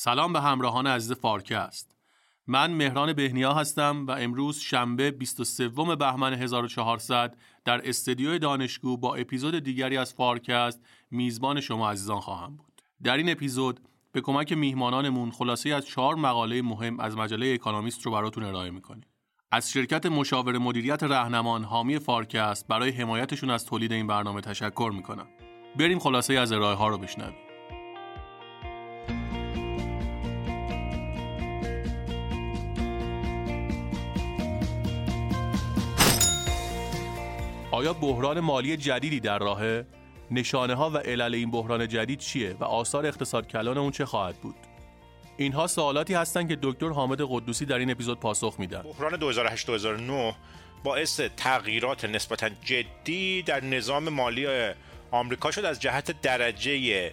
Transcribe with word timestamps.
سلام 0.00 0.32
به 0.32 0.40
همراهان 0.40 0.86
عزیز 0.86 1.12
فارکست 1.12 1.96
من 2.46 2.70
مهران 2.70 3.12
بهنیا 3.12 3.54
هستم 3.54 4.06
و 4.06 4.10
امروز 4.10 4.58
شنبه 4.58 5.10
23 5.10 5.68
بهمن 5.68 6.34
1400 6.34 7.36
در 7.64 7.88
استدیوی 7.88 8.38
دانشگو 8.38 8.96
با 8.96 9.14
اپیزود 9.14 9.58
دیگری 9.58 9.96
از 9.96 10.14
فارکست 10.14 10.80
میزبان 11.10 11.60
شما 11.60 11.90
عزیزان 11.90 12.20
خواهم 12.20 12.56
بود. 12.56 12.82
در 13.02 13.16
این 13.16 13.30
اپیزود 13.30 13.80
به 14.12 14.20
کمک 14.20 14.52
میهمانانمون 14.52 15.30
خلاصه 15.30 15.70
از 15.70 15.86
چهار 15.86 16.14
مقاله 16.14 16.62
مهم 16.62 17.00
از 17.00 17.16
مجله 17.16 17.54
اکانومیست 17.54 18.06
رو 18.06 18.12
براتون 18.12 18.44
ارائه 18.44 18.70
می‌کنیم. 18.70 19.06
از 19.50 19.70
شرکت 19.70 20.06
مشاور 20.06 20.58
مدیریت 20.58 21.02
رهنمان 21.02 21.64
حامی 21.64 21.98
فارکست 21.98 22.68
برای 22.68 22.90
حمایتشون 22.90 23.50
از 23.50 23.66
تولید 23.66 23.92
این 23.92 24.06
برنامه 24.06 24.40
تشکر 24.40 24.92
می‌کنم. 24.94 25.26
بریم 25.78 25.98
خلاصه 25.98 26.34
از 26.34 26.52
ارائه 26.52 26.76
ها 26.76 26.88
رو 26.88 26.98
بشنویم. 26.98 27.47
آیا 37.78 37.92
بحران 37.92 38.40
مالی 38.40 38.76
جدیدی 38.76 39.20
در 39.20 39.38
راهه؟ 39.38 39.86
نشانه 40.30 40.74
ها 40.74 40.90
و 40.90 40.96
علل 40.96 41.34
این 41.34 41.50
بحران 41.50 41.88
جدید 41.88 42.18
چیه 42.18 42.56
و 42.60 42.64
آثار 42.64 43.06
اقتصاد 43.06 43.48
کلان 43.48 43.78
اون 43.78 43.90
چه 43.90 44.06
خواهد 44.06 44.36
بود؟ 44.36 44.54
اینها 45.36 45.66
سوالاتی 45.66 46.14
هستند 46.14 46.48
که 46.48 46.58
دکتر 46.62 46.88
حامد 46.88 47.20
قدوسی 47.20 47.66
در 47.66 47.78
این 47.78 47.90
اپیزود 47.90 48.20
پاسخ 48.20 48.54
میدن. 48.58 48.82
بحران 48.82 49.34
2008-2009 50.32 50.34
باعث 50.84 51.20
تغییرات 51.36 52.04
نسبتا 52.04 52.48
جدی 52.64 53.42
در 53.42 53.64
نظام 53.64 54.08
مالی 54.08 54.46
آمریکا 55.10 55.50
شد 55.50 55.64
از 55.64 55.80
جهت 55.80 56.20
درجه 56.22 57.12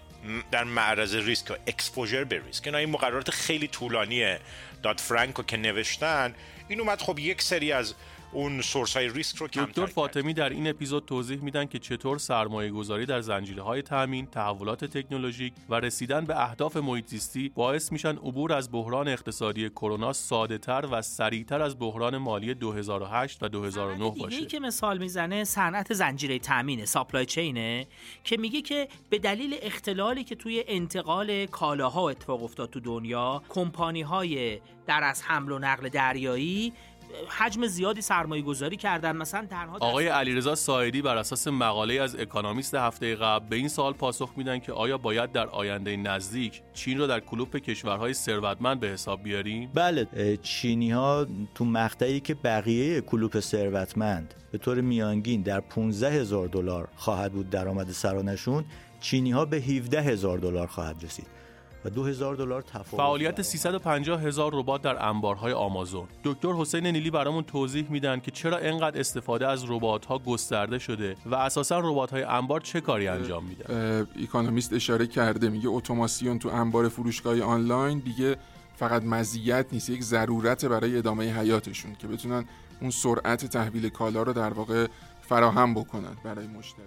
در 0.52 0.64
معرض 0.64 1.16
ریسک 1.16 1.52
و 1.52 1.54
exposure 1.68 2.24
به 2.24 2.42
ریسک 2.46 2.68
اینا 2.68 2.78
این 2.78 2.90
مقررات 2.90 3.30
خیلی 3.30 3.68
طولانی 3.68 4.36
Dodd-Frank 4.84 5.00
و 5.00 5.44
که 5.44 5.58
نوشتن 5.58 6.36
این 6.68 6.80
اومد 6.80 7.02
خب 7.02 7.20
یک 7.20 7.42
سری 7.42 7.72
از 7.72 7.96
اون 8.36 8.62
source 8.62 8.98
های 8.98 9.10
ریسک 9.10 9.38
رو 9.38 9.48
کمتر 9.48 9.66
دکتر 9.66 9.86
فاطمی 9.86 10.34
در 10.34 10.50
این 10.50 10.68
اپیزود 10.68 11.06
توضیح 11.06 11.42
میدن 11.42 11.66
که 11.66 11.80
چطور 11.80 12.18
سرمایه 12.18 12.72
گذاری 12.72 13.06
در 13.06 13.22
زنجیره 13.22 13.64
های 13.64 13.82
تامین، 13.82 14.26
تحولات 14.26 14.86
تکنولوژیک 14.86 15.54
و 15.70 15.76
رسیدن 15.76 16.26
به 16.26 16.44
اهداف 16.44 16.78
محیط 16.78 17.08
زیستی 17.08 17.52
باعث 17.56 17.92
میشن 17.92 18.16
عبور 18.16 18.54
از 18.54 18.72
بحران 18.72 19.08
اقتصادی 19.08 19.70
کرونا 19.70 20.14
ساده 20.14 20.58
تر 20.58 20.88
و 20.92 21.02
سریعتر 21.02 21.62
از 21.62 21.80
بحران 21.80 22.18
مالی 22.18 22.54
2008 22.54 23.44
و 23.44 23.48
2009 23.48 24.10
باشه. 24.10 24.36
دیگه 24.36 24.46
که 24.46 24.60
مثال 24.60 24.98
می‌زنه 24.98 25.44
صنعت 25.44 25.94
زنجیره 25.94 26.40
تامین 26.40 26.86
supply 26.86 27.26
chain 27.26 27.77
ه 27.77 27.88
که 28.24 28.38
میگه 28.38 28.62
که 28.62 28.88
به 29.10 29.20
دلیل 29.20 29.56
اختلالی 29.62 30.24
که 30.24 30.36
توی 30.36 30.64
انتقال 30.68 31.46
کالاها 31.46 32.10
اتفاق 32.10 32.44
افتاد 32.44 32.70
تو 32.70 32.80
دنیا 32.80 33.44
کمپانی 33.50 34.02
های 34.02 34.60
در 34.88 35.04
واقع 35.04 35.24
حمل 35.24 35.52
و 35.52 35.60
نقل 35.60 35.90
دریایی 35.90 36.74
حجم 37.30 37.68
زیادی 37.68 38.02
سرمایه 38.02 38.42
گذاری 38.42 38.78
کردن. 38.78 39.18
مثلا 39.18 39.46
تنها 39.50 39.78
آقای 39.80 40.08
علیرضا 40.08 40.56
سایدی 40.56 41.02
بر 41.02 41.18
اساس 41.18 41.48
مقاله 41.48 42.02
از 42.02 42.16
اکانومیست 42.16 42.76
هفته 42.76 43.16
قبل 43.16 43.48
به 43.48 43.56
این 43.56 43.68
سوال 43.68 43.94
پاسخ 43.94 44.32
میدن 44.36 44.60
که 44.60 44.74
آیا 44.74 44.98
باید 44.98 45.32
در 45.32 45.48
آینده 45.48 45.98
نزدیک 45.98 46.62
چین 46.74 46.98
رو 46.98 47.08
در 47.08 47.20
کلوپ 47.20 47.56
کشورهای 47.56 48.14
ثروتمند 48.14 48.80
به 48.80 48.88
حساب 48.88 49.24
بیاریم؟ 49.24 49.72
بله 49.74 50.38
چینی 50.44 50.92
ها 50.92 51.28
تو 51.56 51.66
مقطعی 51.66 52.20
که 52.20 52.34
بقیه 52.34 53.02
کلوپ 53.02 53.40
ثروتمند 53.40 54.34
به 54.52 54.58
طور 54.58 54.82
میانگین 54.82 55.42
در 55.42 55.60
15 55.60 56.12
هزار 56.12 56.48
دلار 56.48 56.88
خواهد 56.96 57.32
بود 57.32 57.50
درآمد 57.50 57.92
سرانشون 57.92 58.66
چینی 59.00 59.32
ها 59.32 59.46
به 59.46 59.58
17 59.58 60.02
هزار 60.02 60.38
دلار 60.38 60.68
خواهد 60.68 61.04
رسید. 61.04 61.28
و 61.86 61.90
2000 61.90 62.36
دلار 62.36 62.62
تفاوت 62.62 63.02
فعالیت 63.02 63.42
350 63.42 64.22
هزار 64.22 64.52
ربات 64.54 64.82
در 64.82 65.06
انبارهای 65.06 65.54
آمازون. 65.54 66.08
دکتر 66.24 66.54
حسین 66.54 66.88
نیلی 66.88 67.12
برامون 67.12 67.44
توضیح 67.44 67.88
میدن 67.90 68.20
که 68.20 68.32
چرا 68.32 68.58
اینقدر 68.58 69.00
استفاده 69.00 69.48
از 69.48 69.66
ربات 69.70 70.06
ها 70.06 70.20
گسترده 70.20 70.80
شده 70.80 71.16
و 71.26 71.36
اساسا 71.36 71.80
ربات 71.80 72.12
های 72.12 72.24
انبار 72.24 72.62
چه 72.62 72.82
کاری 72.82 73.08
انجام 73.08 73.44
میدن؟ 73.46 74.08
اکونومیست 74.24 74.74
اشاره 74.74 75.08
کرده 75.08 75.50
میگه 75.50 75.68
اتوماسیون 75.68 76.40
تو 76.40 76.50
انبار 76.50 76.90
فروشگاه 76.90 77.42
آنلاین 77.42 78.00
دیگه 78.00 78.36
فقط 78.76 79.04
مزیت 79.04 79.66
نیست 79.72 79.90
یک 79.90 80.04
ضرورت 80.04 80.66
برای 80.66 80.98
ادامه 80.98 81.40
حیاتشون 81.40 81.96
که 81.96 82.08
بتونن 82.08 82.46
اون 82.82 82.92
سرعت 82.92 83.46
تحویل 83.46 83.90
کالا 83.90 84.24
رو 84.24 84.34
در 84.34 84.54
واقع 84.54 84.88
فراهم 85.22 85.74
بکنن 85.74 86.18
برای 86.24 86.48
مشتری 86.48 86.86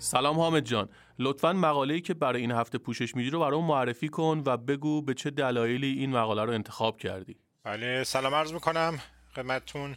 سلام 0.00 0.40
حامد 0.40 0.64
جان. 0.64 0.88
لطفا 1.18 1.52
مقاله‌ای 1.52 2.00
که 2.00 2.14
برای 2.14 2.40
این 2.40 2.50
هفته 2.50 2.78
پوشش 2.78 3.16
میدی 3.16 3.30
رو 3.30 3.40
برام 3.40 3.64
معرفی 3.64 4.08
کن 4.08 4.42
و 4.46 4.56
بگو 4.56 5.02
به 5.02 5.14
چه 5.14 5.30
دلایلی 5.30 5.98
این 5.98 6.10
مقاله 6.10 6.44
رو 6.44 6.52
انتخاب 6.52 6.98
کردی. 6.98 7.36
بله 7.64 8.04
سلام 8.04 8.34
عرض 8.34 8.52
می‌کنم 8.52 8.98
خدمتتون. 9.34 9.96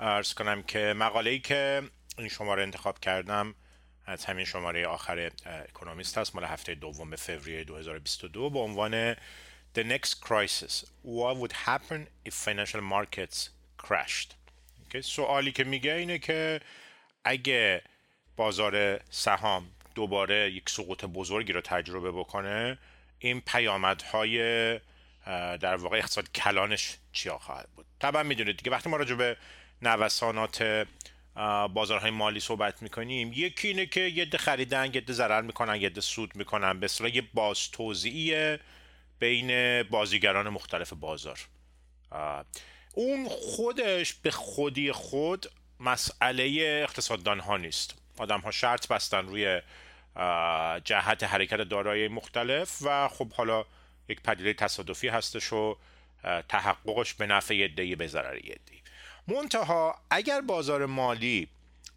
عرض 0.00 0.34
کنم 0.34 0.62
که 0.62 0.94
مقاله‌ای 0.96 1.38
که 1.38 1.82
این 2.18 2.28
شماره 2.28 2.62
انتخاب 2.62 2.98
کردم 2.98 3.54
از 4.06 4.24
همین 4.24 4.44
شماره 4.44 4.86
آخر 4.86 5.30
اکونومیست 5.46 6.18
هست 6.18 6.34
مال 6.34 6.44
هفته 6.44 6.74
دوم 6.74 7.16
فوریه 7.16 7.64
2022 7.64 8.50
با 8.50 8.60
عنوان 8.60 9.14
The 9.74 9.82
Next 9.82 10.14
Crisis 10.26 10.84
What 11.04 11.36
would 11.40 11.52
happen 11.52 12.28
if 12.28 12.34
financial 12.48 12.80
markets 12.92 13.48
crashed 13.86 14.34
سوالی 15.00 15.52
که 15.52 15.64
میگه 15.64 15.92
اینه 15.92 16.18
که 16.18 16.60
اگه 17.24 17.82
بازار 18.38 19.00
سهام 19.10 19.70
دوباره 19.94 20.52
یک 20.52 20.70
سقوط 20.70 21.04
بزرگی 21.04 21.52
رو 21.52 21.60
تجربه 21.60 22.12
بکنه 22.12 22.78
این 23.18 23.40
پیامدهای 23.40 24.38
در 25.60 25.76
واقع 25.76 25.98
اقتصاد 25.98 26.32
کلانش 26.32 26.96
چیا 27.12 27.38
خواهد 27.38 27.68
بود؟ 27.76 27.86
طبعا 28.00 28.22
می‌دونید 28.22 28.56
دیگه 28.56 28.70
وقتی 28.70 28.90
ما 28.90 28.96
راجع 28.96 29.14
به 29.14 29.36
نوسانات 29.82 30.86
بازارهای 31.74 32.10
مالی 32.10 32.40
صحبت 32.40 32.82
می‌کنیم 32.82 33.32
یکی 33.34 33.68
اینه 33.68 33.86
که 33.86 34.00
یه 34.00 34.24
ده 34.24 34.38
خریدن 34.38 34.90
یه 34.94 35.00
ده 35.00 35.12
ضرر 35.12 35.40
می‌کنن 35.40 35.80
یه 35.80 35.88
ده 35.88 36.00
سود 36.00 36.36
می‌کنن. 36.36 36.80
به 36.80 36.84
اصطلاح 36.84 37.16
یه 37.16 37.22
باز 37.34 37.70
توضیعی 37.70 38.58
بین 39.18 39.82
بازیگران 39.82 40.48
مختلف 40.48 40.92
بازار. 40.92 41.38
اون 42.94 43.28
خودش 43.28 44.14
به 44.14 44.30
خودی 44.30 44.92
خود 44.92 45.46
مسئله 45.80 46.44
اقتصاددان 46.82 47.40
ها 47.40 47.56
نیست. 47.56 47.97
آدم 48.20 48.40
ها 48.40 48.50
شرط 48.50 48.88
بستن 48.88 49.26
روی 49.26 49.60
جهت 50.84 51.22
حرکت 51.22 51.56
دارایی 51.56 52.08
مختلف 52.08 52.78
و 52.82 53.08
خب 53.08 53.32
حالا 53.32 53.64
یک 54.08 54.22
پدیده 54.22 54.52
تصادفی 54.52 55.08
هستش 55.08 55.52
و 55.52 55.76
تحققش 56.48 57.14
به 57.14 57.26
نفع 57.26 57.54
یه 57.54 57.96
به 57.96 58.06
ضرر 58.06 58.44
یه 58.44 58.56
منتها 59.28 59.98
اگر 60.10 60.40
بازار 60.40 60.86
مالی 60.86 61.48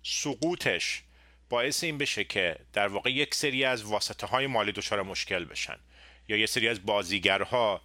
سقوطش 0.04 1.04
باعث 1.50 1.84
این 1.84 1.98
بشه 1.98 2.24
که 2.24 2.56
در 2.74 2.88
واقع 2.88 3.12
یک 3.12 3.36
سری 3.36 3.66
از 3.66 3.84
واسطه 3.84 4.28
های 4.28 4.48
مالی 4.48 4.72
دچار 4.72 5.02
مشکل 5.02 5.46
بشن 5.46 5.78
یا 6.28 6.38
یه 6.38 6.46
سری 6.46 6.68
از 6.68 6.86
بازیگرها 6.86 7.82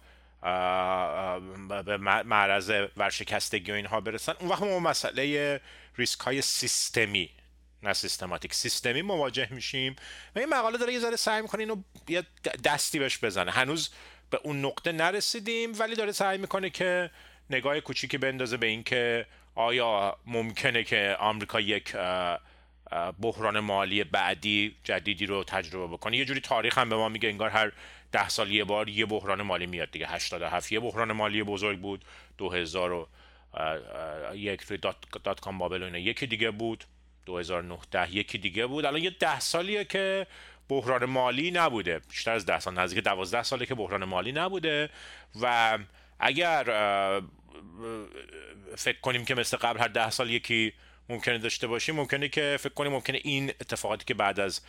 به 1.85 1.97
معرض 2.25 2.71
ورشکستگی 2.97 3.71
و 3.71 3.75
اینها 3.75 4.01
برسن 4.01 4.33
اون 4.39 4.49
وقت 4.49 4.63
ما 4.63 4.79
مسئله 4.79 5.61
ریسک 5.97 6.19
های 6.19 6.41
سیستمی 6.41 7.29
نه 7.83 7.93
سیستماتیک 7.93 8.53
سیستمی 8.53 9.01
مواجه 9.01 9.47
میشیم 9.51 9.95
و 10.35 10.39
این 10.39 10.49
مقاله 10.49 10.77
داره 10.77 10.93
یه 10.93 10.99
ذره 10.99 11.15
سعی 11.15 11.41
می‌کنه 11.41 11.59
اینو 11.59 11.75
یه 12.07 12.23
دستی 12.63 12.99
بهش 12.99 13.23
بزنه. 13.23 13.51
هنوز 13.51 13.89
به 14.29 14.39
اون 14.43 14.65
نقطه 14.65 14.91
نرسیدیم 14.91 15.79
ولی 15.79 15.95
داره 15.95 16.11
سعی 16.11 16.37
می‌کنه 16.37 16.69
که 16.69 17.11
نگاه 17.49 17.79
کوچیکی 17.79 18.17
بندازه 18.17 18.57
به 18.57 18.67
اینکه 18.67 19.25
آیا 19.55 20.17
ممکنه 20.25 20.83
که 20.83 21.15
آمریکا 21.19 21.59
یک 21.59 21.95
بحران 23.21 23.59
مالی 23.59 24.03
بعدی 24.03 24.75
جدیدی 24.83 25.25
رو 25.25 25.43
تجربه 25.43 25.93
بکنه. 25.93 26.17
یه 26.17 26.25
جوری 26.25 26.39
تاریخ 26.39 26.77
هم 26.77 26.89
به 26.89 26.95
ما 26.95 27.09
میگه 27.09 27.29
انگار 27.29 27.49
هر 27.49 27.71
ده 28.11 28.29
سال 28.29 28.51
یه 28.51 28.63
بار 28.63 28.89
یه 28.89 29.05
بحران 29.05 29.41
مالی 29.41 29.65
میاد 29.65 29.91
دیگه. 29.91 30.07
87 30.07 30.71
یه 30.71 30.79
بحران 30.79 31.11
مالی 31.11 31.43
بزرگ 31.43 31.79
بود. 31.79 32.05
2000 32.37 33.07
یک 34.33 34.81
dot, 34.81 34.95
dot-com 35.23 35.57
bubble 35.57 35.95
یکی 35.95 36.27
دیگه 36.27 36.51
بود. 36.51 36.83
2009 37.27 37.79
یکی 38.11 38.37
دیگه 38.37 38.65
بود. 38.65 38.85
الان 38.85 39.03
یه 39.03 39.09
ده 39.09 39.39
سالیه 39.39 39.83
که 39.83 40.27
بحران 40.69 41.05
مالی 41.05 41.51
نبوده. 41.51 41.99
بیشتر 41.99 42.31
از 42.31 42.45
ده 42.45 42.59
سال 42.59 42.73
نزدیک 42.73 43.03
دوازده 43.03 43.43
ساله 43.43 43.65
که 43.65 43.75
بحران 43.75 44.03
مالی 44.03 44.31
نبوده. 44.31 44.89
و 45.41 45.77
اگر 46.19 46.63
فکر 48.75 48.99
کنیم 48.99 49.25
که 49.25 49.35
مثل 49.35 49.57
قبل 49.57 49.79
هر 49.79 49.87
ده 49.87 50.09
سال 50.09 50.29
یکی 50.29 50.73
ممکنه 51.09 51.37
داشته 51.37 51.67
باشیم 51.67 51.95
ممکنه 51.95 52.29
که 52.29 52.57
فکر 52.59 52.73
کنیم 52.73 52.91
ممکنه 52.91 53.19
این 53.23 53.49
اتفاقاتی 53.49 54.05
که 54.05 54.13
بعد 54.13 54.39
از 54.39 54.61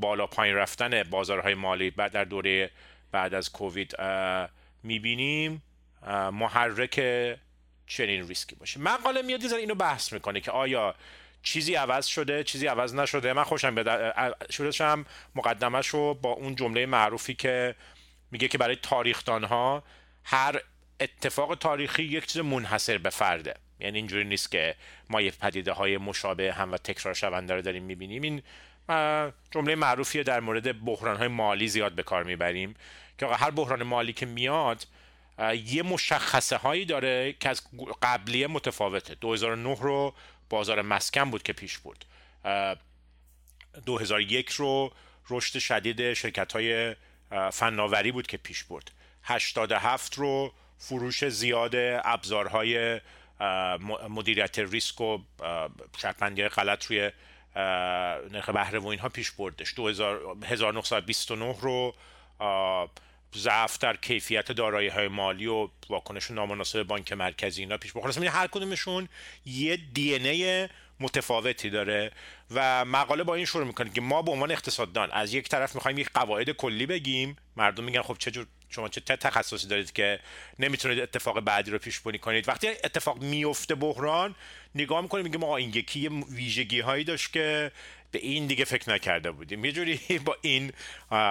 بالا 0.00 0.26
پایین 0.26 0.56
رفتن 0.56 1.02
بازارهای 1.02 1.54
مالی 1.54 1.90
بعد 1.90 2.12
در 2.12 2.24
دوره 2.24 2.70
بعد 3.12 3.34
از 3.34 3.52
کووید 3.52 3.96
می‌بینیم 4.82 5.62
محرک 6.32 7.00
چنین 7.86 8.28
ریسکی 8.28 8.54
باشه. 8.54 8.80
مقاله 8.80 9.22
میاد 9.22 9.44
اینو 9.44 9.74
بحث 9.74 10.12
می‌کنه 10.12 10.40
که 10.40 10.50
آیا 10.50 10.94
چیزی 11.42 11.74
عوض 11.74 12.06
شده 12.06 12.44
چیزی 12.44 12.66
عوض 12.66 12.94
نشده. 12.94 13.32
من 13.32 13.44
خوشم 13.44 13.74
بیاد 13.74 14.36
شروعش 14.50 14.80
هم 14.80 15.06
مقدمش 15.34 15.88
رو 15.88 16.14
با 16.14 16.30
اون 16.30 16.54
جمله 16.54 16.86
معروفی 16.86 17.34
که 17.34 17.74
میگه 18.30 18.48
که 18.48 18.58
برای 18.58 18.76
تاریخدان 18.76 19.44
ها 19.44 19.82
هر 20.24 20.60
اتفاق 21.00 21.54
تاریخی 21.54 22.02
یک 22.02 22.26
چیز 22.26 22.42
منحصر 22.42 22.98
به 22.98 23.10
فرده. 23.10 23.54
یعنی 23.80 23.98
اینجوری 23.98 24.24
نیست 24.24 24.50
که 24.50 24.74
ما 25.10 25.20
یه 25.20 25.30
پدیده 25.30 25.72
های 25.72 25.98
مشابه 25.98 26.52
هم 26.52 26.72
و 26.72 26.76
تکرار 26.76 27.14
شونده 27.14 27.54
رو 27.54 27.62
داریم 27.62 27.82
می‌بینیم. 27.82 28.22
این 28.22 28.42
جمله 29.50 29.74
معروفی 29.74 30.22
در 30.22 30.40
مورد 30.40 30.84
بحران 30.84 31.16
های 31.16 31.28
مالی 31.28 31.68
زیاد 31.68 31.92
به 31.92 32.02
کار 32.02 32.22
می‌بریم 32.24 32.74
که 33.18 33.26
هر 33.26 33.50
بحران 33.50 33.82
مالی 33.82 34.12
که 34.12 34.26
میاد 34.26 34.86
یه 35.64 35.82
مشخصه 35.82 36.56
هایی 36.56 36.84
داره 36.84 37.32
که 37.32 37.48
از 37.48 37.62
قبلیه 38.02 38.46
متفاوته. 38.46 39.14
2009 39.14 39.76
رو 39.80 40.14
بازار 40.50 40.82
مسکن 40.82 41.30
بود 41.30 41.42
که 41.42 41.52
پیش 41.52 41.78
برد 41.78 42.06
2001 43.86 44.50
رو 44.50 44.92
رشد 45.30 45.58
شدید 45.58 46.12
شرکت 46.12 46.52
های 46.52 46.96
فناوری 47.52 48.12
بود 48.12 48.26
که 48.26 48.36
پیش 48.36 48.64
برد. 48.64 48.90
87 49.22 50.14
رو 50.14 50.52
فروش 50.78 51.28
زیاد 51.28 51.72
ابزارهای 52.04 53.00
مدیریت 54.08 54.58
ریسک 54.58 55.00
و 55.00 55.18
شرطبندی 55.98 56.48
غلط 56.48 56.84
روی 56.86 57.10
نرخ 58.30 58.48
بهره 58.48 58.78
و 58.78 58.86
اینها 58.86 59.08
پیش 59.08 59.30
بردش. 59.30 59.74
1929 60.44 61.56
رو 61.60 61.94
ضعف 63.36 63.78
در 63.78 63.96
کیفیت 63.96 64.52
دارایی 64.52 64.88
های 64.88 65.08
مالی 65.08 65.46
و 65.46 65.68
واکنش 65.88 66.30
نامناسب 66.30 66.82
بانک 66.82 67.12
مرکزی 67.12 67.62
اینا 67.62 67.76
پیش 67.76 67.92
بخوره 67.92 68.30
هر 68.30 68.46
کدومشون 68.46 69.08
یه 69.46 69.76
دی 69.76 70.14
ای 70.14 70.68
متفاوتی 71.00 71.70
داره 71.70 72.10
و 72.50 72.84
مقاله 72.84 73.24
با 73.24 73.34
این 73.34 73.44
شروع 73.44 73.66
می‌کنه 73.66 73.90
که 73.90 74.00
ما 74.00 74.22
به 74.22 74.30
عنوان 74.30 74.50
اقتصاددان 74.50 75.10
از 75.10 75.34
یک 75.34 75.48
طرف 75.48 75.74
می‌خوایم 75.74 75.98
یک 75.98 76.10
قواعد 76.14 76.50
کلی 76.50 76.86
بگیم. 76.86 77.36
مردم 77.56 77.84
میگن 77.84 78.02
خب 78.02 78.16
چه 78.18 78.30
جور 78.30 78.46
شما 78.70 78.88
چه 78.88 79.00
تخصصی 79.00 79.68
دارید 79.68 79.92
که 79.92 80.20
نمی‌تونید 80.58 81.00
اتفاق 81.00 81.40
بعدی 81.40 81.70
رو 81.70 81.78
پیش 81.78 82.00
بینی 82.00 82.18
کنید. 82.18 82.48
وقتی 82.48 82.68
اتفاق 82.68 83.22
میفته 83.22 83.74
بحران 83.74 84.34
نگاه 84.74 85.00
می‌کنیم 85.00 85.24
میگیم 85.24 85.40
ما 85.40 85.56
این 85.56 85.68
یکی 85.74 86.08
ویژگی 86.08 86.80
هایی 86.80 87.04
داشت 87.04 87.32
که 87.32 87.72
به 88.10 88.18
این 88.18 88.46
دیگه 88.46 88.64
فکر 88.64 88.90
نکرده 88.90 89.30
بودیم. 89.30 89.64
یه 89.64 89.72
جوری 89.72 90.00
با 90.26 90.36
این 90.42 90.72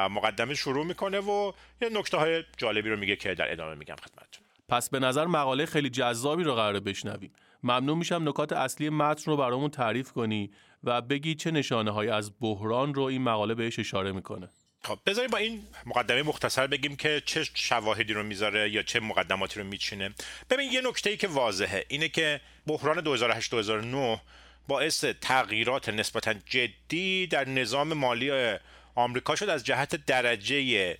مقدمه 0.09 0.53
شروع 0.53 0.85
می‌کنه 0.85 1.19
و 1.19 1.51
یه 1.81 1.89
نکته 1.89 2.17
های 2.17 2.43
جالبی 2.57 2.89
رو 2.89 2.97
میگه 2.97 3.15
که 3.15 3.35
در 3.35 3.51
ادامه 3.51 3.75
میگم 3.75 3.95
خدمتتون. 3.95 4.43
پس 4.69 4.89
به 4.89 4.99
نظر 4.99 5.25
مقاله 5.25 5.65
خیلی 5.65 5.89
جذابی 5.89 6.43
رو 6.43 6.55
قرار 6.55 6.79
بشنویم. 6.79 7.33
ممنون 7.63 7.97
میشم 7.97 8.29
نکات 8.29 8.53
اصلی 8.53 8.89
متن 8.89 9.31
رو 9.31 9.37
برامون 9.37 9.69
تعریف 9.69 10.11
کنی 10.11 10.51
و 10.83 11.01
بگی 11.01 11.35
چه 11.35 11.51
نشانه 11.51 11.91
های 11.91 12.09
از 12.09 12.31
بحران 12.41 12.93
رو 12.93 13.03
این 13.03 13.21
مقاله 13.21 13.55
بهش 13.55 13.79
اشاره 13.79 14.11
می‌کنه. 14.11 14.49
خب 14.83 14.99
بذاریم 15.05 15.31
با 15.31 15.37
این 15.37 15.63
مقدمه 15.85 16.23
مختصر 16.23 16.67
بگیم 16.67 16.95
که 16.95 17.21
چه 17.25 17.43
شواهدی 17.53 18.13
رو 18.13 18.23
می‌ذاره 18.23 18.69
یا 18.69 18.83
چه 18.83 18.99
مقدماتی 18.99 19.59
رو 19.59 19.65
میچینه. 19.65 20.13
ببین 20.49 20.71
یه 20.71 20.81
نکته 20.81 21.09
ای 21.09 21.17
که 21.17 21.27
واضحه 21.27 21.85
اینه 21.87 22.09
که 22.09 22.41
بحران 22.67 23.01
2008 23.01 23.51
2009 23.51 24.21
باعث 24.67 25.05
تغییرات 25.21 25.89
نسبتا 25.89 26.33
جدی 26.45 27.27
در 27.27 27.49
نظام 27.49 27.93
مالی 27.93 28.55
آمریکا 28.95 29.35
شد 29.35 29.49
از 29.49 29.63
جهت 29.63 30.05
درجه 30.05 30.97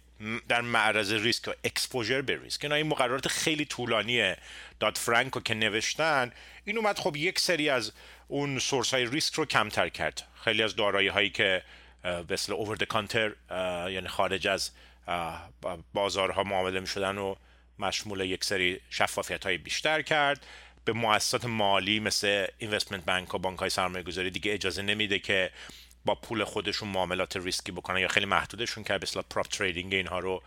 در 0.48 0.62
معرض 0.62 1.14
ریسک 1.14 1.48
و 1.48 1.52
exposure 1.64 2.22
به 2.22 2.40
ریسک. 2.44 2.64
اینا 2.64 2.76
این 2.76 2.88
مقررات 2.88 3.28
خیلی 3.28 3.66
طولانی 3.66 4.34
Dodd-Frank 4.80 4.98
و 4.98 5.40
که 5.40 5.54
نوشتن. 5.54 6.32
این 6.66 6.78
اومد 6.78 7.00
خب 7.00 7.16
یک 7.16 7.40
سری 7.40 7.70
از 7.70 7.92
اون 8.28 8.60
source 8.60 8.94
های 8.94 9.06
ریسک 9.06 9.34
رو 9.34 9.46
کمتر 9.46 9.90
کرد. 9.90 10.24
خیلی 10.44 10.64
از 10.64 10.76
دارایی 10.76 11.08
هایی 11.08 11.30
که 11.30 11.64
اصطلاح 12.30 12.60
over 12.60 12.78
counter 12.78 13.36
یعنی 13.90 14.08
خارج 14.08 14.48
از 14.48 14.72
بازارها 15.94 16.44
معامله 16.44 16.80
می 16.80 16.88
شدن 16.88 17.18
و 17.18 17.36
مشمول 17.80 18.20
یک 18.20 18.44
سری 18.44 18.80
شفافیت 18.90 19.46
های 19.46 19.58
بیشتر 19.58 20.02
کرد. 20.02 20.46
به 20.88 20.94
مؤسسات 20.94 21.46
مالی 21.46 22.00
مثل 22.00 22.48
investment 22.58 23.06
bank 23.06 23.36
و 23.36 23.38
بانک 23.38 23.60
های 23.60 23.70
سرمایه 23.70 24.04
گذاری 24.04 24.30
دیگه 24.30 24.54
اجازه 24.54 24.82
نمیده 24.82 25.20
که 25.20 25.52
با 26.06 26.16
پول 26.16 26.44
خودشون 26.44 26.90
معاملات 26.90 27.38
ریسکی 27.38 27.72
بکنن 27.72 28.00
یا 28.00 28.08
خیلی 28.08 28.26
محدودشون 28.26 28.84
کرد. 28.84 29.00
به 29.00 29.22
prop 29.30 29.48
trading 29.48 29.94
اینها 29.94 30.20
رو 30.20 30.44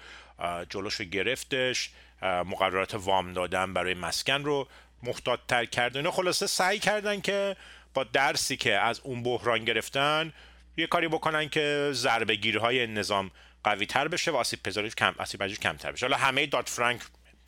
جلوش 0.71 0.95
رو 0.95 1.05
گرفتش. 1.05 1.91
مقررات 2.23 2.95
وام 2.95 3.33
دادن 3.33 3.75
برای 3.75 3.95
مسکن 3.95 4.45
رو 4.45 4.69
محتاط 5.03 5.41
تر 5.49 5.65
کرد 5.65 5.97
اینا. 5.97 6.11
خلاصه 6.11 6.47
سعی 6.47 6.79
کردن 6.79 7.21
که 7.21 7.57
با 7.95 8.05
درسی 8.05 8.57
که 8.57 8.75
از 8.75 9.01
اون 9.01 9.23
بحران 9.23 9.65
گرفتن 9.65 10.33
یه 10.77 10.87
کاری 10.87 11.09
بکنن 11.09 11.49
که 11.49 11.91
ضربه 11.93 12.39
های 12.61 12.87
نظام 12.87 13.31
قوی 13.65 13.87
تر 13.87 14.09
بشه 14.09 14.31
و 14.31 14.37
آسیب 14.37 14.63
پذیری 14.63 14.91
کم 14.91 15.15
آسیب 15.19 15.47
کمتر 15.47 15.93
بشه. 15.93 16.07
حالا 16.07 16.17
همه 16.17 16.47
داد 16.47 16.67
فرانک 16.67 17.01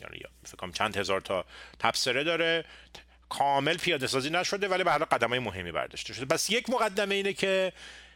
یعنی 0.02 0.22
فکر 0.44 0.70
چند 0.70 0.96
هزار 0.96 1.20
تا 1.20 1.44
تبصره 1.78 2.25
داره. 2.25 2.64
کامل 3.28 3.76
پیاده 3.76 4.06
سازی 4.06 4.31
نشده 4.31 4.69
ولی 4.69 4.84
به 4.84 4.90
حال 4.90 5.04
قدمای 5.04 5.38
مهمی 5.38 5.72
برداشته 5.72 6.14
شده. 6.14 6.25
بس 6.25 6.50
یک 6.50 6.70
مقدمه 6.70 7.14
اینه 7.14 7.32
که 7.32 7.72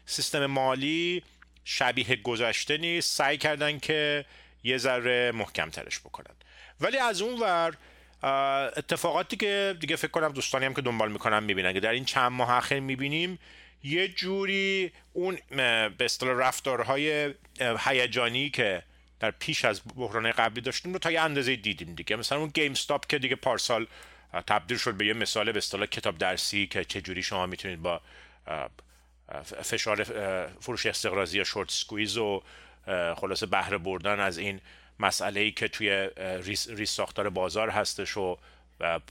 سیستم 0.07 0.47
مالی 0.47 1.23
شبیه 1.65 2.17
گذشته 2.17 2.77
نیست. 2.77 3.17
سعی 3.17 3.39
کردن 3.39 3.79
که 3.79 4.25
یه 4.65 4.79
ذره 4.79 5.33
محکم 5.33 5.71
ترش 5.71 5.99
بکنن. 6.01 6.35
ولی 6.81 6.99
از 6.99 7.23
اون 7.23 7.41
ور 7.41 7.77
اتفاقاتی 8.77 9.37
که 9.37 9.77
دیگه 9.81 9.97
فکر 9.97 10.11
کنم 10.11 10.33
دوستانی 10.33 10.65
هم 10.65 10.75
که 10.75 10.83
دنبال 10.83 11.13
می‌کنن 11.13 11.43
می‌بینن 11.43 11.73
که 11.73 11.81
در 11.81 11.91
این 11.91 12.05
چند 12.05 12.33
ماه 12.33 12.51
اخیر 12.51 12.81
می‌بینیم 12.81 13.39
یه 13.85 14.09
جوری 14.09 14.93
اون 15.13 15.39
به 15.51 16.05
اصطلاح 16.05 16.49
رفتارهای 16.49 17.35
هیجانی 17.79 18.51
که 18.51 18.83
در 19.21 19.31
پیش 19.31 19.65
از 19.65 19.83
بحران 19.97 20.31
قبلی 20.31 20.61
داشتیم 20.61 20.93
رو 20.93 20.99
تا 20.99 21.11
یه 21.11 21.21
اندازه 21.21 21.57
دیدیم 21.57 21.95
دیگه 21.95 22.17
مثلا 22.17 22.39
اون 22.39 22.49
GameStop 22.49 23.07
که 23.07 23.19
دیگه 23.19 23.37
پارسال 23.37 23.87
تبدیل 24.47 24.79
شد 24.79 24.95
به 24.95 25.07
یه 25.07 25.13
مثال 25.13 25.53
به 25.53 25.59
اصطلاح 25.59 25.87
کتاب 25.87 26.19
درسی 26.19 26.67
که 26.67 26.85
چه 26.85 27.01
جوری 27.01 27.23
شما 27.23 27.47
می‌تونید 27.47 27.83
با 27.83 28.01
فشار 29.63 30.05
فروش 30.61 30.87
استقراضی 30.87 31.39
یا 31.39 31.45
short 31.45 31.71
squeeze 31.71 32.17
و 32.17 32.43
خلاصه 33.17 33.47
بهره 33.47 33.79
بردن 33.79 34.21
از 34.21 34.39
این 34.39 34.61
مسئله 35.01 35.41
ای 35.41 35.53
که 35.53 35.69
توی 35.69 36.09
ریس, 36.47 36.71
ساختار 36.91 37.29
بازار 37.29 37.71
هستش 37.71 38.17
و 38.17 38.39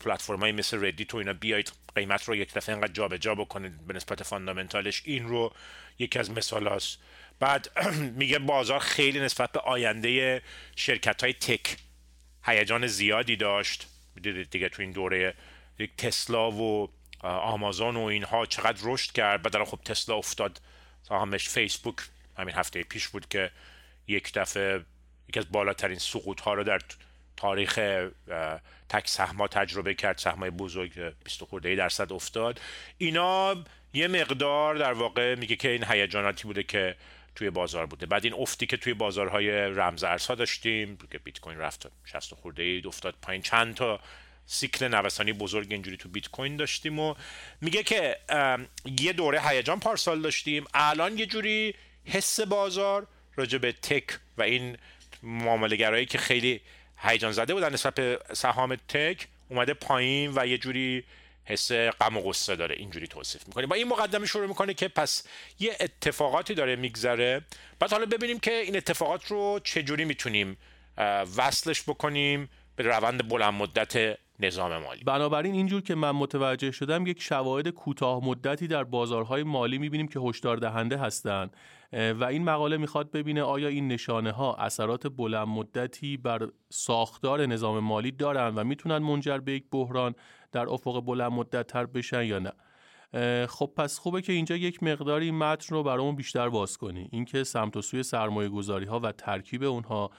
پلتفرم 0.04 0.40
های 0.40 0.52
مثل 0.52 0.86
ردیت 0.86 1.14
و 1.14 1.18
اینا 1.18 1.34
بیایید 1.34 1.72
قیمت 1.96 2.24
رو 2.24 2.36
یک 2.36 2.54
دفعه 2.54 2.76
اینقدر 2.76 2.94
جابجا 2.94 3.36
بکنید 3.36 3.88
به 3.88 3.94
نسبت 3.94 4.24
فاندامنتالش 4.24 5.02
این 5.06 5.28
رو 5.28 5.54
یکی 6.00 6.20
از 6.20 6.32
مثال 6.32 6.68
هست. 6.68 7.00
بعد 7.40 7.70
میگه 8.20 8.40
بازار 8.40 8.80
خیلی 8.80 9.20
نسبت 9.20 9.52
به 9.52 9.60
آینده 9.60 10.42
شرکت 10.76 11.24
های 11.24 11.34
تک 11.34 11.78
هیجان 12.44 12.88
زیادی 12.88 13.36
داشت. 13.36 13.88
دیدید 14.22 14.50
دیگه 14.50 14.70
تو 14.70 14.82
این 14.82 14.92
دوره 14.92 15.34
یک 15.80 15.96
تسلا 15.98 16.52
و 16.52 16.90
آمازون 17.24 17.96
و 17.96 18.04
اینها 18.04 18.46
چقدر 18.46 18.82
رشد 18.84 19.12
کرد. 19.12 19.42
بعد 19.42 19.64
خب 19.64 19.80
تسلا 19.86 20.16
افتاد 20.16 20.62
همش 21.12 21.50
فیسبوک 21.50 21.96
همین 22.38 22.56
هفته 22.56 22.84
پیش 22.84 23.08
بود 23.08 23.28
که 23.30 23.52
یک 24.08 24.34
دفعه 24.34 24.86
یکی 25.30 25.40
از 25.40 25.52
بالاترین 25.52 26.00
سقوط 26.00 26.42
ها 26.42 26.54
رو 26.54 26.64
در 26.64 26.80
تاریخ 27.38 27.80
تک 28.90 29.08
سهما 29.08 29.48
تجربه 29.48 29.94
کرد. 29.94 30.18
سهمای 30.18 30.50
بزرگ 30.50 31.14
20 31.24 31.44
خورده 31.44 31.76
درصد 31.76 32.14
افتاد. 32.14 32.62
اینا 32.98 33.64
یه 33.94 34.08
مقدار 34.08 34.76
در 34.76 34.94
واقع 34.94 35.36
میگه 35.36 35.56
که 35.56 35.70
این 35.70 35.84
هیجاناتی 35.84 36.44
بوده 36.44 36.64
که 36.64 36.96
توی 37.36 37.50
بازار 37.50 37.86
بوده. 37.86 38.06
بعد 38.06 38.26
این 38.26 38.34
افتی 38.34 38.66
که 38.66 38.78
توی 38.78 38.94
بازارهای 38.94 39.50
رمز 39.52 40.04
ارزها 40.04 40.36
داشتیم 40.36 40.98
که 41.12 41.18
بیت 41.18 41.40
کوین 41.40 41.58
رفت 41.58 41.88
60 42.06 42.34
خورده 42.34 42.64
ای 42.64 42.82
افتاد 42.86 43.16
پایین. 43.22 43.42
چند 43.42 43.76
تا 43.76 44.00
سیکل 44.46 44.88
نوسانی 44.88 45.34
بزرگ 45.34 45.68
اینجوری 45.72 45.98
تو 45.98 46.10
بیت 46.10 46.28
کوین 46.28 46.56
داشتیم 46.56 47.00
و 47.00 47.16
میگه 47.62 47.84
که 47.84 48.18
یه 49.00 49.14
دوره 49.14 49.42
هیجان 49.42 49.80
پارسال 49.80 50.22
داشتیم. 50.22 50.66
الان 50.74 51.18
یه 51.18 51.26
جوری 51.26 51.76
حس 52.06 52.40
بازار 52.40 53.08
راجع 53.36 53.58
به 53.58 53.72
تک 53.72 54.20
و 54.38 54.44
این 54.44 54.78
معامله‌گرایی 55.24 56.06
که 56.06 56.18
خیلی 56.18 56.62
هیجان 56.98 57.32
زده 57.32 57.54
بودن 57.54 57.74
نسبت 57.74 57.96
به 57.96 58.20
سهام 58.34 58.76
تک 58.76 59.28
اومده 59.50 59.74
پایین 59.74 60.32
و 60.36 60.48
یه 60.48 60.58
جوری 60.58 61.04
حس 61.46 61.72
غم 61.72 62.18
و 62.18 62.22
غصه 62.22 62.56
داره. 62.56 62.76
اینجوری 62.76 63.08
توصیف 63.08 63.48
می‌کنه 63.48 63.68
با 63.68 63.76
این 63.76 63.88
مقدمه 63.88 64.26
شروع 64.26 64.48
می‌کنه 64.48 64.74
که 64.74 64.88
پس 64.88 65.24
یه 65.60 65.78
اتفاقاتی 65.80 66.54
داره 66.54 66.76
میگذره. 66.76 67.42
بعد 67.80 67.92
حالا 67.92 68.06
ببینیم 68.06 68.40
که 68.40 68.52
این 68.52 68.78
اتفاقات 68.78 69.26
رو 69.26 69.60
چجوری 69.64 70.06
می‌تونیم 70.06 70.58
وصلش 71.38 71.84
بکنیم 71.84 72.50
به 72.76 72.84
روند 72.84 73.28
بلند 73.30 73.54
مدت 73.54 74.18
نظام 74.40 74.78
مالی. 74.78 75.04
بنابراین 75.04 75.54
اینجور 75.54 75.82
که 75.82 75.96
من 75.96 76.12
متوجه 76.12 76.72
شدم 76.72 77.08
یک 77.08 77.22
شواهد 77.22 77.70
کوتاه 77.70 78.26
مدتی 78.26 78.68
در 78.68 78.84
بازارهای 78.84 79.44
مالی 79.44 79.78
می‌بینیم 79.78 80.08
که 80.08 80.20
هشدار 80.20 80.58
دهنده 80.58 80.98
هستند 80.98 81.58
و 81.94 82.24
این 82.24 82.44
مقاله 82.44 82.78
می‌خواد 82.78 83.12
ببینه 83.12 83.44
آیا 83.44 83.68
این 83.68 83.88
نشانه 83.88 84.32
ها 84.32 84.56
اثرات 84.56 85.08
بلند 85.08 85.48
مدتی 85.48 86.18
بر 86.18 86.48
ساختار 86.70 87.46
نظام 87.46 87.80
مالی 87.80 88.12
دارن 88.12 88.56
و 88.56 88.64
می‌تونن 88.64 88.98
منجر 88.98 89.38
به 89.38 89.52
یک 89.52 89.64
بحران 89.72 90.16
در 90.56 90.70
افق 90.70 91.00
بلند 91.00 91.32
مدت 91.32 91.68
تر 91.68 91.86
بشن 91.86 92.24
یا 92.24 92.40
نه. 92.40 92.52
خب 93.48 93.74
پس 93.78 94.00
خوبه 94.00 94.22
که 94.22 94.34
اینجا 94.34 94.56
یک 94.56 94.84
مقداری 94.84 95.32
متن 95.32 95.76
رو 95.76 95.84
برامون 95.84 96.16
بیشتر 96.16 96.50
باز 96.50 96.78
کنی. 96.78 97.10
اینکه 97.12 97.44
سمت 97.44 97.78
و 97.78 97.82
سوی 97.82 98.04
سرمایه 98.04 98.50
گذاری 98.50 98.86
ها 98.86 99.00
و 99.00 99.12
ترکیب 99.12 99.64
اونها 99.64 100.12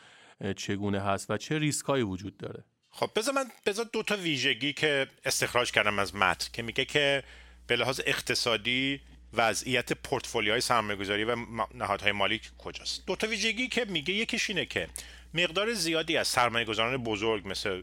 چگونه 0.57 1.01
هست 1.01 1.31
و 1.31 1.37
چه 1.37 1.59
ریسک 1.59 1.87
هایی 1.87 2.03
وجود 2.03 2.37
داره. 2.37 2.65
خب 2.91 3.11
بذار 3.17 3.35
من 3.35 3.45
بذار 3.67 3.87
دو 3.93 4.03
تا 4.03 4.17
ویژگی 4.17 4.73
که 4.73 5.07
استخراج 5.25 5.73
کردم 5.73 5.99
از 5.99 6.15
متن 6.15 6.49
که 6.53 6.63
میگه 6.63 6.85
که 6.85 7.23
به 7.67 7.77
لحاظ 7.77 8.01
اقتصادی 8.07 9.01
وضعیت 9.33 9.93
پورتفولیوهای 9.93 10.61
سرمایه‌گذاری 10.61 11.25
و 11.25 11.37
نهادهای 11.75 12.13
مالی 12.13 12.41
کجاست؟ 12.59 13.07
دو 13.07 13.17
تا 13.17 13.27
ویژگی 13.27 13.69
که 13.69 13.85
میگه 13.85 14.15
یکیش 14.15 14.51
اینه 14.51 14.67
که 14.67 14.89
مقدار 15.35 15.75
زیادی 15.75 16.17
از 16.17 16.29
سرمایه‌گذاران 16.29 16.97
بزرگ 16.97 17.49
مثل 17.49 17.83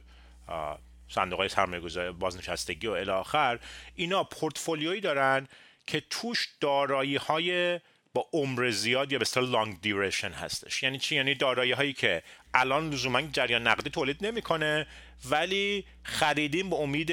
صندوق 1.14 1.40
های 1.40 1.50
سرمایه 1.50 2.12
بازنشستگی 2.12 2.88
و 2.88 2.92
الی 2.92 3.12
آخر 3.12 3.60
اینا 3.96 4.24
پورتفولیویی 4.24 5.02
دارن 5.02 5.48
که 5.88 6.04
توش 6.10 6.48
دارایی 6.62 7.16
های 7.16 7.80
با 8.14 8.30
عمر 8.34 8.70
زیاد 8.70 9.12
یا 9.12 9.20
به 9.20 9.22
اصطلاح 9.22 9.50
لانگ 9.50 9.82
دیوریشن 9.82 10.32
هستش. 10.32 10.84
یعنی 10.84 11.00
چی؟ 11.00 11.16
یعنی 11.16 11.36
دارایی 11.36 11.72
هایی 11.72 11.94
که 11.94 12.24
الان 12.54 12.90
لزوما 12.90 13.22
جریان 13.22 13.68
نقدی 13.68 13.90
تولید 13.90 14.26
نمی‌کنه 14.26 14.88
ولی 15.30 15.86
خریدیم 16.04 16.70
به 16.70 16.76
امید 16.76 17.12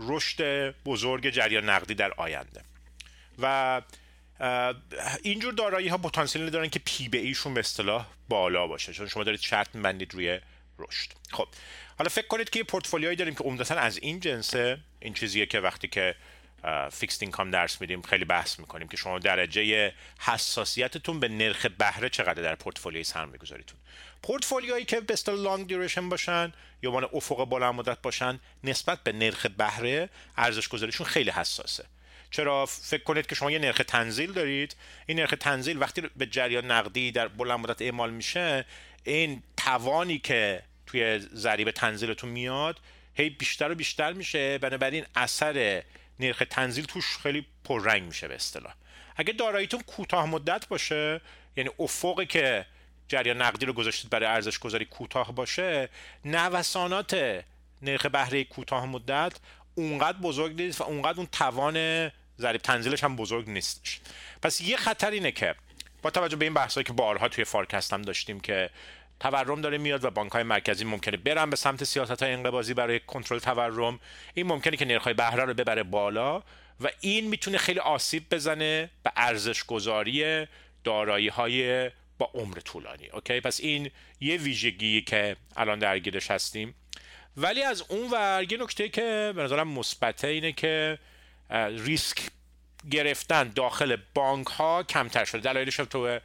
رشد 0.00 0.70
بزرگ 0.70 1.30
جریان 1.30 1.70
نقدی 1.70 1.94
در 1.94 2.12
آینده. 2.12 2.62
و 3.38 3.82
اینجور 5.22 5.52
دارایی 5.52 5.88
ها 5.88 5.98
پتانسیل 5.98 6.50
دارن 6.50 6.68
که 6.68 6.80
P 6.84 7.08
به 7.08 7.18
E 7.18 7.25
شون 7.25 7.54
به 7.54 7.60
اصطلاح 7.60 8.06
بالا 8.28 8.66
باشه 8.66 8.92
چون 8.92 9.08
شما 9.08 9.24
دارید 9.24 9.40
شرط 9.40 9.74
میبندید 9.74 10.14
روی 10.14 10.40
رشد. 10.78 11.10
خب 11.30 11.48
حالا 11.98 12.08
فکر 12.08 12.26
کنید 12.26 12.50
که 12.50 12.58
یه 12.58 12.64
پورتفولیویی 12.64 13.16
داریم 13.16 13.34
که 13.34 13.44
عمدتا 13.44 13.74
از 13.74 13.98
این 13.98 14.20
جنسه 14.20 14.78
این 15.00 15.14
چیزیه 15.14 15.46
که 15.46 15.60
وقتی 15.60 15.88
که 15.88 16.14
fixed 16.92 17.22
income 17.22 17.50
درس 17.50 17.80
میدیم 17.80 18.02
خیلی 18.02 18.24
بحث 18.24 18.58
می‌کنیم 18.58 18.88
که 18.88 18.96
شما 18.96 19.18
درجه 19.18 19.92
حساسیتتون 20.20 21.20
به 21.20 21.28
نرخ 21.28 21.66
بهره 21.66 22.08
چقدر 22.08 22.42
در 22.42 22.54
پورتفولیوی 22.54 23.04
سرمایه 23.04 23.38
گذاریتون 23.38 23.78
پورتفولیوهایی 24.22 24.84
که 24.84 25.00
به 25.00 25.12
اصطلاح 25.12 25.38
لانگ 25.38 25.66
دیوریشن 25.66 26.08
باشن 26.08 26.52
یا 26.82 26.90
من 26.90 27.04
افق 27.12 27.44
بلند 27.44 27.74
مدت 27.74 28.02
باشن 28.02 28.40
نسبت 28.64 29.02
به 29.04 29.12
نرخ 29.12 29.46
بهره 29.46 30.08
ارزش 30.36 30.68
گذاریشون 30.68 31.06
خیلی 31.06 31.30
حساسه. 31.30 31.84
چرا؟ 32.30 32.66
فکر 32.66 33.02
کنید 33.02 33.26
که 33.26 33.34
شما 33.34 33.50
یه 33.50 33.58
نرخ 33.58 33.82
تنزیل 33.88 34.32
دارید 34.32 34.76
این 35.06 35.20
نرخ 35.20 35.34
تنزیل 35.40 35.82
وقتی 35.82 36.02
به 36.16 36.26
جریان 36.26 36.70
نقدی 36.70 37.12
در 37.12 37.28
بلند 37.28 37.60
مدت 37.60 37.82
اعمال 37.82 38.10
میشه 38.10 38.64
این 39.04 39.42
توانی 39.56 40.18
که 40.18 40.62
توی 40.92 41.18
ضریب 41.18 41.70
تنزیلتون 41.70 42.30
میاد 42.30 42.80
هی 43.14 43.30
بیشتر 43.30 43.70
و 43.70 43.74
بیشتر 43.74 44.12
میشه. 44.12 44.58
بنابراین 44.58 45.04
اثر 45.14 45.82
نرخ 46.20 46.42
تنزیل 46.50 46.84
توش 46.84 47.16
خیلی 47.16 47.46
پررنگ 47.64 48.02
میشه 48.02 48.28
به 48.28 48.34
اصطلاح. 48.34 48.74
اگه 49.16 49.32
داراییتون 49.32 49.80
کوتاه 49.80 50.26
مدت 50.26 50.68
باشه 50.68 51.20
یعنی 51.56 51.70
افقی 51.78 52.26
که 52.26 52.66
جریان 53.08 53.42
نقدی 53.42 53.66
رو 53.66 53.72
گذاشتید 53.72 54.10
برای 54.10 54.26
ارزش 54.26 54.58
گذاری 54.58 54.84
کوتاه 54.84 55.32
باشه 55.32 55.88
نوسانات 56.24 57.42
نرخ 57.82 58.06
بهره 58.06 58.44
کوتاه 58.44 58.86
مدت 58.86 59.32
اونقدر 59.74 60.18
بزرگ 60.18 60.62
نیست 60.62 60.80
و 60.80 60.84
اونقدر 60.84 61.18
اون 61.18 61.28
توان 61.32 62.10
ضریب 62.38 62.60
تنزیلش 62.60 63.04
هم 63.04 63.16
بزرگ 63.16 63.50
نیستش. 63.50 64.00
پس 64.42 64.60
یه 64.60 64.76
خطر 64.76 65.10
اینه 65.10 65.32
که 65.32 65.54
با 66.02 66.10
توجه 66.10 66.36
به 66.36 66.44
این 66.44 66.54
بحثایی 66.54 66.84
که 66.84 66.92
بارها 66.92 67.28
توی 67.28 67.44
فارکست 67.44 67.92
هم 67.92 68.02
داشتیم 68.02 68.40
که 68.40 68.70
تورم 69.22 69.60
داره 69.60 69.78
میاد 69.78 70.04
و 70.04 70.10
بانک 70.10 70.32
های 70.32 70.42
مرکزی 70.42 70.84
ممکنه 70.84 71.16
برن 71.16 71.50
به 71.50 71.56
سمت 71.56 71.84
سیاست 71.84 72.22
های 72.22 72.32
انقباضی 72.32 72.74
برای 72.74 73.00
کنترل 73.00 73.38
تورم. 73.38 74.00
این 74.34 74.46
ممکنه 74.46 74.76
که 74.76 74.84
نرخ 74.84 75.04
های 75.04 75.14
بهره 75.14 75.44
رو 75.44 75.54
ببره 75.54 75.82
بالا 75.82 76.42
و 76.80 76.88
این 77.00 77.28
می‌تونه 77.28 77.58
خیلی 77.58 77.78
آسیب 77.78 78.22
بزنه 78.30 78.90
به 79.02 79.12
ارزش 79.16 79.64
گذاری 79.64 80.46
دارایی 80.84 81.28
های 81.28 81.90
با 82.18 82.30
عمر 82.34 82.60
طولانی. 82.60 83.08
اوکی؟ 83.08 83.40
پس 83.40 83.60
این 83.60 83.90
یه 84.20 84.36
ویژگی 84.36 85.02
که 85.02 85.36
الان 85.56 85.78
درگیرش 85.78 86.30
هستیم. 86.30 86.74
ولی 87.36 87.62
از 87.62 87.84
اون 87.88 88.10
ور 88.10 88.46
یه 88.50 88.58
نکته 88.58 88.88
که 88.88 89.32
به 89.36 89.42
نظرم 89.42 89.68
مثبته 89.68 90.28
اینه 90.28 90.52
که 90.52 90.98
ریسک 91.84 92.18
گرفتن 92.90 93.48
داخل 93.48 93.96
بانک 94.14 94.46
ها 94.46 94.82
کمتر 94.82 95.24
شده. 95.24 95.40
دلایلش 95.40 95.76
تو 95.76 96.18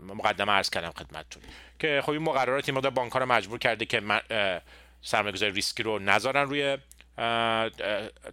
مقدمه 0.00 0.52
عرض 0.52 0.70
کردم 0.70 0.90
خدمتتون. 0.90 1.42
که 1.78 2.02
خب 2.04 2.10
این 2.10 2.22
مقررات 2.22 2.68
این 2.68 2.76
مقدار 2.76 2.90
بانک 2.90 3.12
ها 3.12 3.18
رو 3.18 3.26
مجبور 3.26 3.58
کرده 3.58 3.84
که 3.84 4.02
سرمایه‌گذاری 5.02 5.52
ریسکی 5.52 5.82
رو 5.82 5.98
نذارن 5.98 6.42
روی 6.42 6.78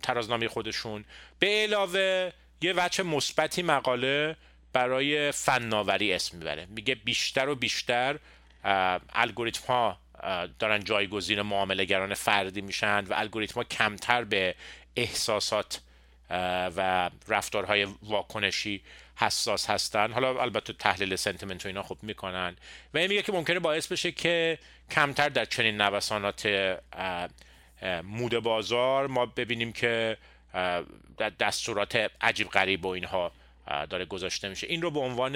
ترازنامه 0.04 0.48
خودشون. 0.48 1.06
به 1.40 1.48
علاوه 1.48 2.32
یه 2.62 2.74
وجه 2.78 3.04
مثبتی 3.04 3.64
مقاله 3.64 4.36
برای 4.74 5.32
فناوری 5.32 6.14
اسم 6.14 6.38
می‌بره. 6.38 6.68
میگه 6.70 6.96
بیشتر 6.96 7.50
و 7.50 7.56
بیشتر 7.56 8.20
الگوریتم 9.14 9.68
ها 9.68 9.98
دارن 10.60 10.84
جایگزین 10.84 11.42
معاملهگران 11.42 12.14
فردی 12.14 12.62
میشن 12.62 13.06
و 13.06 13.14
الگوریتم 13.14 13.56
ها 13.56 13.64
کمتر 13.64 14.24
به 14.24 14.56
احساسات 14.96 15.82
و 16.78 17.10
رفتارهای 17.28 17.88
واکنشی 18.02 18.82
حساس 19.16 19.70
هستن. 19.70 20.12
حالا 20.14 20.42
البته 20.42 20.74
تحلیل 20.74 21.16
سنتیمنت 21.16 21.66
و 21.66 21.68
اینا 21.68 21.84
خوب 21.84 22.04
می‌کنن. 22.04 22.56
و 22.94 22.98
این 22.98 23.08
میگه 23.08 23.22
که 23.22 23.32
ممکنه 23.32 23.60
باعث 23.60 23.88
بشه 23.88 24.12
که 24.12 24.60
کمتر 24.92 25.30
در 25.30 25.46
چنین 25.46 25.82
نوسانات 25.82 26.50
مود 28.04 28.40
بازار 28.40 29.08
ما 29.08 29.26
ببینیم 29.26 29.74
که 29.74 30.18
دستورات 31.40 32.12
عجیب 32.22 32.50
غریب 32.50 32.86
و 32.86 32.88
اینها 32.90 33.32
داره 33.90 34.06
گذاشته 34.06 34.50
میشه. 34.50 34.68
این 34.68 34.82
رو 34.82 34.92
به 34.92 35.00
عنوان 35.00 35.36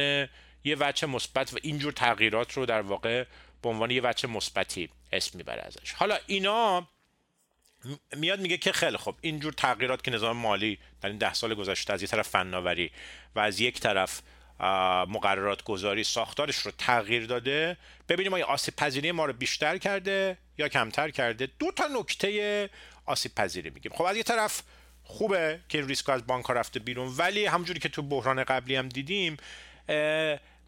یه 0.63 0.75
وجه 0.79 1.07
مثبت 1.07 1.53
و 1.53 1.57
اینجور 1.62 1.93
تغییرات 1.93 2.53
رو 2.53 2.65
در 2.65 2.81
واقع 2.81 3.24
به 3.62 3.69
عنوان 3.69 3.91
یه 3.91 4.01
وجه 4.03 4.29
مثبتی 4.29 4.89
اسم 5.12 5.38
می‌بره 5.38 5.62
ازش. 5.62 5.91
حالا 5.91 6.17
اینا 6.27 6.88
میاد 8.15 8.39
میگه 8.39 8.57
که 8.57 8.71
خیلی 8.71 8.98
خب 8.98 9.15
اینجور 9.21 9.53
تغییرات 9.53 10.03
که 10.03 10.12
نظام 10.12 10.38
مالی 10.38 10.79
در 11.01 11.09
این 11.09 11.17
ده 11.17 11.33
سال 11.33 11.53
گذشته 11.53 11.93
از 11.93 12.03
یک 12.03 12.09
طرف 12.09 12.27
فناوری 12.27 12.91
و 13.35 13.39
از 13.39 13.59
یک 13.59 13.79
طرف 13.79 14.21
مقررات 15.07 15.63
گذاری 15.63 16.03
ساختارش 16.03 16.55
رو 16.55 16.71
تغییر 16.77 17.25
داده. 17.25 17.77
ببینیم 18.09 18.33
آیا 18.33 18.45
آسیب 18.45 18.75
پذیری 18.75 19.11
ما 19.11 19.25
رو 19.25 19.33
بیشتر 19.33 19.77
کرده 19.77 20.37
یا 20.57 20.67
کمتر 20.67 21.09
کرده. 21.09 21.47
دو 21.59 21.71
تا 21.71 21.87
نکته 21.99 22.69
آسیب 23.05 23.35
پذیری 23.35 23.69
میگیم. 23.69 23.91
خب 23.95 24.03
از 24.03 24.17
یک 24.17 24.25
طرف 24.25 24.61
خوبه 25.03 25.59
که 25.69 25.85
ریسک 25.85 26.09
از 26.09 26.27
بانک 26.27 26.45
رفته 26.49 26.79
بیرون 26.79 27.13
ولی 27.17 27.45
همجوری 27.45 27.79
که 27.79 27.89
تو 27.89 28.01
بحران 28.01 28.43
قبلی 28.43 28.75
هم 28.75 28.89
دیدیم 28.89 29.37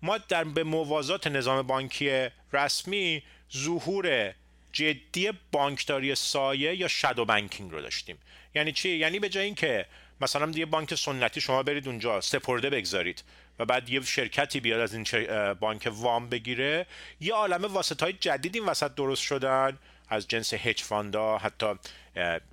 ما 0.01 0.17
در 0.17 0.43
به 0.43 0.63
موازات 0.63 1.27
نظام 1.27 1.61
بانکی 1.61 2.27
رسمی 2.53 3.23
ظهور 3.57 4.33
جدی 4.73 5.31
بانکداری 5.51 6.15
سایه 6.15 6.75
یا 6.75 6.87
شادو 6.87 7.25
بانکینگ 7.25 7.71
رو 7.71 7.81
داشتیم. 7.81 8.17
یعنی 8.55 8.71
چی؟ 8.71 8.89
یعنی 8.89 9.19
به 9.19 9.29
جای 9.29 9.45
اینکه 9.45 9.85
مثلا 10.21 10.51
یه 10.55 10.65
بانک 10.65 10.95
سنتی 10.95 11.41
شما 11.41 11.63
برید 11.63 11.87
اونجا 11.87 12.21
سپرده 12.21 12.69
بگذارید 12.69 13.23
و 13.59 13.65
بعد 13.65 13.89
یه 13.89 14.01
شرکتی 14.01 14.59
بیاد 14.59 14.79
از 14.79 14.93
این 14.93 15.05
بانک 15.53 15.91
وام 15.91 16.29
بگیره 16.29 16.85
یه 17.19 17.33
عالمه 17.33 17.67
واسط 17.67 18.03
های 18.03 18.13
جدید 18.13 18.55
این 18.55 18.65
وسط 18.65 18.95
درست 18.95 19.21
شدن 19.21 19.77
از 20.09 20.27
جنس 20.27 20.53
هج 20.53 20.81
فاندا 20.83 21.37
حتی 21.37 21.73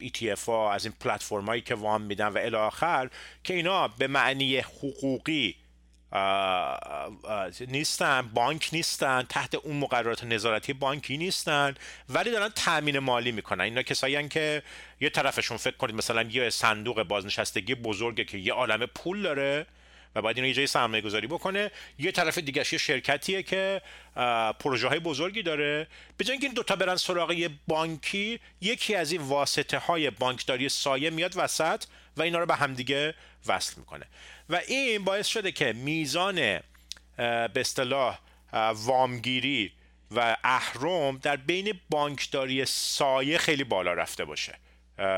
ETF 0.00 0.44
ها 0.46 0.72
از 0.72 0.84
این 0.84 0.94
پلتفرم 1.00 1.46
هایی 1.46 1.62
که 1.62 1.74
وام 1.74 2.02
میدن 2.02 2.28
و 2.28 2.38
الی 2.38 2.56
آخر 2.56 3.10
که 3.44 3.54
اینا 3.54 3.88
به 3.88 4.06
معنی 4.06 4.58
حقوقی 4.58 5.56
نیستن 7.60 8.30
بانک 8.34 8.68
نیستن 8.72 9.22
تحت 9.22 9.54
اون 9.54 9.76
مقررات 9.76 10.24
نظارتی 10.24 10.72
بانکی 10.72 11.16
نیستن 11.16 11.74
ولی 12.08 12.30
دارن 12.30 12.48
تامین 12.48 12.98
مالی 12.98 13.32
می‌کنن. 13.32 13.64
اینا 13.64 13.82
کسایی 13.82 14.28
که 14.28 14.62
یه 15.00 15.10
طرفشون 15.10 15.56
فکر 15.56 15.76
کنید 15.76 15.94
مثلا 15.94 16.22
یه 16.22 16.50
صندوق 16.50 17.02
بازنشستگی 17.02 17.74
بزرگه 17.74 18.24
که 18.24 18.38
یه 18.38 18.52
عالم 18.52 18.86
پول 18.86 19.22
داره 19.22 19.66
و 20.14 20.22
باید 20.22 20.36
اینو 20.36 20.48
یه 20.48 20.54
جای 20.54 20.66
سرمایه 20.66 21.02
گذاری 21.02 21.26
بکنه 21.26 21.70
یه 21.98 22.12
طرف 22.12 22.38
دیگه 22.38 22.64
یه 22.72 22.78
شرکتیه 22.78 23.42
که 23.42 23.82
پروژه 24.60 24.88
های 24.88 24.98
بزرگی 24.98 25.42
داره. 25.42 25.86
به 26.16 26.24
جای 26.24 26.32
اینکه 26.32 26.46
این 26.46 26.54
دوتا 26.54 26.76
برن 26.76 26.96
سراغ 26.96 27.32
یه 27.32 27.50
بانکی 27.66 28.40
یکی 28.60 28.94
از 28.94 29.12
این 29.12 29.20
واسطه 29.20 29.78
های 29.78 30.10
بانکداری 30.10 30.68
سایه 30.68 31.10
میاد 31.10 31.32
وسط 31.36 31.84
و 32.16 32.22
اینا 32.22 32.38
رو 32.38 32.46
به 32.46 32.54
همدیگه 32.54 33.14
وصل 33.46 33.74
می‌کنه. 33.76 34.06
و 34.48 34.60
این 34.68 35.04
باعث 35.04 35.26
شده 35.26 35.52
که 35.52 35.72
میزان 35.72 36.36
به 37.16 37.50
اصطلاح 37.56 38.18
وامگیری 38.74 39.72
و 40.10 40.36
اهرم 40.44 41.18
در 41.18 41.36
بین 41.36 41.80
بانکداری 41.90 42.64
سایه 42.64 43.38
خیلی 43.38 43.64
بالا 43.64 43.92
رفته 43.92 44.24
باشه. 44.24 44.58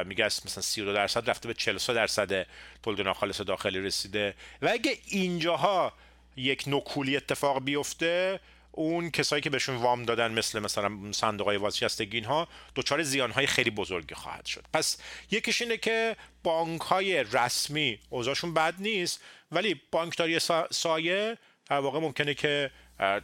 میگه 0.06 0.24
مثلا 0.24 0.62
32 0.62 0.92
درصد 0.92 1.30
رفته 1.30 1.48
به 1.48 1.54
43 1.54 1.94
درصد 1.94 2.46
تولید 2.82 3.00
ناخالص 3.00 3.40
داخلی 3.40 3.80
رسیده. 3.80 4.34
و 4.62 4.68
اگه 4.68 4.98
اینجاها 5.06 5.92
یک 6.36 6.64
نکولی 6.66 7.16
اتفاق 7.16 7.64
بیفته 7.64 8.40
اون 8.72 9.10
کسایی 9.10 9.42
که 9.42 9.50
بهشون 9.50 9.76
وام 9.76 10.02
دادن 10.02 10.32
مثل 10.32 10.58
مثلا 10.58 11.12
صندوق 11.12 11.46
های 11.46 11.58
بازنشستگی 11.58 12.16
اینها 12.16 12.48
دچار 12.76 13.02
زیان 13.02 13.30
های 13.30 13.46
خیلی 13.46 13.70
بزرگی 13.70 14.14
خواهد 14.14 14.46
شد. 14.46 14.64
پس 14.72 14.98
یکیش 15.30 15.62
اینه 15.62 15.76
که 15.76 16.16
بانک 16.42 16.80
های 16.80 17.24
رسمی 17.24 17.98
اوضاعشون 18.10 18.54
بد 18.54 18.74
نیست 18.78 19.20
ولی 19.52 19.80
بانکداری 19.90 20.38
سایه 20.70 21.38
در 21.66 21.78
واقع 21.78 22.00
ممکنه 22.00 22.34
که 22.34 22.70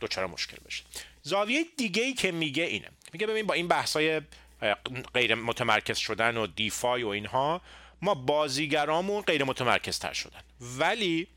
دچار 0.00 0.26
مشکل 0.26 0.56
بشه. 0.66 0.84
زاویه 1.22 1.64
دیگه 1.76 2.02
ای 2.02 2.14
که 2.14 2.32
میگه 2.32 2.62
اینه. 2.62 2.88
میگه 3.12 3.26
ببین 3.26 3.46
با 3.46 3.54
این 3.54 3.68
بحث 3.68 3.96
های 3.96 4.20
غیر 5.14 5.34
متمرکز 5.34 5.98
شدن 5.98 6.36
و 6.36 6.46
دیفای 6.46 7.02
و 7.02 7.08
اینها 7.08 7.60
ما 8.02 8.14
بازیگرامون 8.14 9.22
غیر 9.22 9.44
متمرکز 9.44 9.98
تر 9.98 10.12
شدن. 10.12 10.40
ولی 10.60 11.28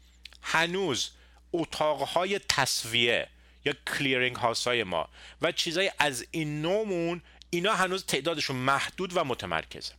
هنوز 0.41 1.11
اتاقهای 1.53 2.39
تصویه 2.39 3.27
یا 3.65 3.73
کلیرینگ 3.87 4.35
هاوس 4.35 4.67
های 4.67 4.83
ما. 4.83 5.09
و 5.41 5.51
چیزای 5.51 5.91
از 5.99 6.25
این 6.31 6.61
نومون 6.61 7.21
اینا 7.49 7.73
هنوز 7.73 8.05
تعدادشون 8.05 8.55
محدود 8.55 9.17
و 9.17 9.23
متمرکزه. 9.23 9.93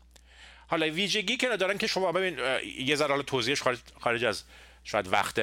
حالا 0.66 0.86
ویژگی 0.86 1.36
که 1.36 1.48
ندارن 1.48 1.78
که 1.78 1.86
شما 1.86 2.12
ببین 2.12 2.38
یه 2.78 2.96
ذره 2.96 3.08
حالا 3.08 3.22
توضیحش 3.22 3.62
خارج 4.00 4.24
از 4.24 4.42
شاید 4.84 5.12
وقت 5.12 5.38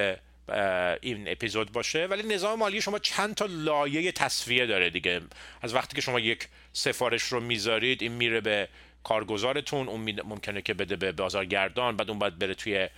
این 1.00 1.28
اپیزود 1.28 1.72
باشه 1.72 2.06
ولی 2.06 2.34
نظام 2.34 2.58
مالی 2.58 2.80
شما 2.80 2.98
چند 2.98 3.34
تا 3.34 3.46
لایه 3.48 4.12
تصفیه 4.12 4.66
داره 4.66 4.90
دیگه. 4.90 5.20
از 5.62 5.74
وقتی 5.74 5.96
که 5.96 6.02
شما 6.02 6.20
یک 6.20 6.48
سفارش 6.72 7.22
رو 7.22 7.40
می‌ذارید 7.40 8.02
این 8.02 8.12
میره 8.12 8.40
به 8.40 8.68
کارگزارتون 9.04 9.88
اون 9.88 10.20
ممکنه 10.22 10.62
که 10.62 10.74
بده 10.74 10.96
به 10.96 11.12
بازارگردان 11.12 11.96
بعد 11.96 12.10
اون 12.10 12.18
باید 12.18 12.38
بره 12.38 12.54
توی 12.54 12.88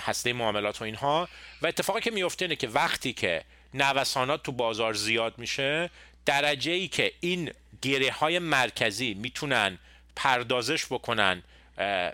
هسته 0.00 0.32
معاملات 0.32 0.80
و 0.80 0.84
اینها. 0.84 1.28
و 1.62 1.66
اتفاقی 1.66 2.00
که 2.00 2.10
میفته 2.10 2.44
اینه 2.44 2.56
که 2.56 2.68
وقتی 2.68 3.12
که 3.12 3.44
نوسانات 3.76 4.42
تو 4.42 4.52
بازار 4.52 4.94
زیاد 4.94 5.38
میشه. 5.38 5.90
درجه 6.26 6.72
ای 6.72 6.88
که 6.88 7.12
این 7.20 7.52
گره 7.82 8.12
های 8.12 8.38
مرکزی 8.38 9.14
می‌تونن 9.14 9.78
پردازش 10.16 10.86
بکنن 10.86 11.42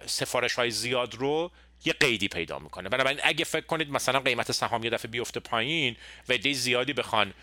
سفارش 0.06 0.54
های 0.54 0.70
زیاد 0.70 1.14
رو 1.14 1.50
یه 1.84 1.92
قیدی 1.92 2.28
پیدا 2.28 2.58
می‌کنه. 2.58 2.88
بنابراین 2.88 3.20
اگه 3.22 3.44
فکر 3.44 3.66
کنید 3.66 3.90
مثلا 3.90 4.20
قیمت 4.20 4.52
سهام 4.52 4.84
یه 4.84 4.90
دفعه 4.90 5.10
بیفته 5.10 5.40
پایین 5.40 5.96
و 6.28 6.36
عده 6.36 6.54
زیادی 6.54 6.92
بخوان 6.92 7.34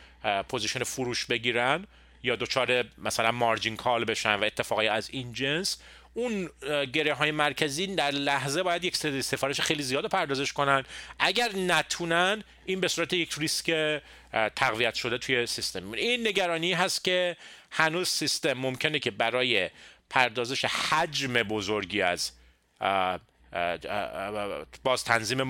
position 0.49 0.83
فروش 0.83 1.25
بگیرن 1.25 1.87
یا 2.23 2.35
دچار 2.35 2.85
مثلا 2.97 3.31
margin 3.31 3.75
call 3.75 4.05
بشن 4.05 4.35
و 4.35 4.43
اتفاقی 4.43 4.87
از 4.87 5.09
این 5.09 5.33
جنس 5.33 5.77
اون 6.19 6.49
گره 6.85 7.13
های 7.13 7.31
مرکزی 7.31 7.87
در 7.87 8.11
لحظه 8.11 8.63
باید 8.63 8.83
یک 8.83 8.97
سفارش 9.21 9.61
خیلی 9.61 9.83
زیاد 9.83 10.05
پردازش 10.05 10.53
کنن. 10.53 10.83
اگر 11.19 11.55
نتونن 11.55 12.43
این 12.65 12.79
به 12.79 12.87
صورت 12.87 13.13
یک 13.13 13.33
ریسک 13.37 14.01
تقویت 14.55 14.93
شده 14.93 15.17
توی 15.17 15.45
سیستم. 15.45 15.91
این 15.91 16.27
نگرانی 16.27 16.73
هست 16.73 17.03
که 17.03 17.37
هنوز 17.71 18.07
سیستم 18.09 18.53
ممکنه 18.53 18.99
که 18.99 19.11
برای 19.11 19.69
پردازش 20.09 20.65
حجم 20.65 21.33
بزرگی 21.33 22.01
از 22.01 22.31
باز 24.83 25.03
تنظیم 25.03 25.47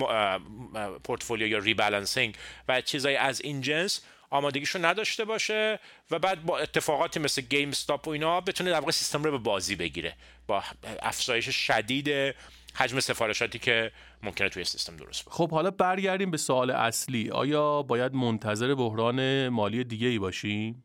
پورتفولیو 1.04 1.46
یا 1.46 1.58
rebalancing 1.58 2.34
و 2.68 2.80
چیزایی 2.80 3.16
از 3.16 3.40
این 3.40 3.60
جنس 3.60 4.00
آمادگیشو 4.30 4.84
نداشته 4.84 5.24
باشه 5.24 5.80
و 6.10 6.18
بعد 6.18 6.42
با 6.42 6.58
اتفاقاتی 6.58 7.20
مثل 7.20 7.42
GameStop 7.42 8.08
و 8.08 8.10
اینا 8.10 8.40
بتونه 8.40 8.70
در 8.70 8.80
واقع 8.80 8.90
سیستم 8.92 9.24
رو 9.24 9.30
به 9.30 9.38
بازی 9.38 9.76
بگیره. 9.76 10.16
با 10.46 10.62
افزایش 11.02 11.48
شدید 11.48 12.34
حجم 12.74 13.00
سفارشاتی 13.00 13.58
که 13.58 13.92
ممکنه 14.22 14.48
توی 14.48 14.64
سیستم 14.64 14.96
درست 14.96 15.24
باشه 15.24 15.36
خب 15.36 15.50
حالا 15.50 15.70
برگردیم 15.70 16.30
به 16.30 16.36
سوال 16.36 16.70
اصلی. 16.70 17.30
آیا 17.30 17.82
باید 17.82 18.14
منتظر 18.14 18.74
بحران 18.74 19.48
مالی 19.48 19.84
دیگه 19.84 20.08
ای 20.08 20.18
باشیم؟ 20.18 20.84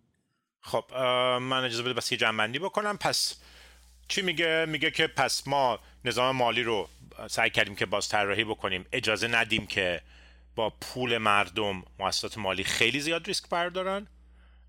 خب 0.61 0.97
من 1.41 1.63
اجازه 1.63 1.83
بده 1.83 1.93
بس 1.93 2.11
یه 2.11 2.17
جنبندی 2.17 2.59
بکنم. 2.59 2.97
پس 2.97 3.35
چی 4.07 4.21
میگه؟ 4.21 4.65
میگه 4.67 4.91
که 4.91 5.07
پس 5.07 5.47
ما 5.47 5.79
نظام 6.05 6.35
مالی 6.35 6.63
رو 6.63 6.89
سعی 7.27 7.49
کردیم 7.49 7.75
که 7.75 7.85
باز 7.85 8.09
طراحی 8.09 8.43
بکنیم. 8.43 8.85
اجازه 8.91 9.27
ندیم 9.27 9.67
که 9.67 10.01
با 10.55 10.69
پول 10.69 11.17
مردم 11.17 11.83
مؤسسات 11.99 12.37
مالی 12.37 12.63
خیلی 12.63 12.99
زیاد 12.99 13.27
ریسک 13.27 13.49
بردارن. 13.49 14.07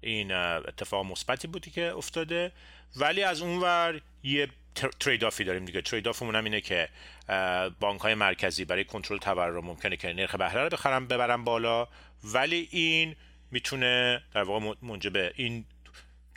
این 0.01 0.33
اتفاق 0.33 1.07
مثبتی 1.07 1.49
بودی 1.49 1.71
که 1.71 1.93
افتاده. 1.93 2.53
ولی 2.97 3.23
از 3.23 3.43
اونور 3.43 4.01
یه 4.23 4.49
ترید 5.01 5.25
آفی 5.25 5.45
داریم 5.45 5.65
دیگه. 5.65 5.83
ترید 5.83 6.09
آفمون 6.09 6.37
هم 6.37 6.45
اینه 6.45 6.61
که 6.61 6.89
بانک 7.81 8.01
های 8.01 8.15
مرکزی 8.15 8.65
برای 8.65 8.85
کنترل 8.85 9.19
تورم 9.19 9.65
ممکنه 9.65 9.97
که 9.97 10.13
نرخ 10.13 10.35
بهره 10.35 10.63
رو 10.63 10.69
بخرن 10.69 11.07
ببرن 11.07 11.45
بالا. 11.45 11.89
ولی 12.25 12.69
این 12.71 13.17
می‌تونه 13.51 14.23
در 14.35 14.43
واقع 14.43 14.75
منجر 14.83 15.11
به 15.11 15.33
این 15.37 15.65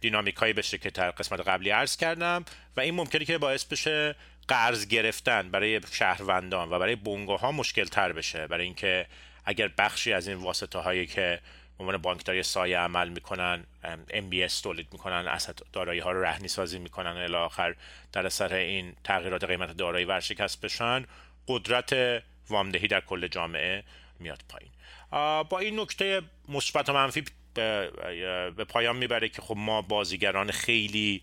دینامیک 0.02 0.36
هایی 0.36 0.54
بشه 0.54 0.78
که 0.78 0.90
در 0.90 1.12
قسمت 1.12 1.40
قبلی 1.40 1.70
عرض 1.70 1.98
کردم. 1.98 2.46
و 2.78 2.82
این 2.82 2.96
ممکنه 2.96 3.26
که 3.26 3.38
باعث 3.38 3.66
بشه 3.66 4.16
قرض 4.48 4.88
گرفتن 4.88 5.52
برای 5.52 5.82
شهروندان 5.92 6.70
و 6.70 6.80
برای 6.80 6.96
بونگو 6.96 7.38
ها 7.38 7.52
مشکل 7.52 7.86
تر 7.86 8.14
بشه. 8.14 8.48
برای 8.48 8.66
اینکه 8.66 9.08
اگر 9.50 9.68
بخشی 9.68 10.14
از 10.14 10.28
این 10.28 10.38
واسطه 10.38 10.80
هایی 10.80 11.08
که 11.08 11.40
عنوان 11.80 11.98
بانکداری 11.98 12.44
سایه 12.44 12.78
عمل 12.78 13.10
می‌کنن 13.10 13.64
MBS 14.10 14.54
تولید 14.64 14.88
می‌کنن 14.92 15.28
اسد 15.28 15.60
دارایی 15.74 16.00
ها 16.00 16.12
رو 16.12 16.24
رهنی 16.24 16.48
سازی 16.48 16.80
می‌کنن 16.80 17.18
الی 17.18 17.36
آخر 17.36 17.76
در 18.14 18.26
اثر 18.26 18.54
این 18.54 18.94
تغییرات 19.04 19.44
قیمت 19.44 19.78
دارایی 19.78 20.06
ورشکست 20.06 20.62
بشن 20.62 21.06
قدرت 21.48 22.24
وامدهی 22.50 22.88
در 22.88 23.02
کل 23.02 23.28
جامعه 23.28 23.84
میاد 24.20 24.44
پایین. 24.50 24.72
با 25.44 25.60
این 25.60 25.80
نکته 25.80 26.22
مثبت 26.50 26.90
و 26.90 26.94
منفی 26.94 27.24
به 27.54 28.66
پایان 28.70 28.96
می‌بره 28.96 29.30
که 29.30 29.42
خب 29.42 29.56
ما 29.58 29.82
بازیگران 29.82 30.52
خیلی 30.52 31.22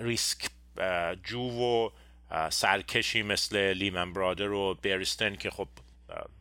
ریسک 0.00 0.38
جو 1.24 1.40
و 1.40 1.90
سرکشی 2.50 3.22
مثل 3.22 3.72
لیمن 3.72 4.12
برادر 4.12 4.50
و 4.50 4.74
بریستن 4.74 5.36
که 5.36 5.50
خب 5.50 5.68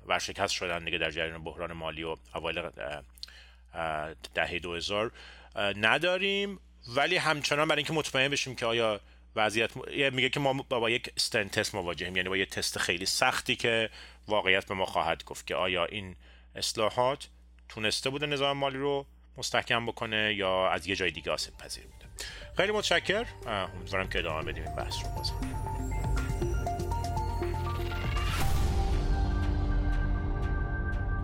ورشکست 0.06 0.54
شدن 0.54 0.86
دیگه 0.86 0.97
در 0.97 1.12
جریان 1.12 1.43
بحران 1.43 1.73
مالی 1.73 2.04
و 2.04 2.15
اوایل 2.36 2.69
دهه 4.34 4.60
2000 4.60 5.12
نداریم 5.56 6.60
ولی 6.95 7.17
همچنان 7.17 7.67
برای 7.67 7.80
اینکه 7.80 7.93
مطمئن 7.93 8.28
بشیم 8.28 8.56
که 8.56 8.65
آیا 8.65 8.99
وضعیت 9.36 9.71
میگه 10.13 10.30
که 10.30 10.39
ما 10.39 10.54
با 10.54 10.89
یک 10.89 11.13
استن 11.17 11.47
تست 11.47 11.75
مواجهیم 11.75 12.15
یعنی 12.15 12.30
با 12.30 12.38
یک 12.38 12.49
تست 12.49 12.80
خیلی 12.80 13.06
سختی 13.06 13.56
که 13.56 13.89
واقعیت 14.28 14.65
به 14.65 14.73
ما 14.73 14.86
خواهد 14.86 15.23
گفت 15.23 15.47
که 15.47 15.56
آیا 15.56 15.86
این 15.86 16.15
اصلاحات 16.56 17.28
تونسته 17.69 18.10
بوده 18.10 18.25
نظام 18.25 18.58
مالی 18.58 18.78
رو 18.78 19.06
مستحکم 19.38 19.86
بکنه 19.86 20.34
یا 20.34 20.69
از 20.69 20.88
یه 20.88 20.95
جای 20.95 21.12
دیگه 21.12 21.32
آسیب 21.32 21.58
پذیر 21.58 21.84
بوده. 21.84 22.06
خیلی 22.58 22.71
متشکر 22.71 23.25
امیدوارم 23.47 24.10
که 24.10 24.19
ادامه 24.19 24.51
بدیم 24.51 24.63
این 24.63 24.75
بحث 24.75 24.95
رو 25.04 25.10
بازم. 25.10 25.74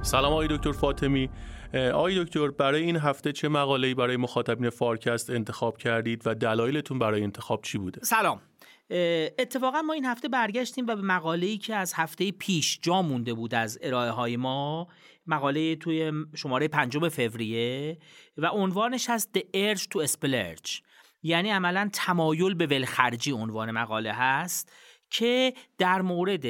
سلام 0.04 0.34
آقای 0.34 0.48
دکتر 0.48 0.72
فاطمی. 0.72 1.30
آقای 1.74 2.24
دکتر 2.24 2.48
برای 2.48 2.84
این 2.84 2.96
هفته 2.96 3.32
چه 3.32 3.50
مقاله‌ای 3.50 3.94
برای 3.94 4.18
مخاطبین 4.18 4.70
فارکست 4.70 5.30
انتخاب 5.30 5.78
کردید 5.78 6.22
و 6.26 6.36
دلایلتون 6.36 7.00
برای 7.00 7.24
انتخاب 7.24 7.62
چی 7.62 7.78
بوده؟ 7.78 8.02
سلام. 8.04 8.42
اتفاقا 9.40 9.82
ما 9.82 9.94
این 9.94 10.06
هفته 10.06 10.28
برگشتیم 10.28 10.88
و 10.88 10.96
به 10.96 11.02
مقاله‌ای 11.02 11.58
که 11.58 11.76
از 11.76 11.94
هفته 11.94 12.32
پیش 12.32 12.80
جا 12.82 13.02
مونده 13.02 13.34
بود 13.34 13.56
از 13.56 13.80
ارائه 13.82 14.12
های 14.12 14.38
ما 14.38 14.88
مقاله 15.28 15.76
توی 15.76 16.12
شماره 16.36 16.68
پنجم 16.68 17.10
فوریه 17.10 17.98
و 18.38 18.48
عنوانش 18.48 19.10
هست 19.10 19.38
The 19.38 19.42
Urge 19.42 19.82
to 19.82 20.08
Splurge. 20.08 20.82
یعنی 21.24 21.50
عملا 21.50 21.90
تمایل 21.94 22.54
به 22.54 22.66
ولخرجی 22.66 23.32
عنوان 23.32 23.72
مقاله 23.72 24.14
هست. 24.14 24.72
که 25.12 25.54
در 25.78 26.02
مورد 26.02 26.45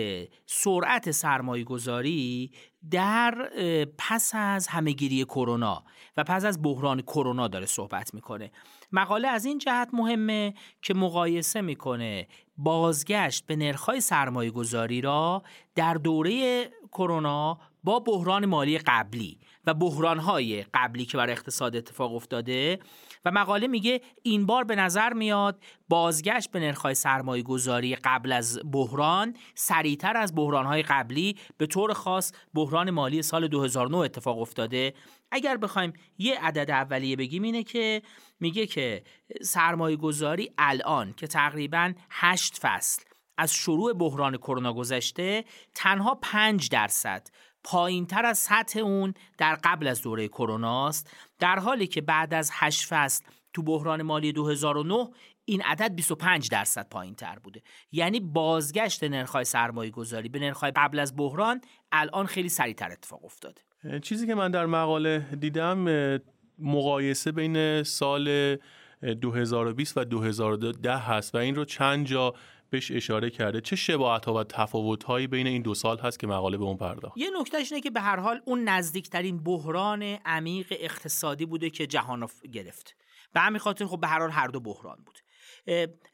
سرعت 0.45 1.11
سرمایه 1.11 1.63
گذاری 1.63 2.51
در 2.91 3.49
پس 3.97 4.31
از 4.35 4.67
همهگیری 4.67 5.25
کرونا 5.25 5.83
و 6.17 6.23
پس 6.23 6.45
از 6.45 6.61
بحران 6.61 7.01
کرونا 7.01 7.47
داره 7.47 7.65
صحبت 7.65 8.13
می‌کنه. 8.13 8.51
مقاله 8.91 9.27
از 9.27 9.45
این 9.45 9.57
جهت 9.57 9.89
مهمه 9.93 10.53
که 10.81 10.93
مقایسه 10.93 11.61
می‌کنه 11.61 12.27
بازگشت 12.57 13.45
به 13.45 13.55
نرخ‌های 13.55 14.01
سرمایه 14.01 14.51
گذاری 14.51 15.01
را 15.01 15.43
در 15.75 15.93
دوره 15.93 16.69
کرونا 16.91 17.59
با 17.83 17.99
بحران 17.99 18.45
مالی 18.45 18.77
قبلی 18.77 19.39
و 19.65 19.73
بحرانهای 19.73 20.65
قبلی 20.73 21.05
که 21.05 21.17
برای 21.17 21.31
اقتصاد 21.31 21.75
اتفاق 21.75 22.15
افتاده 22.15 22.79
و 23.25 23.31
مقاله 23.31 23.67
میگه 23.67 24.01
این 24.23 24.45
بار 24.45 24.63
به 24.63 24.75
نظر 24.75 25.13
میاد 25.13 25.63
بازگشت 25.89 26.51
به 26.51 26.59
نرخ‌های 26.59 26.93
سرمایه 26.93 27.43
گذاری 27.43 27.95
قبل 27.95 28.31
از 28.31 28.59
بحران 28.71 29.35
سریعتر 29.55 30.17
از 30.17 30.35
بحرانهای 30.35 30.81
قبلی 30.81 31.37
به 31.57 31.65
طور 31.65 31.93
خاص 31.93 32.31
بحران 32.53 32.91
مالی 32.91 33.21
سال 33.21 33.47
2009 33.47 33.97
اتفاق 33.97 34.39
افتاده. 34.39 34.93
اگر 35.31 35.57
بخوایم 35.57 35.93
یه 36.17 36.39
عدد 36.39 36.71
اولیه 36.71 37.15
بگیم 37.15 37.43
اینه 37.43 37.63
که 37.63 38.01
میگه 38.39 38.67
که 38.67 39.03
سرمایه 39.41 39.95
گذاری 39.95 40.51
الان 40.57 41.13
که 41.13 41.27
تقریبا 41.27 41.93
8 42.09 42.57
فصل 42.61 43.03
از 43.37 43.53
شروع 43.53 43.93
بحران 43.93 44.37
کرونا 44.37 44.73
گذشته 44.73 45.45
تنها 45.75 46.15
5 46.21 46.69
درصد 46.69 47.27
پایین 47.63 48.05
تر 48.05 48.25
از 48.25 48.37
سطح 48.37 48.79
اون 48.79 49.13
در 49.37 49.57
قبل 49.63 49.87
از 49.87 50.01
دوره 50.01 50.27
کروناست 50.27 51.15
در 51.39 51.59
حالی 51.59 51.87
که 51.87 52.01
بعد 52.01 52.33
از 52.33 52.51
8 52.53 52.85
فصل 52.87 53.23
تو 53.53 53.63
بحران 53.63 54.01
مالی 54.01 54.31
2009 54.31 55.09
این 55.45 55.61
عدد 55.61 55.95
25 55.95 56.49
درصد 56.49 56.87
پایین 56.89 57.15
تر 57.15 57.39
بوده. 57.43 57.61
یعنی 57.91 58.19
بازگشت 58.19 59.03
نرخ‌های 59.03 59.45
سرمایه 59.45 59.91
گذاری 59.91 60.29
به 60.29 60.39
نرخ‌های 60.39 60.71
قبل 60.75 60.99
از 60.99 61.15
بحران 61.15 61.61
الان 61.91 62.25
خیلی 62.25 62.49
سریعتر 62.49 62.91
اتفاق 62.91 63.25
افتاده. 63.25 63.61
چیزی 64.01 64.27
که 64.27 64.35
من 64.35 64.51
در 64.51 64.65
مقاله 64.65 65.19
دیدم 65.39 65.85
مقایسه 66.59 67.31
بین 67.31 67.83
سال 67.83 68.57
2020 69.21 69.97
و 69.97 70.03
2010 70.03 70.97
هست 70.97 71.35
و 71.35 71.37
این 71.37 71.55
رو 71.55 71.65
چند 71.65 72.05
جا 72.05 72.33
بهش 72.71 72.91
اشاره 72.91 73.29
کرده. 73.29 73.61
چه 73.61 73.75
شباهت 73.75 74.25
ها 74.25 74.33
و 74.33 74.43
تفاوت 74.43 75.03
هایی 75.03 75.27
بین 75.27 75.47
این 75.47 75.61
دو 75.61 75.73
سال 75.73 75.99
هست 75.99 76.19
که 76.19 76.27
مقاله 76.27 76.57
به 76.57 76.63
اون 76.63 76.77
پرداخت؟ 76.77 77.17
یه 77.17 77.29
نکتهش 77.39 77.71
اینه 77.71 77.81
که 77.81 77.89
به 77.89 78.01
هر 78.01 78.19
حال 78.19 78.41
اون 78.45 78.63
نزدیکترین 78.63 79.43
بحران 79.43 80.03
عمیق 80.25 80.67
اقتصادی 80.71 81.45
بوده 81.45 81.69
که 81.69 81.87
جهان 81.87 82.27
گرفت. 82.53 82.95
به 83.33 83.39
همین 83.39 83.59
خاطر 83.59 83.85
خب 83.85 83.99
به 83.99 84.07
هر 84.07 84.19
حال 84.19 84.31
هر 84.31 84.47
دو 84.47 84.59
بحران 84.59 84.97
بود. 85.05 85.19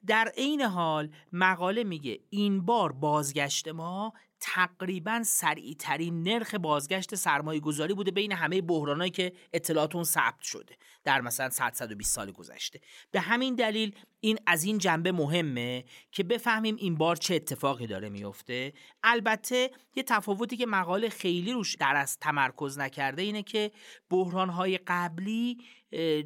در 0.07 0.31
عین 0.37 0.61
حال 0.61 1.09
مقاله 1.31 1.83
میگه 1.83 2.19
این 2.29 2.65
بار 2.65 2.91
بازگشت 2.91 3.67
ما 3.67 4.13
تقریبا 4.39 5.23
سریعترین 5.23 6.23
نرخ 6.23 6.55
بازگشت 6.55 7.15
سرمایه 7.15 7.59
گذاری 7.59 7.93
بوده 7.93 8.11
بین 8.11 8.31
همه 8.31 8.61
بحرانایی 8.61 9.11
که 9.11 9.33
اطلاعات 9.53 10.03
ثبت 10.03 10.41
شده 10.41 10.77
در 11.03 11.21
مثلا 11.21 11.49
100 11.49 11.73
120 11.73 12.15
سال 12.15 12.31
گذشته. 12.31 12.79
به 13.11 13.19
همین 13.19 13.55
دلیل 13.55 13.95
این 14.19 14.39
از 14.47 14.63
این 14.63 14.77
جنبه 14.77 15.11
مهمه 15.11 15.85
که 16.11 16.23
بفهمیم 16.23 16.75
این 16.75 16.95
بار 16.95 17.15
چه 17.15 17.35
اتفاقی 17.35 17.87
داره 17.87 18.09
میفته. 18.09 18.73
البته 19.03 19.71
یه 19.95 20.03
تفاوتی 20.03 20.57
که 20.57 20.65
مقاله 20.65 21.09
خیلی 21.09 21.53
روش 21.53 21.75
در 21.75 21.95
از 21.95 22.19
تمرکز 22.19 22.79
نکرده 22.79 23.21
اینه 23.21 23.43
که 23.43 23.71
بحرانهای 24.09 24.79
قبلی 24.87 25.57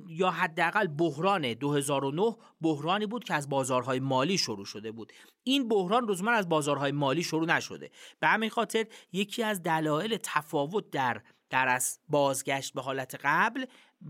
یا 0.08 0.32
حداقل 0.32 0.88
بحران 0.88 1.54
2009 1.54 2.36
بحرانی 2.62 3.06
بود 3.06 3.24
که 3.24 3.34
از 3.34 3.50
بازارهای 3.50 4.00
مالی 4.00 4.38
شروع 4.38 4.65
شده 4.65 4.91
بود. 4.91 5.13
این 5.43 5.67
بحران 5.67 6.10
لزوما 6.10 6.32
از 6.32 6.50
بازارهای 6.50 6.91
مالی 6.91 7.24
شروع 7.24 7.45
نشده. 7.45 7.91
به 8.19 8.28
همین 8.28 8.50
خاطر 8.50 8.86
یکی 9.12 9.43
از 9.43 9.63
دلایل 9.63 10.17
تفاوت 10.24 10.89
در 10.89 11.21
در 11.50 11.67
از 11.67 12.00
بازگشت 12.10 12.74
به 12.74 12.82
حالت 12.82 13.19
قبل 13.24 13.65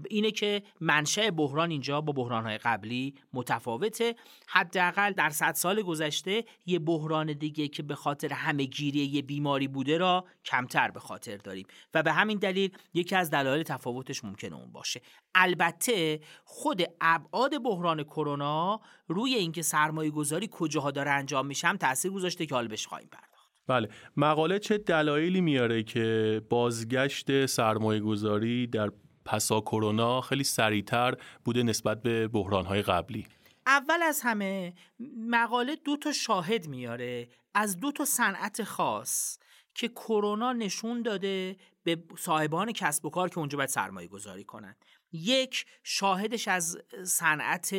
اینه 0.10 0.32
که 0.32 0.64
منشأ 0.80 1.30
بحران 1.30 1.72
اینجا 1.72 2.02
با 2.02 2.14
بحرانهای 2.14 2.58
قبلی 2.58 3.16
متفاوته. 3.34 4.16
حداقل 4.48 5.12
در 5.12 5.30
صد 5.30 5.54
سال 5.54 5.82
گذشته 5.82 6.44
یه 6.66 6.80
بحران 6.80 7.34
دیگه 7.34 7.68
که 7.68 7.84
به 7.84 7.96
خاطر 7.96 8.34
همهگیری 8.34 9.00
یه 9.00 9.22
بیماری 9.22 9.68
بوده 9.68 9.98
را 9.98 10.26
کمتر 10.46 10.92
به 10.92 11.00
خاطر 11.00 11.38
داریم. 11.38 11.66
و 11.94 12.04
به 12.04 12.12
همین 12.12 12.38
دلیل 12.38 12.72
یکی 12.94 13.16
از 13.16 13.30
دلایل 13.30 13.64
تفاوتش 13.64 14.24
ممکنه 14.24 14.56
اون 14.56 14.72
باشه. 14.72 15.02
البته 15.36 16.20
خود 16.44 16.82
ابعاد 17.02 17.64
بحران 17.64 18.04
کرونا 18.04 18.82
روی 19.08 19.36
اینکه 19.36 19.62
سرمایه 19.62 20.12
گذاری 20.12 20.50
کجاها 20.52 20.92
داره 20.92 21.12
انجام 21.12 21.46
میشه 21.46 21.68
هم 21.68 21.78
تاثیر 21.78 22.12
گذاشته 22.12 22.46
که 22.46 22.56
حال 22.56 22.68
بهش 22.68 22.88
خواهیم 22.88 23.10
پرداخت. 23.12 23.32
بله. 23.68 23.90
مقاله 24.18 24.60
چه 24.60 24.78
دلایلی 24.78 25.42
میاره 25.42 25.84
که 25.84 26.42
بازگشت 26.50 27.46
سرمایه 27.46 28.00
گذاری 28.00 28.68
در 28.68 28.92
پسا 29.32 29.62
کرونا 29.62 30.22
خیلی 30.22 30.44
سریعتر 30.44 31.18
بوده 31.46 31.64
نسبت 31.64 32.02
به 32.02 32.28
بحرانهای 32.28 32.82
قبلی. 32.82 33.28
اول 33.66 34.04
از 34.04 34.22
همه 34.24 34.74
مقاله 35.18 35.76
دو 35.76 35.98
تا 35.98 36.12
شاهد 36.12 36.68
میاره. 36.68 37.30
از 37.54 37.80
دو 37.80 37.92
تا 37.92 38.06
صنعت 38.06 38.64
خاص 38.64 39.38
که 39.76 39.88
کرونا 39.88 40.54
نشون 40.54 41.02
داده 41.02 41.56
به 41.84 42.04
صاحبان 42.18 42.72
کسب 42.72 43.06
و 43.06 43.10
کار 43.10 43.30
که 43.30 43.38
اونجا 43.38 43.58
باید 43.58 43.70
سرمایه 43.70 44.08
گذاری 44.08 44.44
کنن. 44.44 44.76
یک 45.12 45.66
شاهدش 45.84 46.48
از 46.48 46.78
صنعت 47.04 47.76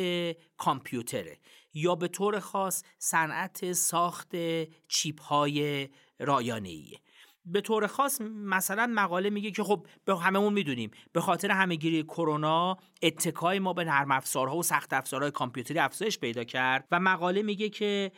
کامپیوتره. 0.57 1.37
یا 1.73 1.95
به 1.95 2.07
طور 2.07 2.39
خاص 2.39 2.83
صنعت 2.97 3.73
ساخت 3.73 4.31
چیپ 4.87 5.21
های 5.21 5.89
رایانه‌ایه 6.19 6.99
به 7.45 7.61
طور 7.61 7.87
خاص 7.87 8.21
مثلا 8.21 8.87
مقاله 8.95 9.29
میگه 9.29 9.51
که 9.51 9.63
خب 9.63 9.87
به 10.05 10.17
هممون 10.17 10.53
می‌دونیم. 10.53 10.91
به 11.13 11.21
خاطر 11.21 11.51
همهگیری 11.51 12.03
کرونا 12.03 12.77
اتکای 13.01 13.59
ما 13.59 13.73
به 13.73 13.83
نرم 13.83 14.11
افزارها 14.11 14.57
و 14.57 14.63
سخت 14.63 14.93
افزارهای 14.93 15.31
کامپیوتری 15.31 15.79
افزایش 15.79 16.19
پیدا 16.19 16.43
کرد 16.43 16.87
و 16.91 16.99
مقاله 16.99 17.41
میگه 17.41 17.69
که 17.69 18.11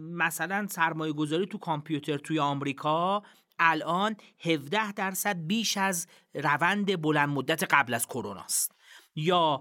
مثلا 0.00 0.66
سرمایه 0.70 1.12
گذاری 1.12 1.46
تو 1.46 1.58
کامپیوتر 1.58 2.18
توی 2.18 2.38
آمریکا 2.38 3.22
الان 3.58 4.16
17 4.40 4.92
درصد 4.92 5.36
بیش 5.46 5.76
از 5.76 6.06
روند 6.34 7.02
بلند 7.02 7.28
مدت 7.28 7.74
قبل 7.74 7.94
از 7.94 8.06
کرونا 8.06 8.40
است 8.40 8.74
یا 9.16 9.60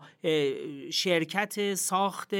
شرکت 0.91 1.73
ساخت 1.73 2.33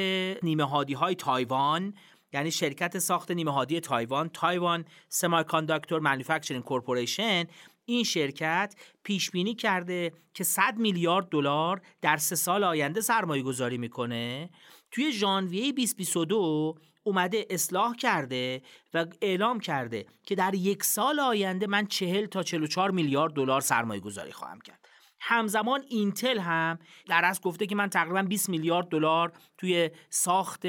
نیمه 0.44 0.64
هادی 0.64 0.94
های 0.94 1.16
تایوان 1.16 1.94
یعنی 2.34 2.52
شرکت 2.52 3.00
ساخت 3.00 3.32
نیمه 3.32 3.52
هادی 3.52 3.80
تایوان 3.80 4.30
Taiwan 4.30 4.86
Semiconductor 5.10 6.00
Manufacturing 6.00 6.64
Corporation. 6.64 7.44
این 7.86 8.04
شرکت 8.04 8.76
پیش 9.04 9.32
بینی 9.32 9.56
کرده 9.56 10.14
که 10.34 10.44
100 10.44 10.78
میلیارد 10.78 11.30
دلار 11.30 11.82
در 12.02 12.18
سه 12.18 12.36
سال 12.36 12.64
آینده 12.64 13.02
سرمایه 13.02 13.44
گذاری 13.44 13.78
می‌کنه. 13.78 14.50
توی 14.92 15.12
ژانویه 15.12 15.72
2022 15.72 16.76
اومده 17.04 17.46
اصلاح 17.50 17.96
کرده 17.96 18.62
و 18.94 19.06
اعلام 19.22 19.60
کرده 19.60 20.06
که 20.24 20.36
در 20.36 20.56
یک 20.56 20.84
سال 20.84 21.20
آینده 21.20 21.68
من 21.68 21.88
40 21.88 22.26
تا 22.26 22.44
44 22.44 22.92
میلیارد 22.92 23.34
دلار 23.34 23.62
سرمایه 23.62 24.02
گذاری 24.02 24.32
خواهم 24.32 24.62
کرد. 24.62 24.97
همزمان 25.20 25.84
اینتل 25.88 26.40
هم 26.40 26.80
در 27.08 27.26
از 27.26 27.42
گفته 27.42 27.66
که 27.66 27.76
من 27.76 27.90
تقریبا 27.90 28.22
20 28.22 28.50
میلیارد 28.50 28.88
دلار 28.90 29.34
توی 29.58 29.90
ساخت 30.10 30.62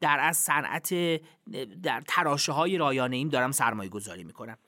در 0.00 0.20
از 0.20 0.36
صنعت 0.36 0.94
در 1.82 2.02
تراشه 2.08 2.52
های 2.52 2.78
رایانه 2.78 3.16
ایم 3.16 3.28
دارم 3.28 3.50
سرمایه 3.52 3.90
گذاری 3.90 4.24
می‌کنم. 4.24 4.58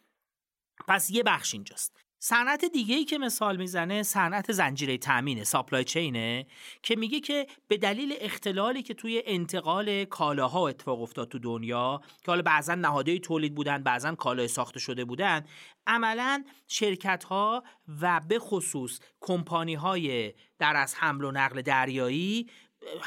پس 0.88 1.10
یه 1.10 1.22
بخش 1.22 1.54
اینجاست. 1.54 2.04
صنعت 2.26 2.64
دیگه 2.64 2.96
ای 2.96 3.04
که 3.04 3.18
مثال 3.18 3.56
می‌زنه 3.56 4.02
صنعت 4.02 4.52
زنجیره 4.52 4.98
تامین 4.98 5.44
ساپلای 5.44 5.84
چینه 5.84 6.46
که 6.82 6.96
میگه 6.96 7.20
که 7.20 7.46
به 7.68 7.76
دلیل 7.76 8.14
اختلالی 8.20 8.82
که 8.82 8.94
توی 8.94 9.22
انتقال 9.26 10.04
کالاها 10.04 10.68
اتفاق 10.68 11.02
افتاد 11.02 11.28
تو 11.28 11.38
دنیا 11.38 12.00
که 12.24 12.32
حالا 12.32 12.42
بعضا 12.42 12.74
نهادهای 12.74 13.18
تولید 13.18 13.54
بودن 13.54 13.82
بعضا 13.82 14.14
کالای 14.14 14.48
ساخته 14.48 14.80
شده 14.80 15.04
بودن 15.04 15.44
عملا 15.86 16.44
شرکت 16.68 17.24
ها 17.24 17.64
و 18.00 18.20
به 18.28 18.38
خصوص 18.38 19.00
کمپانی 19.20 19.74
های 19.74 20.34
در 20.58 20.76
از 20.76 20.94
حمل 20.94 21.24
و 21.24 21.30
نقل 21.30 21.62
دریایی 21.62 22.50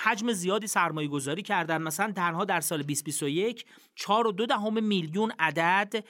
حجم 0.04 0.32
زیادی 0.32 0.68
سرمایه 0.68 1.08
گذاری 1.08 1.42
کردن. 1.42 1.82
مثلا 1.82 2.12
تنها 2.12 2.46
در 2.46 2.62
سال 2.62 2.78
2021 2.78 3.66
4 3.96 4.28
و 4.28 4.32
دهم 4.32 4.84
میلیون 4.84 5.32
عدد 5.40 6.06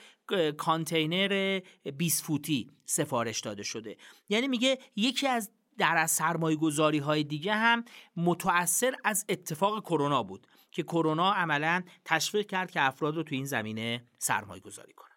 کانتینر 0.56 1.60
20 1.96 2.24
فوتی 2.24 2.70
سفارش 2.84 3.40
داده 3.40 3.62
شده. 3.62 3.96
یعنی 4.28 4.48
میگه 4.48 4.78
یکی 4.96 5.26
از 5.26 5.50
در 5.78 5.96
از 5.96 6.10
سرمایه 6.10 6.56
گذاری 6.56 6.98
های 6.98 7.24
دیگه 7.24 7.54
هم 7.54 7.84
متأثر 8.16 8.94
از 9.04 9.24
اتفاق 9.28 9.80
کرونا 9.80 10.22
بود 10.22 10.46
که 10.70 10.82
کرونا 10.82 11.32
عملا 11.32 11.82
تشویق 12.04 12.46
کرد 12.46 12.70
که 12.70 12.82
افراد 12.82 13.16
رو 13.16 13.22
تو 13.22 13.34
این 13.34 13.44
زمینه 13.44 14.04
سرمایه 14.18 14.60
گذاری 14.60 14.92
کنن. 14.92 15.08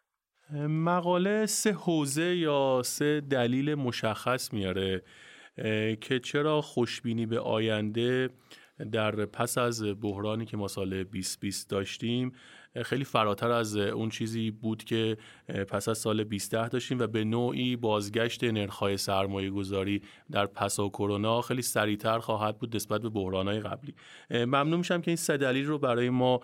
مقاله 0.68 1.46
سه 1.46 1.72
حوزه 1.74 2.36
یا 2.36 2.82
سه 2.86 3.22
دلیل 3.22 3.76
مشخص 3.76 4.54
میاره. 4.54 5.04
که 6.02 6.20
چرا 6.24 6.62
خوشبینی 6.62 7.26
به 7.26 7.40
آینده 7.40 8.30
در 8.92 9.26
پس 9.26 9.58
از 9.58 9.84
بحرانی 10.02 10.46
که 10.46 10.58
ما 10.58 10.68
سال 10.68 11.04
2020 11.04 11.70
داشتیم 11.70 12.32
خیلی 12.86 13.04
فراتر 13.04 13.52
از 13.52 13.76
اون 13.76 14.10
چیزی 14.10 14.52
بود 14.52 14.84
که 14.84 15.18
پس 15.48 15.88
از 15.88 15.98
سال 15.98 16.24
2010 16.24 16.70
داشتیم 16.70 17.00
و 17.00 17.08
به 17.08 17.24
نوعی 17.24 17.76
بازگشت 17.76 18.44
نرخ‌های 18.44 18.98
سرمایه 18.98 19.50
گذاری 19.50 20.02
در 20.32 20.46
پس 20.46 20.80
از 20.80 20.90
کرونا 20.90 21.42
خیلی 21.42 21.62
سریعتر 21.62 22.20
خواهد 22.20 22.60
بود 22.60 22.76
نسبت 22.76 23.02
به 23.02 23.10
بحرانهای 23.10 23.60
قبلی. 23.60 23.96
ممنون 24.30 24.78
میشم 24.78 25.02
که 25.02 25.12
این 25.12 25.16
سه 25.16 25.38
دلیل 25.38 25.66
رو 25.66 25.78
برای 25.78 26.10
ما 26.10 26.40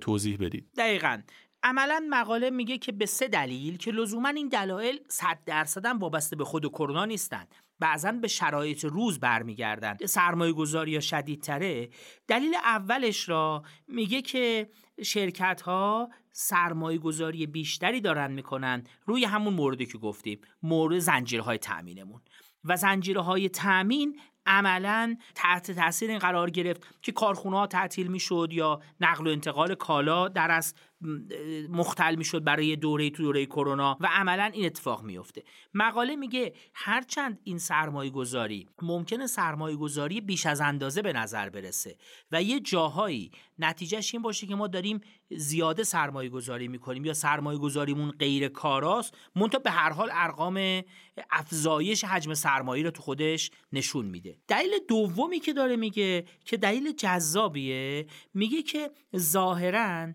توضیح 0.00 0.36
بدید. 0.40 0.66
دقیقاً. 0.78 1.22
عملا 1.62 2.06
مقاله 2.10 2.50
میگه 2.50 2.78
که 2.78 2.92
به 2.92 3.06
سه 3.06 3.28
دلیل 3.28 3.76
که 3.76 3.90
لزوما 3.90 4.28
این 4.28 4.48
دلایل 4.48 5.00
100 5.08 5.38
درصد 5.46 5.86
وابسته 6.00 6.36
به 6.36 6.44
خود 6.44 6.66
کرونا 6.66 7.04
نیستند. 7.04 7.54
بعضا 7.80 8.12
به 8.12 8.28
شرایط 8.28 8.84
روز 8.84 9.20
برمیگردند. 9.20 10.06
سرمایه 10.06 10.52
گذاری 10.52 10.90
یا 10.90 11.00
شدیدتره 11.00 11.88
دلیل 12.28 12.54
اولش 12.54 13.28
را 13.28 13.62
میگه 13.88 14.22
که 14.22 14.70
شرکت 15.02 15.60
ها 15.60 16.10
سرمایه 16.32 16.98
گذاری 16.98 17.46
بیشتری 17.46 18.00
دارن 18.00 18.32
می‌کنن 18.32 18.84
روی 19.06 19.24
همون 19.24 19.54
موردی 19.54 19.86
که 19.86 19.98
گفتیم 19.98 20.40
مورد 20.62 20.98
زنجیرهای 20.98 21.58
تأمینمون. 21.58 22.20
و 22.64 22.76
زنجیرهای 22.76 23.48
تأمین 23.48 24.20
عملا 24.46 25.16
تحت 25.34 25.70
تاثیر 25.70 26.10
این 26.10 26.18
قرار 26.18 26.50
گرفت 26.50 27.02
که 27.02 27.12
کارخونه 27.12 27.56
ها 27.56 27.66
تعطیل 27.66 28.06
می‌شد 28.06 28.48
یا 28.52 28.80
نقل 29.00 29.26
و 29.26 29.30
انتقال 29.30 29.74
کالا 29.74 30.28
در 30.28 30.50
از 30.50 30.74
مختل 31.68 32.14
می‌شد 32.14 32.44
برای 32.44 32.76
دوره 32.76 33.10
تو 33.10 33.22
دوره 33.22 33.46
کرونا 33.46 33.96
و 34.00 34.08
عملا 34.12 34.50
این 34.52 34.66
اتفاق 34.66 35.02
میفته 35.02 35.42
مقاله 35.74 36.16
میگه 36.16 36.52
هرچند 36.74 37.40
این 37.44 37.58
سرمایه 37.58 38.10
گذاری 38.10 38.68
ممکنه 38.82 39.26
سرمایه 39.26 39.76
گذاری 39.76 40.20
بیش 40.20 40.46
از 40.46 40.60
اندازه 40.60 41.02
به 41.02 41.12
نظر 41.12 41.48
برسه 41.48 41.96
و 42.32 42.42
یه 42.42 42.60
جاهایی 42.60 43.30
نتیجهش 43.58 44.14
این 44.14 44.22
باشه 44.22 44.46
که 44.46 44.54
ما 44.54 44.66
داریم 44.66 45.00
زیاده 45.30 45.84
سرمایه 45.84 46.28
گذاری 46.28 46.68
می‌کنیم 46.68 47.04
یا 47.04 47.14
سرمایه 47.14 47.58
گذاریمون 47.58 48.10
غیر 48.10 48.48
کاراست 48.48 49.14
منتها 49.36 49.58
به 49.58 49.70
هر 49.70 49.90
حال 49.90 50.08
ارقام 50.12 50.82
افزایش 51.30 52.04
حجم 52.04 52.34
سرمایه 52.34 52.84
رو 52.84 52.90
تو 52.90 53.02
خودش 53.02 53.50
نشون 53.72 54.06
میده. 54.06 54.38
دلیل 54.48 54.72
دومی 54.88 55.40
که 55.40 55.52
داره 55.52 55.76
میگه 55.76 56.24
که 56.44 56.56
دلیل 56.56 56.92
جذابیه 56.92 58.06
میگه 58.34 58.62
که 58.62 58.90
ظاهرا 59.16 60.12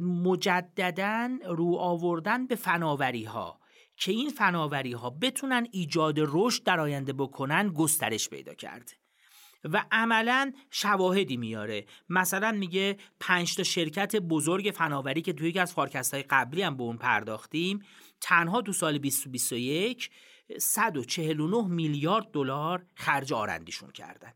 مجددا 0.00 1.38
رو 1.46 1.76
آوردن 1.76 2.46
به 2.46 2.54
فناوری 2.54 3.24
ها 3.24 3.60
که 3.96 4.12
این 4.12 4.30
فناوری 4.30 4.92
ها 4.92 5.10
بتونن 5.10 5.66
ایجاد 5.72 6.14
رشد 6.18 6.62
در 6.62 6.80
آینده 6.80 7.12
بکنن 7.12 7.68
گسترش 7.68 8.28
پیدا 8.28 8.54
کرده 8.54 8.92
و 9.64 9.84
عملا 9.92 10.52
شواهدی 10.70 11.36
میاره. 11.36 11.86
مثلا 12.08 12.52
میگه 12.52 12.96
پنج 13.20 13.56
تا 13.56 13.62
شرکت 13.62 14.16
بزرگ 14.16 14.72
فناوری 14.76 15.22
که 15.22 15.32
توی 15.32 15.48
یکی 15.48 15.58
از 15.58 15.72
فارکست 15.72 16.14
های 16.14 16.22
قبلی 16.22 16.62
هم 16.62 16.76
به 16.76 16.82
اون 16.82 16.96
پرداختیم 16.96 17.82
تنها 18.20 18.62
تو 18.62 18.72
سال 18.72 18.98
2021 18.98 20.10
149 20.58 21.66
میلیارد 21.68 22.30
دلار 22.30 22.86
خرج 22.94 23.32
آرندیشون 23.32 23.90
کردن. 23.90 24.32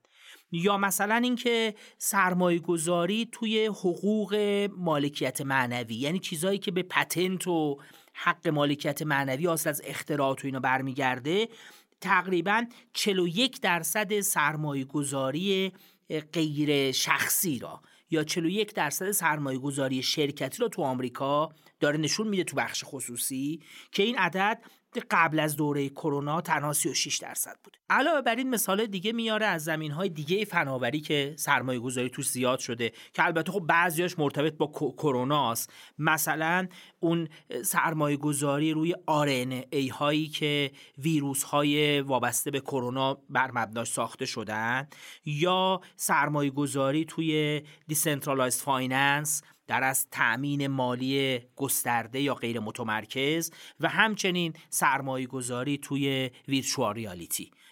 یا 0.52 0.76
مثلا 0.76 1.14
اینکه 1.14 1.74
سرمایه 1.98 2.58
گذاری 2.58 3.28
توی 3.32 3.66
حقوق 3.66 4.34
مالکیت 4.76 5.40
معنوی 5.40 5.94
یعنی 5.94 6.18
چیزهایی 6.18 6.58
که 6.58 6.70
به 6.70 6.82
پتنت 6.82 7.48
و 7.48 7.78
حق 8.12 8.48
مالکیت 8.48 9.02
معنوی 9.02 9.48
اصل 9.48 9.70
از 9.70 9.82
اختراعات 9.84 10.44
و 10.44 10.46
اینا 10.46 10.60
برمیگرده 10.60 11.48
تقریبا 12.00 12.64
41 12.92 13.60
درصد 13.60 14.20
سرمایه 14.20 14.84
گذاری 14.84 15.72
غیر 16.32 16.92
شخصی 16.92 17.58
را 17.58 17.80
یا 18.10 18.24
41 18.24 18.74
درصد 18.74 19.10
سرمایه 19.10 19.58
گذاری 19.58 20.02
شرکتی 20.02 20.58
را 20.58 20.68
تو 20.68 20.82
آمریکا 20.82 21.52
داره 21.80 21.98
نشون 21.98 22.28
میده 22.28 22.44
تو 22.44 22.56
بخش 22.56 22.84
خصوصی 22.86 23.60
که 23.92 24.02
این 24.02 24.18
عدد 24.18 24.62
قبل 25.00 25.40
از 25.40 25.56
دوره 25.56 25.88
کرونا 25.88 26.40
تنها 26.40 26.72
36 26.72 27.18
درصد 27.18 27.56
بود. 27.64 27.76
علاوه 27.90 28.20
بر 28.20 28.34
این 28.34 28.50
مثال 28.50 28.86
دیگه 28.86 29.12
میاره 29.12 29.46
از 29.46 29.64
زمین 29.64 29.90
های 29.90 30.08
دیگه 30.08 30.44
فناوری 30.44 31.00
که 31.00 31.34
سرمایه 31.38 31.78
گذاری 31.78 32.10
توش 32.10 32.28
زیاد 32.28 32.58
شده 32.58 32.92
که 33.12 33.24
البته 33.24 33.52
خب 33.52 33.60
بعضیاش 33.60 34.18
مرتبط 34.18 34.56
با 34.56 34.66
کرونا 34.96 35.52
است. 35.52 35.72
مثلا 35.98 36.68
اون 37.00 37.28
سرمایه 37.64 38.16
گذاری 38.16 38.72
روی 38.72 38.94
ای 39.70 39.88
هایی 39.88 40.28
که 40.28 40.70
ویروس 40.98 41.42
های 41.42 42.00
وابسته 42.00 42.50
به 42.50 42.60
کرونا 42.60 43.18
بر 43.30 43.50
مبناش 43.50 43.88
ساخته 43.88 44.26
شدن 44.26 44.88
یا 45.24 45.80
سرمایه 45.96 46.50
گذاری 46.50 47.04
توی 47.04 47.62
دیسنترالایز 47.86 48.62
فایننس 48.62 49.42
در 49.72 49.84
از 49.84 50.08
تأمین 50.10 50.66
مالی 50.66 51.40
گسترده 51.56 52.20
یا 52.20 52.34
غیر 52.34 52.60
متمرکز 52.60 53.50
و 53.80 53.88
همچنین 53.88 54.52
سرمایه 54.70 55.26
گذاری 55.26 55.78
توی 55.78 56.30
ویرچوال 56.48 57.26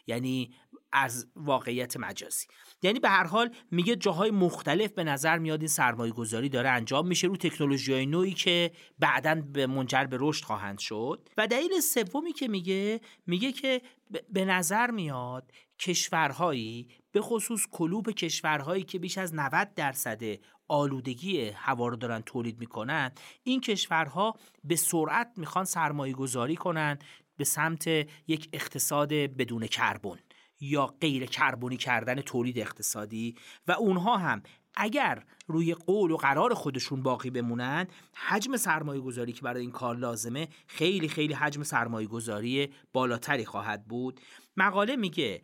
یعنی 0.07 0.51
از 0.93 1.27
واقعیت 1.37 1.97
مجازی. 1.97 2.47
یعنی 2.83 3.01
به 3.01 3.09
هر 3.09 3.25
حال 3.25 3.55
میگه 3.71 3.97
جاهای 3.97 4.31
مختلف 4.31 4.91
به 4.91 5.05
نظر 5.05 5.39
میاد 5.39 5.61
این 5.61 5.69
سرمایه 5.69 6.13
گذاری 6.13 6.49
داره 6.49 6.71
انجام 6.71 7.07
میشه 7.07 7.27
رو 7.27 7.37
تکنولوژی 7.37 7.93
های 7.93 8.07
نوعی 8.07 8.35
که 8.35 8.73
بعدا 8.99 9.35
به 9.53 9.67
منجر 9.67 10.05
به 10.05 10.17
رشد 10.21 10.45
خواهند 10.45 10.79
شد. 10.79 11.29
و 11.37 11.47
دلیل 11.47 11.81
سومی 11.81 12.33
که 12.33 12.49
میگه 12.49 13.01
میگه 13.27 13.53
که 13.53 13.83
به 14.31 14.45
نظر 14.45 14.91
میاد 14.91 15.53
کشورهایی 15.79 16.89
به 17.13 17.21
خصوص 17.21 17.67
کلوب 17.71 18.11
کشورهایی 18.11 18.83
که 18.83 18.99
بیش 18.99 19.19
از 19.19 19.35
90 19.35 19.75
درصد 19.75 20.23
آلودگی 20.69 21.49
هوا 21.49 21.89
رو 21.89 21.97
دارن 21.97 22.21
تولید 22.21 22.61
می‌کنن 22.61 23.13
این 23.43 23.61
کشورها 23.61 24.35
به 24.65 24.77
سرعت 24.77 25.33
می‌خوان 25.37 25.65
سرمایه 25.65 26.13
گذاری 26.13 26.57
کنن 26.57 26.99
به 27.37 27.45
سمت 27.45 27.87
یک 28.27 28.49
اقتصاد 28.53 29.13
بدون 29.13 29.67
کربن 29.67 30.19
یا 30.61 30.87
غیر 30.87 31.27
کربنی 31.27 31.77
کردن 31.77 32.21
تولید 32.21 32.59
اقتصادی 32.59 33.37
و 33.69 33.73
اونها 33.73 34.17
هم 34.17 34.43
اگر 34.75 35.25
روی 35.47 35.75
قول 35.75 36.11
و 36.11 36.17
قرار 36.17 36.55
خودشون 36.55 37.03
باقی 37.03 37.31
بمونن 37.31 37.87
حجم 38.15 38.57
سرمایه 38.57 39.01
گذاری 39.01 39.33
که 39.33 39.43
برای 39.43 39.61
این 39.61 39.71
کار 39.71 39.97
لازمه 39.97 40.49
خیلی 40.67 41.09
خیلی 41.09 41.35
حجم 41.35 41.63
سرمایه 41.63 42.07
گذاری 42.07 42.73
بالاتری 42.93 43.45
خواهد 43.45 43.85
بود. 43.85 44.21
مقاله 44.57 44.97
میگه 44.97 45.43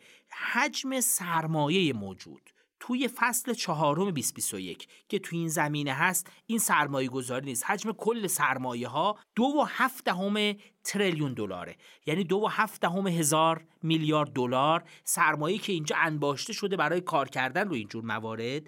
حجم 0.53 1.01
سرمایه 1.01 1.93
موجود 1.93 2.51
توی 2.81 3.09
فصل 3.09 3.55
چهارم 3.55 4.11
2021 4.11 4.89
که 5.09 5.19
توی 5.19 5.39
این 5.39 5.49
زمینه 5.49 5.93
هست 5.93 6.31
این 6.47 6.59
سرمایه 6.59 7.09
گذاری 7.09 7.47
نیست. 7.47 7.65
حجم 7.71 7.93
کل 7.93 8.27
سرمایه 8.27 8.89
ها 8.89 9.19
دو 9.35 9.43
و 9.43 9.65
هفت 9.69 10.05
دهم 10.05 10.55
تریلیون 10.85 11.35
دلاره. 11.35 11.77
یعنی 12.07 12.25
دو 12.25 12.37
و 12.37 12.47
هفت 12.47 12.81
دهم 12.81 13.07
هزار 13.07 13.65
میلیارد 13.83 14.33
دلار 14.33 14.85
سرمایه 15.05 15.59
که 15.59 15.73
اینجا 15.73 15.97
انباشته 15.99 16.53
شده 16.53 16.77
برای 16.77 17.01
کار 17.01 17.29
کردن 17.29 17.69
روی 17.69 17.79
اینجور 17.79 18.05
موارد. 18.05 18.63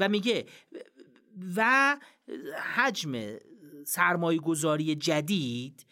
و 0.00 0.08
میگه 0.08 0.46
و 1.56 1.96
حجم 2.74 3.36
سرمایه 3.84 4.38
گذاری 4.38 4.94
جدید 4.94 5.86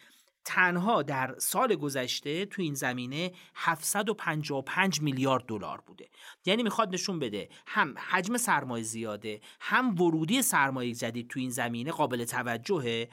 تنها 0.45 1.03
در 1.03 1.35
سال 1.39 1.75
گذشته 1.75 2.47
تو 2.47 2.63
این 2.63 2.75
زمینه 2.75 3.33
755 3.55 5.01
میلیارد 5.01 5.47
دلار 5.47 5.81
بوده. 5.81 6.09
یعنی 6.47 6.63
می‌خواد 6.63 6.95
نشون 6.95 7.19
بده 7.19 7.49
هم 7.67 7.95
حجم 7.99 8.37
سرمایه 8.37 8.85
زیاده 8.85 9.41
هم 9.61 10.01
ورودی 10.01 10.43
سرمایه 10.43 10.95
جدید 10.95 11.29
تو 11.29 11.41
این 11.41 11.51
زمینه 11.51 11.91
قابل 11.91 12.25
توجهه 12.25 13.09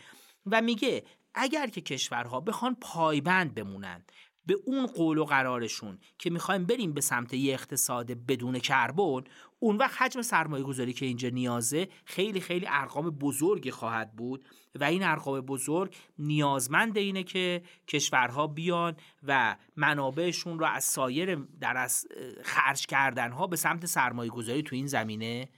و 0.45 0.61
میگه 0.61 1.03
اگر 1.33 1.67
که 1.67 1.81
کشورها 1.81 2.39
بخوان 2.41 2.77
پایبند 2.81 3.53
بمونند 3.53 4.11
به 4.45 4.57
اون 4.65 4.85
قول 4.85 5.17
و 5.17 5.25
قرارشون 5.25 5.99
که 6.17 6.29
می‌خوایم 6.29 6.65
بریم 6.65 6.93
به 6.93 7.01
سمت 7.01 7.33
یه 7.33 7.53
اقتصاد 7.53 8.11
بدون 8.11 8.59
کربن 8.59 9.23
اون 9.59 9.77
وقت 9.77 10.01
حجم 10.01 10.21
سرمایه 10.21 10.63
گذاری 10.63 10.93
که 10.93 11.05
اینجا 11.05 11.29
نیازه 11.29 11.87
خیلی 12.05 12.39
خیلی 12.39 12.65
ارقام 12.69 13.09
بزرگی 13.09 13.71
خواهد 13.71 14.15
بود 14.15 14.45
و 14.75 14.83
این 14.83 15.03
ارقام 15.03 15.41
بزرگ 15.41 15.95
نیازمند 16.19 16.97
اینه 16.97 17.23
که 17.23 17.61
کشورها 17.87 18.47
بیان 18.47 18.95
و 19.23 19.55
منابعشون 19.75 20.59
رو 20.59 20.65
از 20.65 20.83
سایر 20.83 21.35
در 21.35 21.77
از 21.77 22.07
خرج 22.43 22.85
کردن 22.85 23.31
ها 23.31 23.47
به 23.47 23.55
سمت 23.55 23.85
سرمایه 23.85 24.31
گذاری 24.31 24.63
تو 24.63 24.75
این 24.75 24.87
زمینه 24.87 25.49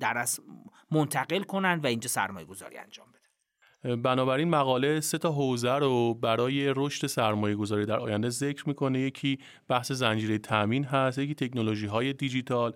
در 0.00 0.18
از 0.18 0.40
منتقل 0.90 1.42
کنن 1.42 1.80
و 1.80 1.86
اینجا 1.86 2.08
سرمایه 2.08 2.46
گذاری 2.46 2.78
انجام 2.78 3.07
بنابراین 3.84 4.48
مقاله 4.50 5.00
سه 5.00 5.18
تا 5.18 5.32
حوزه 5.32 5.72
رو 5.72 6.14
برای 6.14 6.72
رشد 6.76 7.06
سرمایه 7.06 7.54
گذاری 7.54 7.86
در 7.86 7.98
آینده 7.98 8.30
ذکر 8.30 8.68
می‌کنه. 8.68 9.00
یکی 9.00 9.38
بحث 9.68 9.92
زنجیره 9.92 10.38
تامین 10.38 10.84
هست 10.84 11.18
یکی 11.18 11.34
تکنولوژی 11.34 11.86
های 11.86 12.12
دیجیتال 12.12 12.72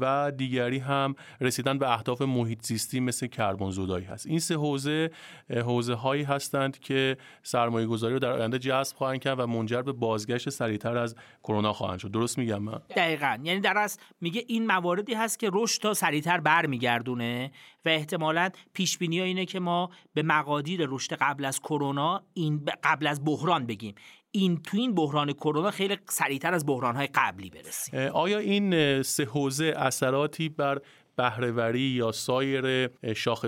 و 0.00 0.32
دیگری 0.36 0.78
هم 0.78 1.14
رسیدن 1.40 1.78
به 1.78 1.92
اهداف 1.92 2.22
محیط 2.22 2.66
زیستی 2.66 3.00
مثل 3.00 3.26
کربن 3.26 3.70
زدایی 3.70 4.04
هست. 4.04 4.26
این 4.26 4.38
سه 4.38 4.54
حوزه 4.54 5.10
حوزه 5.50 5.94
هایی 5.94 6.22
هستند 6.22 6.78
که 6.78 7.16
سرمایه 7.42 7.86
گذاری 7.86 8.12
رو 8.12 8.18
در 8.18 8.32
آینده 8.32 8.58
جذب 8.58 8.96
خواهند 8.96 9.20
کرد 9.20 9.40
و 9.40 9.46
منجر 9.46 9.82
به 9.82 9.92
بازگشت 9.92 10.48
سریعتر 10.48 10.96
از 10.96 11.14
کرونا 11.42 11.72
خواهند 11.72 11.98
شد. 11.98 12.10
درست 12.10 12.38
میگم 12.38 12.62
من؟ 12.62 12.80
دقیقا. 12.96 13.38
یعنی 13.42 13.60
در 13.60 13.78
از 13.78 13.98
میگه 14.20 14.44
این 14.46 14.66
مواردی 14.66 15.14
هست 15.14 15.38
که 15.38 15.50
رشد 15.52 15.82
تا 15.82 15.94
سریعتر 15.94 16.40
برمیگردونه. 16.40 17.50
و 17.84 17.88
احتمالا 17.88 18.50
پیش 18.72 18.98
بینی 18.98 19.20
اینه 19.20 19.46
که 19.46 19.60
ما 19.60 19.90
به 20.14 20.22
مقادیر 20.22 20.86
رشد 20.88 21.14
قبل 21.14 21.44
از 21.44 21.60
کرونا 21.60 22.24
این 22.34 22.64
قبل 22.82 23.06
از 23.06 23.24
بحران 23.24 23.66
بگیم. 23.66 23.94
این 24.30 24.62
تو 24.62 24.76
این 24.76 24.94
بحران 24.94 25.32
کرونا 25.32 25.70
خیلی 25.70 25.96
سریعتر 26.08 26.54
از 26.54 26.66
بحرانهای 26.66 27.08
قبلی 27.14 27.50
برسیم. 27.50 28.00
آیا 28.00 28.38
این 28.38 29.02
سه 29.02 29.24
حوزه 29.24 29.74
اثراتی 29.76 30.48
بر 30.48 30.80
بهرهوری 31.16 31.80
یا 31.80 32.12
سایر 32.12 32.90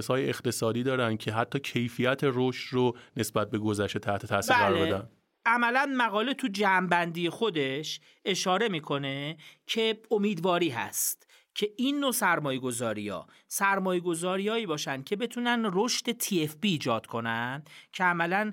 های 0.08 0.28
اقتصادی 0.28 0.82
دارن 0.82 1.16
که 1.16 1.32
حتی 1.32 1.58
کیفیت 1.58 2.20
رشد 2.22 2.74
رو 2.74 2.96
نسبت 3.16 3.50
به 3.50 3.58
گذشته 3.58 3.98
تحت 3.98 4.26
تاثیر 4.26 4.56
قرار 4.56 4.74
بله. 4.74 4.86
بدن؟ 4.86 5.08
عملا 5.46 5.94
مقاله 5.96 6.34
تو 6.34 6.48
جمعبندی 6.48 7.30
خودش 7.30 8.00
اشاره 8.24 8.68
می‌کنه 8.68 9.36
که 9.66 10.00
امیدواری 10.10 10.68
هست. 10.68 11.31
که 11.54 11.70
این 11.76 12.00
نوع 12.00 12.12
سرمایه 12.12 12.58
گذاری 12.58 13.08
ها 13.08 13.26
سرمایه 13.48 14.00
گذاری 14.00 14.48
هایی 14.48 14.66
باشن 14.66 15.02
که 15.02 15.16
بتونن 15.16 15.70
رشد 15.72 16.22
TFB 16.22 16.58
ایجاد 16.62 17.06
کنن 17.06 17.62
که 17.92 18.04
عملا 18.04 18.52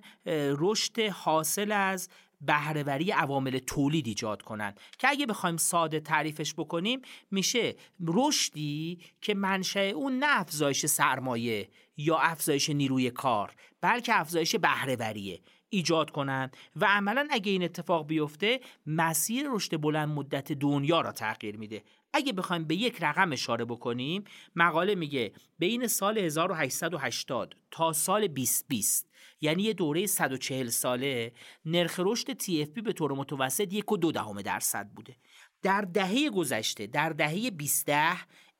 رشد 0.60 1.00
حاصل 1.00 1.72
از 1.72 2.10
بهرهوری 2.42 3.12
عوامل 3.12 3.58
تولید 3.58 4.08
ایجاد 4.08 4.42
کنند 4.42 4.80
که 4.98 5.10
اگه 5.10 5.26
بخوایم 5.26 5.58
ساده 5.58 6.00
تعریفش 6.00 6.54
بکنیم 6.54 7.02
میشه 7.32 7.76
رشدی 8.08 9.00
که 9.22 9.34
منشأ 9.34 9.90
اون 9.90 10.20
نه 10.20 10.40
افزایش 10.40 10.86
سرمایه 10.86 11.70
یا 11.98 12.18
افزایش 12.18 12.70
نیروی 12.70 13.12
کار 13.12 13.56
بلکه 13.82 14.20
افزایش 14.20 14.56
بهرهوریه 14.56 15.42
ایجاد 15.70 16.10
کنند 16.10 16.58
و 16.76 16.86
عملا 16.86 17.28
اگه 17.32 17.52
این 17.52 17.64
اتفاق 17.64 18.08
بیفته 18.08 18.60
مسیر 18.86 19.46
رشد 19.50 19.82
بلند 19.82 20.10
مدت 20.10 20.52
دنیا 20.52 21.02
را 21.02 21.12
تغییر 21.12 21.58
میده. 21.58 21.84
اگه 22.14 22.34
بخوایم 22.34 22.64
به 22.64 22.76
یک 22.76 22.98
رقم 23.02 23.32
اشاره 23.32 23.66
بکنیم 23.66 24.24
مقاله 24.56 24.96
میگه 24.96 25.34
بین 25.60 25.88
سال 25.88 26.18
1880 26.18 27.56
تا 27.72 27.94
سال 27.94 28.28
2020 28.28 29.10
یعنی 29.42 29.64
یه 29.64 29.74
دوره 29.74 30.06
140 30.06 30.70
ساله 30.70 31.34
نرخ 31.66 32.00
رشد 32.04 32.42
TFP 32.42 32.82
به 32.82 32.94
طور 32.94 33.12
متوسط 33.12 33.74
یک 33.74 33.92
و 33.92 33.98
دو 33.98 34.12
دهم 34.12 34.42
درصد 34.42 34.90
بوده. 34.96 35.16
در 35.62 35.82
دهه 35.82 36.30
گذشته 36.30 36.88
در 36.88 37.10
دهه 37.10 37.52
20 37.52 37.90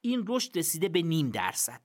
این 0.02 0.26
رشد 0.28 0.58
رسیده 0.58 0.90
به 0.90 1.02
نیم 1.02 1.30
درصد. 1.30 1.82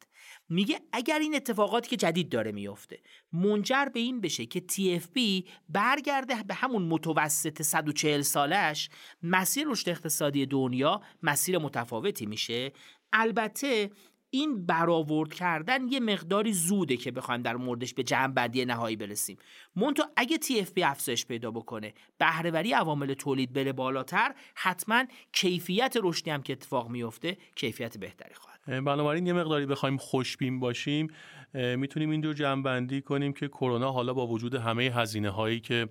میگه 0.49 0.81
اگر 0.93 1.19
این 1.19 1.35
اتفاقاتی 1.35 1.91
که 1.91 1.97
جدید 1.97 2.29
داره 2.29 2.53
میفته 2.53 3.01
منجر 3.33 3.85
به 3.85 4.01
این 4.01 4.21
بشه 4.21 4.47
که 4.47 4.65
TFP 4.73 5.49
برگرده 5.69 6.43
به 6.43 6.55
همون 6.55 6.83
متوسط 6.83 7.63
140 7.63 8.23
سالش 8.23 8.91
مسیر 9.23 9.67
رشد 9.69 9.89
اقتصادی 9.89 10.47
دنیا 10.47 11.01
مسیر 11.23 11.59
متفاوتی 11.59 12.27
میشه. 12.27 12.73
البته 13.13 13.91
این 14.35 14.67
برآورد 14.67 15.35
کردن 15.35 15.89
یه 15.89 16.01
مقداری 16.01 16.53
زوده 16.53 16.97
که 16.97 17.11
بخوایم 17.11 17.43
در 17.43 17.57
موردش 17.57 17.95
به 17.95 18.03
جمع 18.03 18.49
نهایی 18.65 18.97
برسیم. 18.97 19.37
مونتو 19.77 20.03
اگه 20.17 20.37
TFP 20.37 20.83
افزایش 20.83 21.27
پیدا 21.27 21.51
بکنه 21.51 21.95
بهرهوری 22.19 22.73
عوامل 22.73 23.15
تولید 23.15 23.53
بره 23.53 23.73
بالاتر 23.73 24.35
حتما 24.55 25.05
کیفیت 25.33 25.97
رشدی 26.03 26.31
هم 26.31 26.43
که 26.43 26.53
اتفاق 26.53 26.89
میفته 26.89 27.37
کیفیت 27.55 27.99
بهتری 27.99 28.35
خواهد. 28.35 28.85
بنابراین 28.85 29.27
یه 29.27 29.33
مقداری 29.33 29.67
بخوایم 29.67 29.97
خوشبین 29.97 30.61
باشیم. 30.61 31.09
می‌تونیم 31.55 32.11
اینجور 32.11 32.35
جمعبندی 32.35 33.01
کنیم 33.01 33.33
که 33.33 33.49
کرونا 33.49 33.93
حالا 33.93 34.15
با 34.15 34.27
وجود 34.27 34.55
همه 34.55 34.83
هزینه 34.83 35.31
هایی 35.31 35.61
که 35.61 35.89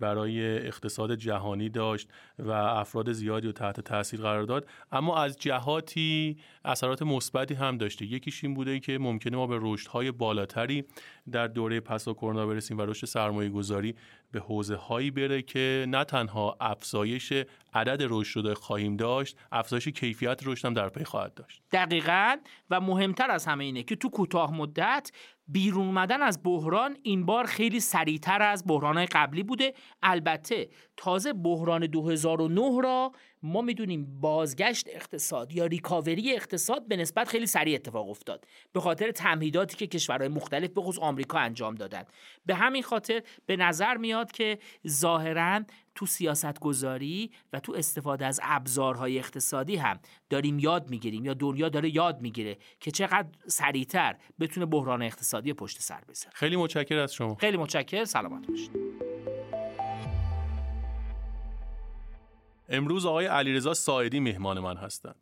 برای 0.00 0.66
اقتصاد 0.66 1.14
جهانی 1.14 1.68
داشت 1.68 2.08
و 2.38 2.50
افراد 2.50 3.12
زیادی 3.12 3.46
رو 3.46 3.52
تحت 3.52 3.80
تاثیر 3.80 4.20
قرار 4.20 4.42
داد. 4.42 4.66
اما 4.92 5.16
از 5.16 5.36
جهاتی 5.36 6.36
اثرات 6.64 7.02
مثبتی 7.02 7.54
هم 7.54 7.78
داشته. 7.78 8.06
یکیش 8.06 8.44
این 8.44 8.54
بوده 8.54 8.80
که 8.80 8.98
ممکنه 8.98 9.36
ما 9.36 9.46
به 9.46 9.58
رشدهای 9.62 10.10
بالاتری 10.10 10.84
در 11.32 11.46
دوره 11.46 11.80
پس 11.80 12.08
کرونا 12.08 12.46
برسیم 12.46 12.78
و 12.78 12.82
رشد 12.82 13.06
سرمایه 13.06 13.48
گذاری 13.48 13.94
به 14.32 14.40
حوزه 14.40 14.76
هایی 14.76 15.10
بره 15.10 15.42
که 15.42 15.86
نه 15.88 16.04
تنها 16.04 16.56
افزایش 16.60 17.32
عدد 17.74 18.06
رشد 18.10 18.30
شده 18.30 18.54
خواهیم 18.54 18.96
داشت 18.96 19.36
افزایش 19.52 19.88
کیفیت 19.88 20.40
رشد 20.44 20.66
هم 20.66 20.74
در 20.74 20.88
پی 20.88 21.04
خواهد 21.04 21.34
داشت. 21.34 21.62
دقیقا. 21.72 22.36
و 22.70 22.80
مهمتر 22.80 23.30
از 23.30 23.46
همه 23.46 23.64
اینه 23.64 23.82
که 23.82 23.96
تو 23.96 24.08
کوتاه 24.08 24.54
مدت 24.54 25.10
بیرون 25.48 25.86
اومدن 25.86 26.22
از 26.22 26.40
بحران 26.44 26.96
این 27.02 27.26
بار 27.26 27.46
خیلی 27.46 27.80
سریعتر 27.80 28.42
از 28.42 28.64
بحرانهای 28.66 29.06
قبلی 29.06 29.42
بوده. 29.42 29.74
البته 30.02 30.68
تازه 30.96 31.32
بحران 31.32 31.86
2009 31.86 32.80
را 32.82 33.12
ما 33.42 33.62
می‌دونیم 33.62 34.20
بازگشت 34.20 34.88
اقتصاد 34.88 35.52
یا 35.52 35.66
ریکاوری 35.66 36.34
اقتصاد 36.34 36.88
به 36.88 36.96
نسبت 36.96 37.28
خیلی 37.28 37.46
سریع 37.46 37.74
اتفاق 37.74 38.08
افتاد. 38.08 38.44
به 38.72 38.80
خاطر 38.80 39.10
تمهیداتی 39.10 39.76
که 39.76 39.86
کشورهای 39.86 40.28
مختلف 40.28 40.70
به 40.70 40.80
خصوص 40.80 41.02
آمریکا 41.02 41.38
انجام 41.38 41.74
دادند 41.74 42.06
به 42.46 42.54
همین 42.54 42.82
خاطر 42.82 43.22
به 43.46 43.56
نظر 43.56 43.96
میاد 43.96 44.32
که 44.32 44.58
ظاهرا 44.88 45.60
تو 45.94 46.06
سیاست 46.06 46.60
گذاری 46.60 47.30
و 47.52 47.60
تو 47.60 47.72
استفاده 47.72 48.26
از 48.26 48.40
ابزارهای 48.42 49.18
اقتصادی 49.18 49.76
هم 49.76 50.00
داریم 50.30 50.58
یاد 50.58 50.90
می‌گیریم 50.90 51.24
یا 51.24 51.34
دنیا 51.34 51.68
داره 51.68 51.94
یاد 51.94 52.20
می‌گیره 52.20 52.58
که 52.80 52.90
چقدر 52.90 53.28
سریعتر 53.46 54.16
بتونه 54.40 54.66
بحران 54.66 55.02
اقتصادی 55.02 55.52
پشت 55.52 55.80
سر 55.80 56.00
بذاره 56.08 56.32
خیلی 56.34 56.56
متشکر 56.56 56.98
از 56.98 57.14
شما. 57.14 57.34
خیلی 57.34 57.56
متشکر 57.56 58.04
سلامت 58.04 58.46
باشید. 58.46 58.70
امروز 62.68 63.06
آقای 63.06 63.26
علیرضا 63.26 63.74
ساعدی 63.74 64.20
مهمان 64.20 64.60
من 64.60 64.76
هستند. 64.76 65.14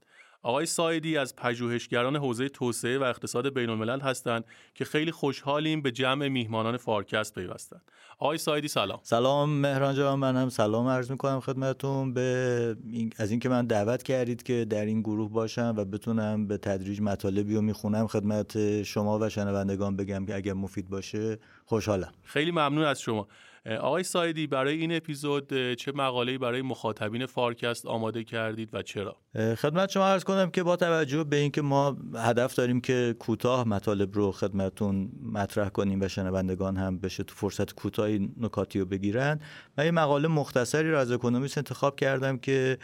آقای 0.43 0.67
ساعدی 0.67 1.17
از 1.17 1.37
پژوهشگران 1.37 2.17
حوزه 2.17 2.49
توسعه 2.49 2.99
و 2.99 3.03
اقتصاد 3.03 3.55
بین 3.55 3.71
الملل 3.71 4.01
هستند 4.01 4.45
که 4.75 4.85
خیلی 4.85 5.11
خوشحالیم 5.11 5.83
به 5.83 5.91
جمع 5.91 6.29
میهمانان 6.29 6.77
فارکست 6.77 7.35
پیوستند. 7.35 7.83
آقای 8.19 8.39
ساعدی 8.39 8.69
سلام. 8.69 9.01
سلام 9.03 9.51
مهران 9.51 9.95
جان 9.95 10.19
من 10.19 10.37
هم 10.37 10.49
سلام 10.49 10.89
عرض 10.89 11.11
می‌کنم 11.11 11.41
خدمتتون 11.41 12.15
به 12.15 12.77
از 13.19 13.31
اینکه 13.31 13.49
من 13.49 13.67
دعوت 13.67 14.03
کردید 14.03 14.43
که 14.43 14.67
در 14.71 14.85
این 14.85 15.01
گروه 15.01 15.31
باشم 15.31 15.75
و 15.77 15.85
بتونم 15.85 16.47
به 16.47 16.59
تدریج 16.59 17.01
مطالبی 17.01 17.55
رو 17.55 17.63
می‌خونم 17.63 18.07
خدمت 18.07 18.83
شما 18.83 19.19
و 19.19 19.29
شنوندگان 19.29 19.97
بگم 19.97 20.27
که 20.27 20.35
اگر 20.35 20.53
مفید 20.53 20.89
باشه 20.89 21.39
خوشحالم. 21.65 22.13
خیلی 22.25 22.51
ممنون 22.51 22.85
از 22.85 23.01
شما. 23.01 23.29
آقای 23.81 24.03
ساعدی 24.03 24.47
برای 24.47 24.79
این 24.79 24.97
اپیزود 24.97 25.75
چه 25.75 25.93
مقاله‌ای 25.93 26.39
برای 26.39 26.63
مخاطبین 26.63 27.27
فارکست 27.27 27.87
آماده 27.87 28.25
کردید 28.25 28.75
و 28.75 28.83
چرا؟ 28.83 29.17
خدمت 29.35 29.91
شما 29.91 30.07
عرض 30.07 30.25
کنم 30.25 30.51
که 30.51 30.63
با 30.63 30.77
توجه 30.77 31.25
به 31.25 31.37
اینکه 31.37 31.63
ما 31.63 31.97
هدف 32.15 32.55
داریم 32.55 32.81
که 32.81 33.17
کوتاه 33.19 33.69
مطالب 33.69 34.15
رو 34.15 34.33
خدمتون 34.33 35.11
مطرح 35.33 35.69
کنیم 35.69 36.01
و 36.01 36.09
شنوندگان 36.09 36.77
هم 36.77 36.99
بشه 36.99 37.23
تو 37.23 37.35
فرصت 37.35 37.75
کوتاهی 37.75 38.31
نکاتی 38.41 38.81
رو 38.81 38.87
بگیرن 38.87 39.41
من 39.79 39.85
یه 39.85 39.91
مقاله 39.91 40.29
مختصری 40.29 40.91
رو 40.91 40.99
از 40.99 41.11
Economist 41.11 41.59
انتخاب 41.59 41.97
کردم 41.97 42.39
که 42.39 42.79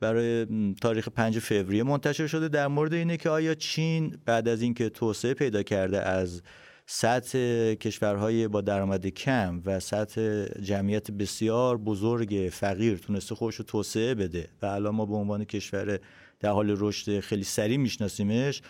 برای 0.00 0.46
تاریخ 0.80 1.08
5 1.08 1.38
فوریه 1.38 1.82
منتشر 1.82 2.26
شده 2.26 2.48
در 2.48 2.68
مورد 2.68 2.92
اینه 2.92 3.16
که 3.16 3.30
آیا 3.30 3.54
چین 3.54 4.18
بعد 4.24 4.48
از 4.48 4.62
اینکه 4.62 4.88
توسعه 4.88 5.34
پیدا 5.34 5.62
کرده 5.62 6.00
از 6.00 6.42
سطح 6.86 7.74
کشورهای 7.74 8.48
با 8.48 8.60
درآمد 8.60 9.06
کم 9.06 9.62
و 9.64 9.80
سطح 9.80 10.44
جمعیت 10.44 11.10
بسیار 11.10 11.78
بزرگ 11.78 12.48
فقیر 12.52 12.98
تونسته 12.98 13.34
خودش 13.34 13.54
رو 13.54 13.64
توسعه 13.64 14.14
بده 14.14 14.48
و 14.62 14.66
الان 14.66 14.94
ما 14.94 15.06
به 15.06 15.14
عنوان 15.14 15.44
کشور 15.44 16.00
در 16.40 16.50
حال 16.50 16.76
رشد 16.78 17.20
خیلی 17.20 17.44
سریع 17.44 17.76
میشناسیمش 17.76 18.62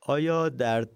آیا 0.00 0.48
در 0.48 0.86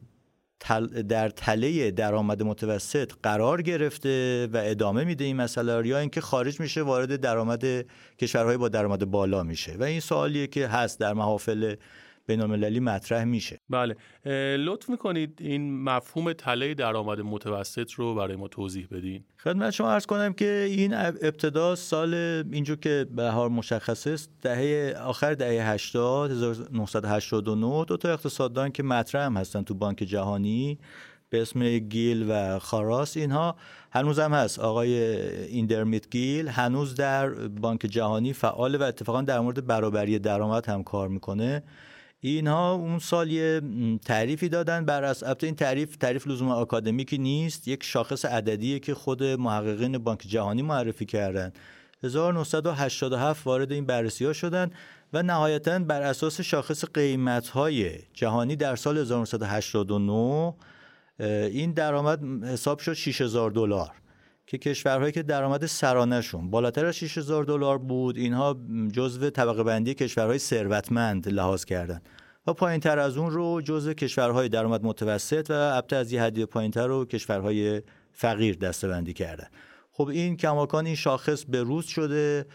در 1.09 1.29
تله 1.29 1.91
درآمد 1.91 2.43
متوسط 2.43 3.13
قرار 3.23 3.63
گرفته 3.63 4.47
و 4.53 4.63
ادامه 4.65 5.05
میده 5.05 5.25
این 5.25 5.37
مسئله 5.37 5.89
یا 5.89 5.99
اینکه 5.99 6.21
خارج 6.21 6.61
میشه 6.61 6.83
وارد 6.83 7.17
درآمد 7.17 7.65
کشورهای 8.19 8.57
با 8.57 8.69
درآمد 8.69 9.05
بالا 9.05 9.43
میشه؟ 9.43 9.77
و 9.79 9.83
این 9.83 10.01
سوالیه 10.01 10.47
که 10.47 10.67
هست 10.69 11.01
در 11.01 11.13
محافل 11.13 11.75
بینالمللی 12.27 12.81
مطرح 12.81 13.25
میشه. 13.25 13.61
بله. 13.71 13.97
لطف 14.57 14.91
می‌کنید 14.91 15.39
این 15.41 15.83
مفهوم 15.83 16.33
تله 16.33 16.75
درآمد 16.75 17.21
متوسط 17.21 17.93
رو 17.93 18.15
برای 18.15 18.37
ما 18.37 18.49
توضیح 18.49 18.87
بدین. 18.91 19.25
خدمت 19.39 19.71
شما 19.71 19.91
ارز 19.91 20.07
کنم 20.07 20.33
که 20.33 20.67
این 20.71 20.95
ابتدا 20.95 21.75
سال 21.75 22.15
اینجا 22.53 22.77
که 22.77 23.07
به 23.17 23.31
هار 23.31 23.49
مشخص 23.49 24.07
است 24.07 24.31
دهه 24.43 24.95
آخر 25.01 25.35
دهه 25.35 25.71
80 25.71 26.31
1989 26.31 27.85
دو 27.85 27.97
تا 27.97 28.13
اقتصاددان 28.13 28.71
که 28.71 28.83
مطرح 28.83 29.27
هم 29.27 29.37
هستن 29.37 29.63
تو 29.63 29.75
بانک 29.75 29.97
جهانی 29.97 30.79
به 31.31 31.43
اسم 31.43 31.79
گیل 31.79 32.27
و 32.29 32.59
خاراس 32.59 33.17
اینها 33.17 33.57
هنوز 33.93 34.19
هم 34.19 34.33
هست. 34.33 34.59
آقای 34.59 34.95
ایندرمیت 35.47 36.11
گیل 36.11 36.49
هنوز 36.49 36.95
در 36.95 37.29
بانک 37.49 37.81
جهانی 37.81 38.33
فعال 38.33 38.77
و 38.77 38.83
اتفاقا 38.83 39.23
در 39.23 39.41
مورد 39.41 39.67
برابری 39.67 40.19
درآمد 40.19 40.67
هم 40.69 40.83
کار 40.83 41.09
می‌کنه. 41.09 41.63
اینها 42.21 42.73
اون 42.73 42.99
سال 42.99 43.31
یه 43.31 43.61
تعریفی 44.05 44.49
دادن 44.49 44.85
بر 44.85 45.05
اساس 45.05 45.37
این 45.43 45.55
تعریف 45.55 45.97
تعریف 45.97 46.27
لزوم 46.27 46.49
آکادمیکی 46.49 47.19
نیست 47.19 47.69
یک 47.69 47.85
شاخص 47.85 48.25
عددیه 48.25 48.79
که 48.79 48.95
خود 48.95 49.23
محققین 49.25 49.99
بانک 49.99 50.23
جهانی 50.27 50.63
معرفی 50.63 51.07
کردن. 51.07 51.53
1987 52.03 53.47
وارد 53.47 53.73
این 53.73 53.87
بررسی 53.87 54.25
ها 54.25 54.33
شدن 54.33 54.71
و 55.13 55.23
نهایتا 55.23 55.79
بر 55.79 56.03
اساس 56.03 56.41
شاخص 56.41 56.85
قیمت 56.85 57.49
های 57.49 57.99
جهانی 58.15 58.57
در 58.57 58.77
سال 58.77 58.99
1989 58.99 60.55
این 61.21 61.73
درآمد 61.73 62.45
حساب 62.45 62.79
شد 62.79 62.93
6000 62.93 63.51
دلار. 63.51 63.91
که 64.47 64.59
کشورهایی 64.59 65.13
که 65.13 65.23
درآمد 65.23 65.67
سرانهشون 65.67 66.51
بالاتر 66.51 66.87
از 66.87 66.95
6000 66.95 67.45
دلار 67.45 67.79
بود 67.79 68.17
اینها 68.17 68.57
جزو 68.93 69.31
طبقه 69.31 69.63
بندی 69.63 69.95
کشورهای 69.95 70.39
ثروتمند 70.39 71.29
لحاظ 71.29 71.65
کردند 71.65 72.09
و 72.47 72.53
پایین 72.53 72.81
تر 72.81 72.99
از 72.99 73.17
اون 73.17 73.31
رو 73.31 73.61
جزو 73.61 73.93
کشورهای 73.93 74.49
درآمد 74.49 74.85
متوسط 74.85 75.51
و 75.51 75.53
البته 75.53 75.97
از 75.97 76.13
یه 76.13 76.23
حدی 76.23 76.47
پایین 76.47 76.71
تر 76.71 76.87
رو 76.87 77.05
کشورهای 77.05 77.83
فقیر 78.13 78.57
دستبندی 78.57 79.13
کردن. 79.13 79.47
خب 79.93 80.09
این 80.09 80.37
کماکان 80.37 80.87
این 80.87 80.95
شاخص 80.95 81.45
به 81.45 81.63
روز 81.63 81.87
شده 81.87 82.47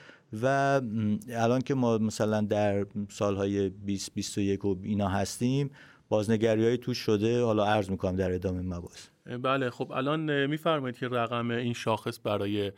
و 0.44 0.82
الان 1.30 1.62
که 1.62 1.74
ما 1.74 1.98
مثلا 1.98 2.42
در 2.42 2.86
سالهای 3.10 3.70
2021 3.70 4.66
و 4.66 4.78
اینا 4.84 5.08
هستیم 5.08 5.72
بازنگری 6.10 6.66
های 6.66 6.78
توش 6.78 6.98
شده 6.98 7.44
حالا 7.44 7.66
عرض 7.66 7.90
می‌کنم 7.90 8.16
در 8.16 8.32
ادامه 8.32 8.62
مباحث. 8.62 9.11
بله 9.26 9.70
خب 9.70 9.92
الان 9.92 10.46
میفرمایید 10.46 10.98
که 10.98 11.08
رقم 11.08 11.52
این 11.52 11.74
شاخص 11.74 12.20
برای 12.24 12.72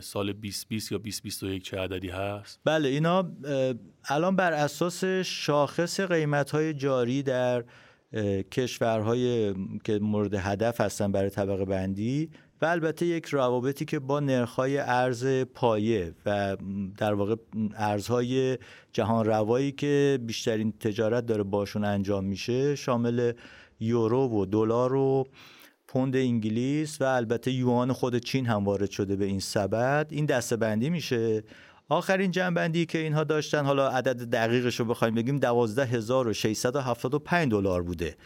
سال 0.00 0.32
2020 0.32 0.92
یا 0.92 0.98
2021 0.98 1.62
چه 1.62 1.80
عددی 1.80 2.08
هست؟ 2.08 2.60
بله 2.64 2.88
اینا 2.88 3.32
الان 4.04 4.36
بر 4.36 4.52
اساس 4.52 5.04
شاخص 5.24 6.00
قیمت 6.00 6.50
های 6.50 6.74
جاری 6.74 7.22
در 7.22 7.64
کشورهای 8.52 9.54
که 9.84 9.98
مورد 9.98 10.34
هدف 10.34 10.80
هستن 10.80 11.12
برای 11.12 11.30
طبقه 11.30 11.64
بندی 11.64 12.30
و 12.62 12.66
البته 12.66 13.06
یک 13.06 13.26
روابطی 13.26 13.84
که 13.84 13.98
با 13.98 14.20
نرخ‌های 14.20 14.78
ارز 14.78 15.26
پایه 15.54 16.14
و 16.26 16.56
در 16.98 17.14
واقع 17.14 17.34
ارزهای 17.76 18.58
جهان 18.92 19.24
روایی 19.24 19.72
که 19.72 20.18
بیشترین 20.22 20.72
تجارت 20.72 21.26
داره 21.26 21.42
باشون 21.42 21.84
انجام 21.84 22.24
میشه 22.24 22.74
شامل 22.74 23.32
یورو 23.80 24.28
و 24.28 24.46
دلار 24.46 24.94
و 24.94 25.26
پوند 25.96 26.16
انگلیس 26.16 27.00
و 27.00 27.04
البته 27.04 27.52
یوان 27.52 27.92
خود 27.92 28.16
چین 28.16 28.46
هم 28.46 28.64
وارد 28.64 28.90
شده 28.90 29.16
به 29.16 29.24
این 29.24 29.40
سبد. 29.40 30.06
این 30.10 30.26
دسته 30.26 30.56
بندی 30.56 30.90
میشه؟ 30.90 31.42
آخرین 31.88 32.30
جنبندی 32.30 32.86
که 32.86 32.98
اینها 32.98 33.24
داشتن 33.24 33.64
حالا 33.64 33.88
عدد 33.88 34.30
دقیقش 34.30 34.80
رو 34.80 34.84
بخوایم 34.84 35.14
بگیم 35.14 35.38
12675 35.38 37.50
دلار 37.50 37.82
بوده 37.82 38.16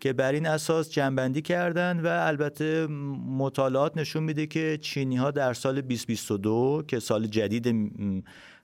که 0.00 0.12
بر 0.12 0.32
این 0.32 0.46
اساس 0.46 0.90
جنبندی 0.90 1.42
کردن 1.42 2.00
و 2.00 2.06
البته 2.06 2.86
مطالعات 3.26 3.96
نشون 3.96 4.22
میده 4.22 4.46
که 4.46 4.78
چینی 4.82 5.16
ها 5.16 5.30
در 5.30 5.52
سال 5.52 5.80
2022 5.80 6.82
که 6.88 7.00
سال 7.00 7.26
جدید 7.26 7.92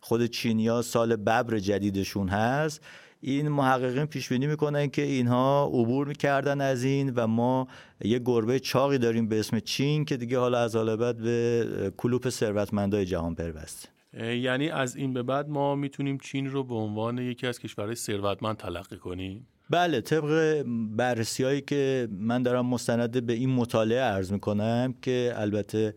خود 0.01 0.27
چینی 0.27 0.69
ها 0.69 0.83
سال 0.83 1.17
ببر 1.17 1.59
جدیدشون 1.59 2.29
هست 2.29 2.81
این 3.27 3.49
محققین 3.49 4.07
پیش 4.07 4.29
بینی 4.29 4.47
می‌کنن 4.47 4.87
که 4.87 5.03
اینها 5.03 5.67
عبور 5.67 6.07
می‌کردن 6.07 6.61
از 6.61 6.85
این 6.85 7.13
و 7.17 7.27
ما 7.27 7.69
یه 8.05 8.19
گربه 8.19 8.61
چاقی 8.61 8.99
داریم 8.99 9.29
به 9.29 9.41
اسم 9.41 9.61
چین 9.61 10.05
که 10.05 10.17
دیگه 10.17 10.39
حالا 10.39 10.59
از 10.59 10.77
حال 10.77 10.97
بعد 10.97 11.19
به 11.19 11.93
کلوپ 11.97 12.29
ثروتمندای 12.29 13.05
جهان 13.05 13.35
پیوسته 13.35 13.89
یعنی 14.35 14.69
از 14.69 14.97
این 14.97 15.13
به 15.13 15.23
بعد 15.23 15.49
ما 15.49 15.75
می‌تونیم 15.75 16.19
چین 16.19 16.47
رو 16.47 16.65
به 16.65 16.75
عنوان 16.75 17.19
یکی 17.19 17.47
از 17.47 17.59
کشورهای 17.59 17.95
ثروتمند 17.95 18.57
تلقی 18.57 18.97
کنیم؟ 18.97 19.47
بله 19.71 20.01
طبق 20.01 20.63
بررسی 20.97 21.45
هایی 21.45 21.61
که 21.61 22.09
من 22.11 22.43
دارم 22.43 22.67
مستند 22.67 23.27
به 23.27 23.33
این 23.33 23.51
مطالعه 23.51 24.01
عرض 24.01 24.33
می‌کنم 24.33 24.95
که 25.03 25.33
البته 25.37 25.95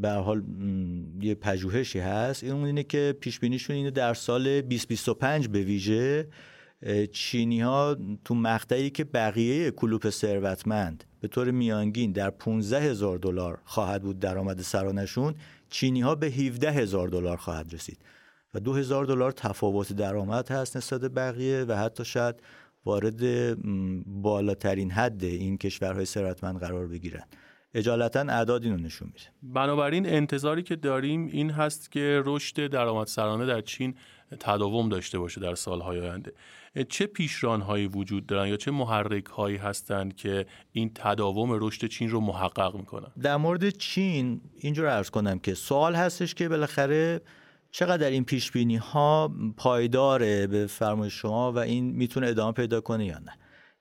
به 0.00 0.10
حال 0.10 0.42
یه 1.20 1.34
پژوهشی 1.34 1.98
هست. 1.98 2.44
این 2.44 2.64
اینه 2.64 2.82
که 2.82 3.16
پیش 3.20 3.40
بینیشون 3.40 3.76
اینه 3.76 3.90
در 3.90 4.14
سال 4.14 4.60
2025 4.60 5.48
به 5.48 5.62
ویژه 5.62 6.28
چینی 7.12 7.60
ها 7.60 7.96
تو 8.24 8.34
مقطعی 8.34 8.90
که 8.90 9.04
بقیه 9.04 9.70
کلوپ 9.70 10.10
ثروتمند 10.10 11.04
به 11.20 11.28
طور 11.28 11.50
میانگین 11.50 12.12
در 12.12 12.30
15 12.30 12.80
هزار 12.80 13.18
دلار 13.18 13.58
خواهد 13.64 14.02
بود 14.02 14.18
درآمد 14.18 14.60
سرانشون 14.60 15.34
چینی 15.70 16.00
ها 16.00 16.14
به 16.14 16.26
17 16.26 16.70
هزار 16.70 17.08
دلار 17.08 17.36
خواهد 17.36 17.74
رسید. 17.74 17.98
و 18.54 18.60
2000 18.60 19.04
دلار 19.04 19.32
تفاوت 19.32 19.92
درآمد 19.92 20.50
هست 20.50 20.76
نسبت 20.76 21.00
بقیه 21.00 21.64
و 21.68 21.76
حتی 21.76 22.04
شاید 22.04 22.34
وارد 22.84 23.54
بالاترین 24.22 24.90
حد 24.90 25.24
این 25.24 25.58
کشورهای 25.58 26.04
ثروتمند 26.04 26.60
قرار 26.60 26.86
بگیرن. 26.86 27.24
اجالتا 27.74 28.20
اعداد 28.20 28.64
اینو 28.64 28.76
نشون 28.76 29.08
میده. 29.08 29.26
بنابراین 29.42 30.06
انتظاری 30.06 30.62
که 30.62 30.76
داریم 30.76 31.26
این 31.26 31.50
هست 31.50 31.92
که 31.92 32.22
رشد 32.24 32.66
درآمد 32.66 33.06
سرانه 33.06 33.46
در 33.46 33.60
چین 33.60 33.94
تداوم 34.40 34.88
داشته 34.88 35.18
باشه 35.18 35.40
در 35.40 35.54
سالهای 35.54 36.00
آینده. 36.00 36.32
چه 36.88 37.06
پیشرانهایی 37.06 37.86
وجود 37.86 38.26
دارن 38.26 38.48
یا 38.48 38.56
چه 38.56 38.70
محرک 38.70 39.24
هایی 39.24 39.56
هستند 39.56 40.16
که 40.16 40.46
این 40.72 40.90
تداوم 40.94 41.48
رشد 41.52 41.86
چین 41.86 42.10
رو 42.10 42.20
محقق 42.20 42.74
می‌کنن؟ 42.76 43.12
در 43.22 43.36
مورد 43.36 43.68
چین 43.68 44.40
اینجور 44.58 44.86
ارز 44.86 45.10
کنم 45.10 45.38
که 45.38 45.54
سوال 45.54 45.94
هستش 45.94 46.34
که 46.34 46.48
بالاخره 46.48 47.20
چقدر 47.70 48.06
این 48.06 48.24
پیش 48.24 48.52
بینی 48.52 48.76
ها 48.76 49.34
پایداره 49.56 50.46
به 50.46 50.66
فرمای 50.66 51.10
شما 51.10 51.52
و 51.52 51.58
این 51.58 51.84
می‌تونه 51.84 52.26
ادامه 52.26 52.52
پیدا 52.52 52.80
کنه 52.80 53.06
یا 53.06 53.18
نه؟ 53.18 53.32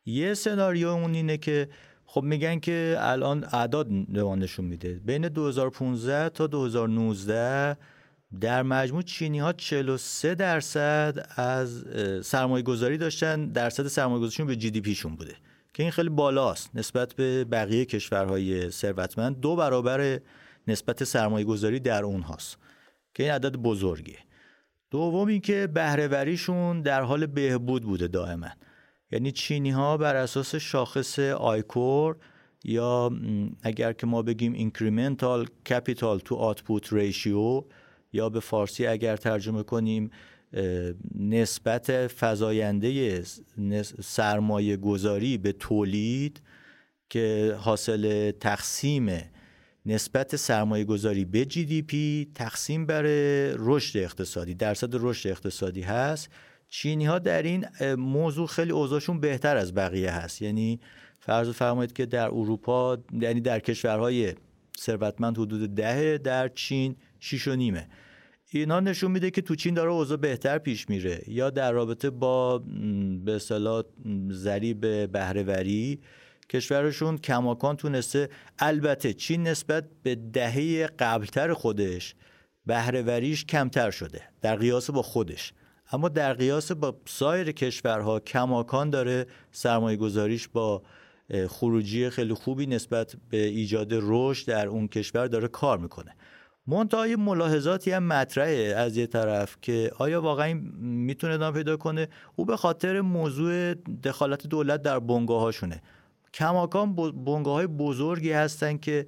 یه 0.06 0.34
سناریو 0.34 0.88
اون 0.88 1.14
اینه 1.14 1.38
که 1.38 1.70
خب 2.06 2.24
میگن 2.24 2.60
که 2.60 2.97
الان 2.99 3.43
اعداد 3.51 3.88
نشون 3.89 4.66
میده. 4.66 5.01
بین 5.06 5.28
2015 5.28 6.30
تا 6.30 6.47
2019 6.47 7.78
در 8.41 8.64
مجموع 8.64 9.01
چینی 9.01 9.39
ها 9.39 9.53
43 9.53 10.36
درصد 10.36 11.28
از 11.36 11.86
سرمایه 12.26 12.64
گذاری 12.64 12.97
داشتن. 12.97 13.45
درصد 13.45 13.88
سرمایه 13.88 14.20
گذاریشون 14.20 14.47
به 14.47 14.56
جی 14.56 14.72
دی 14.72 14.82
پیشون 14.82 15.16
بوده 15.16 15.36
که 15.74 15.84
این 15.84 15.91
خیلی 15.91 16.10
بالاست 16.10 16.70
نسبت 16.74 17.14
به 17.14 17.43
بقیه 17.43 17.86
کشورهای 17.86 18.72
ثروتمند. 18.72 19.39
دو 19.39 19.56
برابر 19.56 20.20
نسبت 20.68 21.03
سرمایه 21.03 21.45
گذاری 21.45 21.80
در 21.80 22.03
اونهاست 22.03 22.58
که 23.14 23.24
این 23.24 23.32
عدد 23.32 23.56
بزرگیه 23.56 24.20
دوم 24.91 25.28
اینکه 25.28 25.68
بهرهوریشون 25.68 26.82
در 26.82 27.01
حال 27.01 27.26
بهبود 27.26 27.84
بوده 27.84 28.08
دائما. 28.08 28.47
یعنی 29.12 29.32
چینی 29.32 29.70
ها 29.70 29.97
بر 29.97 30.16
اساس 30.16 30.56
شاخص 30.56 31.20
آیکور 31.20 32.16
یا 32.64 33.12
اگر 33.62 33.93
که 33.93 34.08
ما 34.08 34.22
بگیم 34.22 34.53
incremental 34.53 35.47
capital 35.70 36.20
to 36.20 36.36
output 36.36 36.93
ratio 36.93 37.64
یا 38.14 38.30
به 38.30 38.39
فارسی 38.39 38.88
اگر 38.88 39.18
ترجمه 39.18 39.64
کنیم 39.64 40.10
نسبت 41.16 42.08
فزاینده 42.08 43.24
سرمایه 44.03 44.78
گذاری 44.78 45.38
به 45.38 45.51
تولید 45.51 46.41
که 47.10 47.56
حاصل 47.60 48.32
تقسیم 48.32 49.12
نسبت 49.86 50.36
سرمایه 50.36 50.84
گذاری 50.84 51.26
به 51.26 51.45
GDP 51.45 52.32
تقسیم 52.36 52.86
بر 52.86 53.01
رشد 53.58 53.97
اقتصادی 53.97 54.53
درصد 54.53 54.89
رشد 54.93 55.30
اقتصادی 55.30 55.82
هست. 55.82 56.30
چینی 56.76 57.05
ها 57.05 57.19
در 57.19 57.43
این 57.43 57.65
موضوع 57.95 58.47
خیلی 58.47 58.71
اوضاعشون 58.71 59.19
بهتر 59.19 59.57
از 59.57 59.73
بقیه 59.73 60.11
هست. 60.11 60.41
یعنی 60.41 60.80
فرض 61.19 61.49
فرمایید 61.49 61.93
که 61.93 62.05
در 62.05 62.28
اروپا 62.28 62.97
یعنی 63.21 63.41
در 63.41 63.59
کشورهای 63.59 64.34
ثروتمند 64.80 65.38
حدود 65.38 65.76
ده 65.76 66.17
در 66.17 66.47
چین 66.47 66.95
شیش 67.19 67.47
و 67.47 67.55
نیمه. 67.55 67.88
اینا 68.51 68.80
نشون 68.80 69.11
میده 69.11 69.32
که 69.32 69.41
تو 69.41 69.55
چین 69.55 69.73
داره 69.73 69.91
اوضاع 69.91 70.17
بهتر 70.17 70.57
پیش 70.57 70.89
میره. 70.89 71.23
یا 71.28 71.49
در 71.49 71.71
رابطه 71.71 72.09
با 72.09 72.57
به 73.26 73.36
اصطلاح 73.36 73.84
ضریب 74.32 75.11
بهرهوری 75.11 75.99
کشورشون 76.49 77.17
کماکان 77.17 77.76
تونسته 77.76 78.30
البته 78.59 79.13
چین 79.13 79.47
نسبت 79.47 79.86
به 80.03 80.15
دهه 80.15 80.88
قبلتر 80.88 81.53
خودش 81.53 82.15
بهرهوریش 82.65 83.45
کمتر 83.45 83.91
شده 83.91 84.21
در 84.41 84.55
قیاس 84.55 84.89
با 84.89 85.01
خودش. 85.01 85.53
اما 85.92 86.10
در 86.10 86.34
قیاس 86.34 86.72
با 86.72 86.96
سایر 87.06 87.52
کشورها 87.52 88.20
کماکان 88.20 88.90
داره 88.90 89.26
سرمایه 89.52 89.98
گذاریش 89.98 90.48
با 90.48 90.82
خروجی 91.50 92.10
خیلی 92.10 92.34
خوبی 92.34 92.66
نسبت 92.66 93.16
به 93.30 93.38
ایجاد 93.38 93.88
رشد 93.92 94.48
در 94.48 94.68
اون 94.68 94.88
کشور 94.88 95.28
داره 95.28 95.48
کار 95.48 95.78
می‌کنه. 95.78 96.16
منتهای 96.68 97.16
ملاحظاتی 97.16 97.92
هم 97.92 98.04
مطرحه 98.04 98.74
از 98.78 98.98
یه 98.98 99.08
طرف 99.08 99.58
که 99.62 99.92
آیا 99.98 100.22
واقعا 100.22 100.54
می‌تونه 100.80 101.34
ادامه 101.34 101.58
پیدا 101.58 101.78
کنه؟ 101.78 102.08
او 102.36 102.46
به 102.46 102.58
خاطر 102.58 103.02
موضوع 103.02 103.74
دخالت 104.04 104.48
دولت 104.48 104.82
در 104.82 105.00
بنگاه 105.00 105.42
هاشونه 105.42 105.82
کماکان 106.34 106.96
بنگاه 107.26 107.54
های 107.54 107.68
بزرگی 107.68 108.32
هستن 108.32 108.78
که 108.78 109.08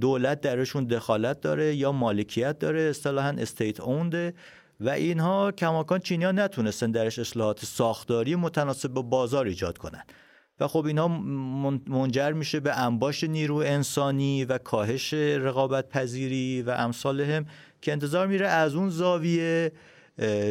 دولت 0.00 0.40
درشون 0.40 0.84
دخالت 0.84 1.40
داره 1.40 1.74
یا 1.74 1.92
مالکیت 1.92 2.58
داره 2.58 2.80
اصطلاحا 2.80 3.28
استیت 3.28 3.80
اونده 3.80 4.34
و 4.82 4.88
اینها 4.88 5.52
کماکان 5.52 5.98
چینیا 5.98 6.32
نتونستن 6.32 6.90
درش 6.90 7.18
اصلاحات 7.18 7.64
ساختاری 7.64 8.36
متناسب 8.36 8.88
با 8.88 9.02
بازار 9.02 9.46
ایجاد 9.46 9.78
کنن. 9.78 10.02
و 10.60 10.68
خب 10.68 10.86
اینها 10.86 11.08
منجر 11.88 12.32
میشه 12.32 12.60
به 12.60 12.78
انباش 12.78 13.24
نیرو 13.24 13.56
انسانی 13.56 14.44
و 14.44 14.58
کاهش 14.58 15.14
رقابت 15.14 15.88
پذیری 15.88 16.62
و 16.62 16.70
امثال 16.70 17.20
هم 17.20 17.46
که 17.80 17.92
انتظار 17.92 18.26
میره 18.26 18.48
از 18.48 18.74
اون 18.74 18.90
زاویه 18.90 19.72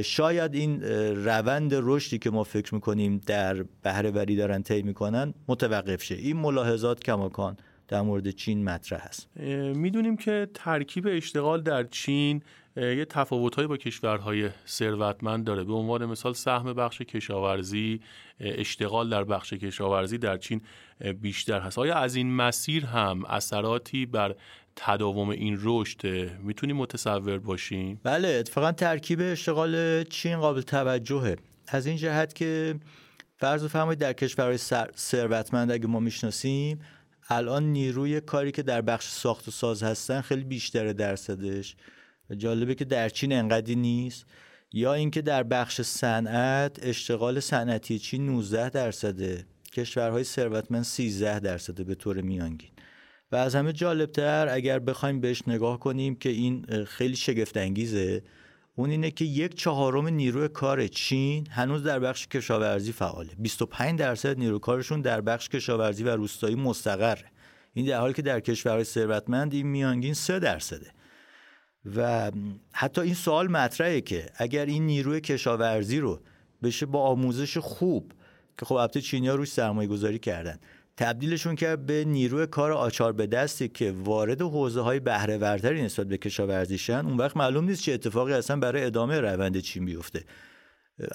شاید 0.04 0.56
این 0.56 0.84
روند 1.26 1.72
رشدی 1.74 2.20
که 2.20 2.30
ما 2.30 2.44
فکر 2.44 2.76
می‌کنیم 2.76 3.22
در 3.26 3.66
بهره 3.84 4.36
دارن 4.36 4.64
طی 4.64 4.82
می‌کنن 4.82 5.34
متوقف 5.48 6.04
شه. 6.04 6.16
این 6.16 6.38
ملاحظات 6.38 7.04
کماکان 7.04 7.58
در 7.88 8.02
مورد 8.02 8.30
چین 8.30 8.64
مطرح 8.64 9.02
است. 9.04 9.38
می‌دونیم 9.76 10.18
که 10.18 10.48
ترکیب 10.54 11.08
اشتغال 11.12 11.62
در 11.62 11.84
چین 11.84 12.42
یه 12.76 13.06
تفاوتهایی 13.06 13.68
با 13.68 13.78
کشورهای 13.78 14.50
ثروتمند 14.68 15.44
داره. 15.44 15.64
به 15.64 15.74
عنوان 15.74 16.06
مثال 16.06 16.34
سهم 16.34 16.74
بخش 16.74 17.02
کشاورزی 17.02 18.02
اشتغال 18.40 19.10
در 19.10 19.24
بخش 19.24 19.54
کشاورزی 19.54 20.18
در 20.18 20.38
چین 20.38 20.62
بیشتر 21.22 21.60
هست. 21.60 21.80
آیا 21.80 21.96
از 21.96 22.16
این 22.16 22.36
مسیر 22.36 22.86
هم 22.86 23.26
اثراتی 23.26 24.06
بر 24.06 24.36
تداوم 24.76 25.30
این 25.30 25.60
رشد 25.62 26.08
می‌تونیم 26.40 26.78
متصور 26.78 27.38
باشیم 27.38 28.00
بله 28.04 28.28
اتفاقا 28.28 28.72
ترکیب 28.72 29.20
اشتغال 29.22 30.04
چین 30.04 30.40
قابل 30.40 30.62
توجهه. 30.62 31.36
از 31.68 31.86
این 31.86 31.98
جهت 31.98 32.36
که 32.36 32.76
فرض 33.38 33.66
فرمایید 33.66 34.00
در 34.00 34.14
کشورهای 34.14 34.58
ثروتمند 34.96 35.72
اگه 35.72 35.88
ما 35.88 36.00
می‌شناسیم 36.00 36.82
الان 37.30 37.64
نیروی 37.64 38.22
کاری 38.22 38.52
که 38.52 38.64
در 38.64 38.82
بخش 38.82 39.08
ساخت 39.08 39.48
و 39.48 39.52
ساز 39.52 39.84
هستن 39.84 40.22
خیلی 40.22 40.44
بیشتر 40.44 40.94
درصدش. 40.94 41.76
جالبه 42.38 42.76
که 42.76 42.86
در 42.86 43.10
چین 43.10 43.34
انقدی 43.34 43.76
نیست. 43.76 44.26
یا 44.74 44.94
اینکه 44.94 45.22
در 45.22 45.44
بخش 45.44 45.82
صنعت 45.82 46.80
اشتغال 46.82 47.40
صنعتی 47.40 48.00
چین 48.00 48.26
19 48.26 48.70
درصده 48.70 49.46
کشورهای 49.74 50.24
ثروتمند 50.24 50.84
13 50.84 51.40
درصده 51.40 51.84
به 51.84 51.96
طور 51.96 52.22
میانگین. 52.22 52.70
و 53.32 53.36
از 53.36 53.56
همه 53.56 53.74
جالبتر 53.74 54.48
اگر 54.50 54.80
بخوایم 54.80 55.22
بهش 55.22 55.44
نگاه 55.48 55.80
کنیم 55.80 56.16
که 56.16 56.30
این 56.30 56.86
خیلی 56.86 57.16
شگفت 57.16 57.58
انگیزه 57.58 58.24
اون 58.76 58.90
اینه 58.90 59.12
که 59.12 59.26
یک 59.26 59.56
چهارم 59.56 60.08
نیروی 60.08 60.48
کار 60.48 60.88
چین 60.88 61.48
هنوز 61.50 61.84
در 61.84 62.00
بخش 62.00 62.28
کشاورزی 62.28 62.92
فعاله. 62.92 63.30
25 63.38 64.00
درصد 64.00 64.38
نیروی 64.38 64.60
کارشون 64.60 65.02
در 65.02 65.22
بخش 65.22 65.50
کشاورزی 65.50 66.04
و 66.04 66.16
روستایی 66.16 66.56
مستقره. 66.56 67.32
این 67.74 67.86
در 67.86 68.00
حالی 68.00 68.14
که 68.14 68.22
در 68.22 68.40
کشورهای 68.40 68.84
ثروتمند 68.84 69.54
این 69.54 69.68
میانگین 69.68 70.14
3 70.14 70.40
درصده. 70.40 70.92
و 71.96 72.32
حتی 72.74 73.02
این 73.02 73.14
سوال 73.14 73.48
مطرحه 73.48 74.02
که 74.02 74.26
اگر 74.36 74.66
این 74.66 74.86
نیروی 74.86 75.22
کشاورزی 75.22 76.00
رو 76.00 76.20
بشه 76.64 76.86
با 76.86 77.00
آموزش 77.00 77.58
خوب 77.58 78.12
که 78.58 78.66
خب 78.66 78.76
البته 78.76 79.02
چینیا 79.02 79.36
روش 79.36 79.52
سرمایه 79.52 79.90
گذاری 79.90 80.20
کردن 80.20 80.60
تبدیلشون 80.98 81.56
کرد 81.56 81.86
به 81.86 82.06
نیروی 82.06 82.48
کار 82.48 82.72
آچار 82.72 83.14
به 83.14 83.28
دستی 83.28 83.68
که 83.68 83.92
وارد 83.92 84.42
حوزه 84.42 84.82
های 84.82 85.00
بهره 85.00 85.38
وردری 85.38 85.84
نسبت 85.84 86.08
به 86.08 86.18
کشاورزی 86.18 86.78
شن 86.78 87.06
اون 87.06 87.18
وقت 87.18 87.38
معلوم 87.38 87.66
نیست 87.66 87.82
چه 87.82 87.94
اتفاقی 87.94 88.34
اصلا 88.34 88.60
برای 88.60 88.84
ادامه 88.84 89.20
روند 89.20 89.58
چین 89.58 89.86
بیفته. 89.86 90.24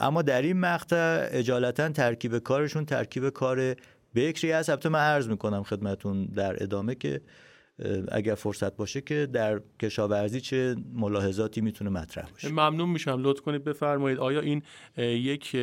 اما 0.00 0.22
در 0.22 0.42
این 0.42 0.60
مقطع 0.60 1.28
اجالتا 1.30 1.88
ترکیب 1.88 2.38
کارشون 2.38 2.84
ترکیب 2.84 3.28
کار 3.28 3.76
بکری 4.14 4.50
هست 4.50 4.70
البته 4.70 4.88
من 4.88 4.98
عرض 5.00 5.28
می‌کنم 5.28 5.62
خدمتون 5.62 6.24
در 6.24 6.62
ادامه 6.62 6.94
که 6.94 7.20
اگر 8.12 8.34
فرصت 8.34 8.76
باشه 8.76 9.00
که 9.00 9.28
در 9.32 9.60
کشاورزی 9.82 10.40
چه 10.40 10.76
ملاحظاتی 10.92 11.60
می‌تونه 11.60 11.90
مطرح 11.90 12.30
باشه. 12.30 12.48
ممنون 12.48 12.88
میشم. 12.88 13.18
لطف 13.22 13.40
کنید 13.40 13.64
بفرمایید. 13.64 14.18
آیا 14.18 14.40
این 14.40 14.62
یک 14.96 15.56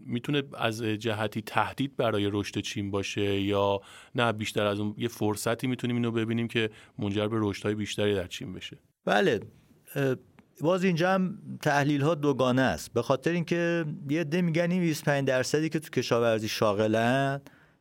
می‌تونه 0.00 0.42
از 0.54 0.82
جهتی 0.82 1.42
تهدید 1.42 1.96
برای 1.96 2.30
رشد 2.32 2.58
چین 2.58 2.90
باشه 2.90 3.40
یا 3.40 3.80
نه؟ 4.14 4.32
بیشتر 4.32 4.66
از 4.66 4.80
اون 4.80 4.94
یه 4.98 5.08
فرصتی 5.08 5.66
می‌تونیم 5.66 5.96
اینو 5.96 6.10
ببینیم 6.10 6.48
که 6.48 6.70
منجر 6.98 7.28
به 7.28 7.36
رشدهای 7.40 7.74
بیشتری 7.74 8.14
در 8.14 8.26
چین 8.26 8.52
بشه. 8.52 8.78
بله. 9.04 9.40
باز 10.60 10.84
اینجا 10.84 11.10
هم 11.10 11.38
تحلیل 11.62 12.00
ها 12.00 12.14
دوگانه 12.14 12.62
است. 12.62 12.92
به 12.92 13.02
خاطر 13.02 13.30
اینکه 13.30 13.84
یه 14.10 14.20
عده 14.20 14.42
میگن 14.42 14.70
این 14.70 14.80
25 14.80 15.28
درصدی 15.28 15.68
که 15.68 15.78
تو 15.78 15.88
کشاورزی 15.90 16.48
شاغلن 16.48 17.40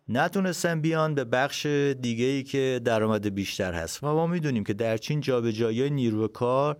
نتونستن 0.10 0.82
بیان 0.82 1.16
به 1.16 1.24
بخش 1.24 1.66
دیگه 2.02 2.26
ای 2.26 2.44
که 2.44 2.82
درآمد 2.84 3.36
بیشتر 3.36 3.74
هست. 3.74 4.04
و 4.04 4.08
ما 4.08 4.28
می‌دونیم 4.28 4.64
که 4.64 4.74
در 4.74 4.98
چین 4.98 5.20
جابجایی 5.20 5.90
نیروی 5.90 6.28
کار 6.28 6.78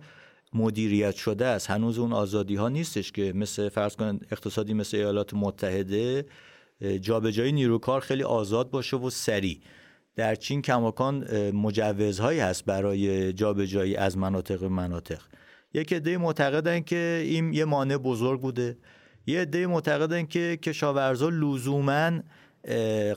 مدیریت 0.52 1.14
شده 1.14 1.46
است. 1.46 1.70
هنوز 1.70 1.98
اون 1.98 2.12
آزادی 2.12 2.54
ها 2.54 2.68
نیستش 2.68 3.12
که 3.12 3.32
مثل 3.32 3.68
فرض 3.68 3.96
کنن 3.96 4.20
اقتصادی 4.30 4.74
مثل 4.74 4.96
ایالات 4.96 5.34
متحده 5.34 6.26
جابجایی 7.00 7.52
نیروی 7.52 7.78
کار 7.78 8.00
خیلی 8.00 8.22
آزاد 8.22 8.70
باشه 8.70 8.96
و 8.96 9.10
سریع. 9.10 9.60
در 10.16 10.34
چین 10.34 10.62
کماکان 10.62 11.40
مجوزهایی 11.50 12.40
هست 12.40 12.64
برای 12.64 13.32
جابجایی 13.32 13.96
از 13.96 14.18
مناطق 14.18 14.60
به 14.60 14.68
مناطق. 14.68 15.20
یک 15.74 15.92
عده 15.92 16.18
معتقدن 16.18 16.80
که 16.80 17.22
این 17.24 17.52
یه 17.52 17.64
مانع 17.64 17.96
بزرگ 17.96 18.40
بوده. 18.40 18.76
یه 19.26 19.40
عده 19.40 19.66
معتقدن 19.66 20.26
که 20.26 20.58
کشاورزا 20.62 21.28
لزوما 21.28 22.10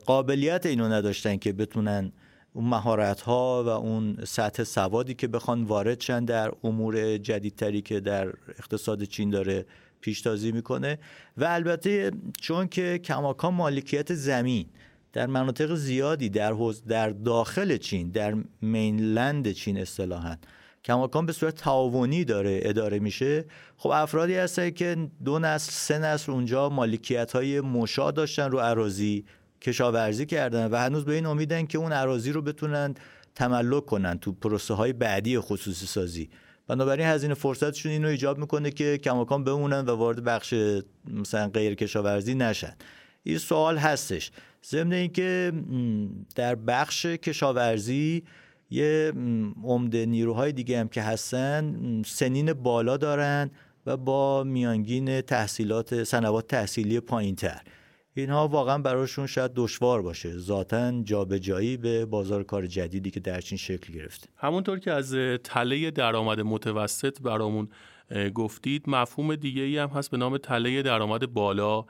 قابلیت 0.06 0.66
اینو 0.66 0.88
نداشتن 0.88 1.38
که 1.38 1.54
بتونن 1.54 2.12
اون 2.54 2.66
مهارت 2.66 3.22
ها 3.22 3.64
و 3.66 3.70
اون 3.70 4.18
سطح 4.28 4.64
سوادی 4.64 5.14
که 5.14 5.28
بخوان 5.28 5.64
وارد 5.64 6.00
شن 6.00 6.26
در 6.26 6.52
امور 6.64 7.18
جدیدتری 7.18 7.82
که 7.82 8.00
در 8.00 8.28
اقتصاد 8.60 9.04
چین 9.04 9.30
داره 9.30 9.66
پیشتازی 10.02 10.52
می‌کنه. 10.52 11.00
و 11.38 11.45
البته 11.45 12.12
چون 12.41 12.68
که 12.68 12.97
کماکان 12.97 13.54
مالکیت 13.54 14.14
زمین 14.14 14.66
در 15.14 15.28
مناطق 15.28 15.76
زیادی 15.76 16.30
در 16.30 16.56
در 16.88 17.10
داخل 17.10 17.78
چین 17.78 18.10
در 18.10 18.36
مینلند 18.62 19.52
چین 19.52 19.78
اصطلاحا 19.78 20.38
کماکان 20.84 21.26
به 21.26 21.34
صورت 21.34 21.56
تعاونی 21.56 22.26
داره 22.26 22.60
اداره 22.64 23.00
میشه. 23.00 23.45
خب 23.78 23.89
افرادی 23.89 24.36
هستن 24.36 24.70
که 24.70 25.10
دو 25.26 25.39
نسل 25.39 25.72
سه 25.72 26.00
نسل 26.00 26.32
اونجا 26.32 26.70
مالکیت 26.70 27.32
های 27.32 27.62
مشا 27.62 28.12
داشتن 28.12 28.52
رو 28.52 28.60
عراضی 28.60 29.26
کشاورزی 29.62 30.26
کردن 30.26 30.72
و 30.72 30.76
هنوز 30.76 31.05
به 31.05 31.14
این 31.14 31.26
امیدن 31.26 31.66
که 31.66 31.78
اون 31.78 31.91
عراضی 31.91 32.32
رو 32.32 32.41
بتونن 32.41 32.95
تملک 33.36 33.86
کنن 33.86 34.20
تو 34.20 34.32
پروسه 34.32 34.74
های 34.74 34.93
بعدی 34.93 35.39
خصوصی 35.39 35.86
سازی. 35.86 36.30
بنابراین 36.68 37.07
هزینه 37.07 37.34
فرصتشون 37.34 37.91
اینو 37.91 38.07
ایجاب 38.07 38.38
می‌کنه 38.38 38.72
که 38.72 38.97
کماکان 38.97 39.43
بمونن 39.43 39.80
و 39.80 39.91
وارد 39.91 40.24
بخش 40.24 40.53
مثلا 41.07 41.47
غیر 41.47 41.76
کشاورزی 41.76 42.36
نشن. 42.36 42.74
این 43.24 43.38
سوال 43.38 43.78
هستش. 43.78 44.32
ضمن 44.66 44.93
اینکه 44.93 45.53
در 46.36 46.55
بخش 46.55 47.05
کشاورزی 47.05 48.24
یه 48.70 49.14
عمده 49.64 50.05
نیروهای 50.05 50.51
دیگه 50.51 50.80
هم 50.80 50.88
که 50.88 51.01
هستن 51.01 51.76
سنین 52.05 52.53
بالا 52.53 52.97
دارن 52.97 53.51
و 53.86 53.97
با 53.97 54.43
میانگین 54.43 55.22
تحصیلات 55.22 56.03
سنوات 56.03 56.47
تحصیلی 56.47 56.99
پایین 56.99 57.36
تر 57.36 57.62
اینها 58.14 58.47
واقعا 58.47 58.78
براشون 58.78 59.28
شاید 59.28 59.51
دشوار 59.55 60.01
باشه. 60.01 60.38
ذاتا 60.38 61.01
جابجایی 61.03 61.78
به 61.78 62.05
بازار 62.05 62.43
کار 62.43 62.68
جدیدی 62.68 63.12
که 63.12 63.20
در 63.20 63.41
چین 63.41 63.57
شکل 63.57 63.93
گرفته 63.93 64.30
همونطور 64.38 64.80
که 64.80 64.91
از 64.91 65.16
تله 65.43 65.91
درآمد 65.91 66.41
متوسط 66.41 67.22
برامون 67.22 67.70
گفتید 68.34 68.84
مفهوم 68.88 69.36
دیگه 69.36 69.62
ای 69.62 69.78
هم 69.78 69.88
هست 69.88 70.12
به 70.12 70.18
نام 70.18 70.38
تله 70.38 70.82
درآمد 70.82 71.34
بالا 71.34 71.86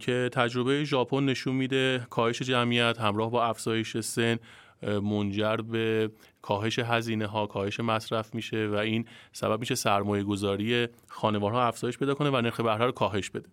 که 0.00 0.30
تجربه 0.32 0.84
ژاپن 0.84 1.24
نشون 1.24 1.54
میده 1.54 2.06
کاهش 2.10 2.42
جمعیت 2.42 3.00
همراه 3.00 3.30
با 3.30 3.44
افزایش 3.44 3.96
سن 3.96 4.36
منجر 4.82 5.56
به 5.56 6.10
کاهش 6.42 6.78
هزینه 6.78 7.26
ها 7.26 7.46
کاهش 7.46 7.80
مصرف 7.80 8.34
میشه 8.34 8.66
و 8.66 8.74
این 8.74 9.04
سبب 9.32 9.60
میشه 9.60 9.74
سرمایه 9.74 10.22
گذاری 10.22 10.88
خانوارها 11.08 11.66
افزایش 11.66 11.98
پیدا 11.98 12.14
کنه 12.14 12.30
و 12.30 12.40
نرخ 12.40 12.60
بهره 12.60 12.84
رو 12.86 12.92
کاهش 12.92 13.30
بده. 13.30 13.48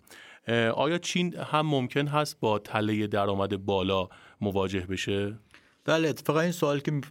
آیا 0.76 0.98
چین 0.98 1.36
هم 1.36 1.66
ممکن 1.66 2.08
هست 2.08 2.40
با 2.40 2.60
تله 2.60 3.08
درآمد 3.08 3.66
بالا 3.66 4.10
مواجه 4.42 4.80
بشه؟ 4.80 5.38
بله 5.86 6.10
اتفاقا 6.10 6.40
این 6.40 6.52
سوال 6.52 6.80
که 6.80 7.02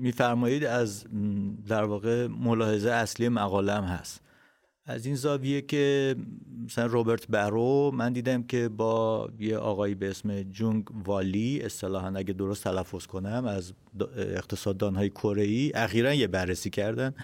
میفرمایید 0.00 0.64
از 0.64 1.06
در 1.68 1.84
واقع 1.84 2.26
ملاحظه 2.26 2.90
اصلی 2.90 3.28
مقالم 3.28 3.84
هست. 3.84 4.20
از 4.86 5.06
این 5.06 5.14
زاویه 5.14 5.62
که 5.62 6.16
مثلا 6.64 6.86
روبرت 6.86 7.26
برو 7.28 7.90
من 7.94 8.12
دیدم 8.12 8.42
که 8.42 8.68
با 8.68 9.28
یه 9.38 9.56
آقایی 9.56 9.94
به 9.94 10.10
اسم 10.10 10.42
جونگ 10.42 10.84
والی 11.04 11.60
اصطلاحا 11.62 12.12
اگه 12.16 12.32
درست 12.32 12.64
تلفظ 12.64 13.06
کنم 13.06 13.44
از 13.46 13.72
اقتصاددان 14.16 14.94
های 14.94 15.10
کره 15.10 15.42
ای 15.42 15.72
اخیرا 15.74 16.14
یه 16.14 16.26
بررسی 16.26 16.70
کردن. 16.70 17.14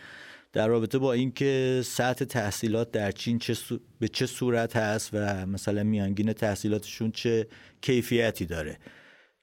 در 0.57 0.69
رابطه 0.69 0.99
با 0.99 1.13
اینکه 1.13 1.83
سطح 1.85 2.25
تحصیلات 2.25 2.91
در 2.91 3.11
چین 3.11 3.39
چه 3.39 3.57
به 3.99 4.09
چه 4.09 4.27
صورت 4.27 4.77
هست 4.77 5.11
و 5.13 5.47
مثلا 5.47 5.83
میانگین 5.83 6.33
تحصیلاتشون 6.33 7.11
چه 7.11 7.47
کیفیتی 7.81 8.47
داره. 8.47 8.79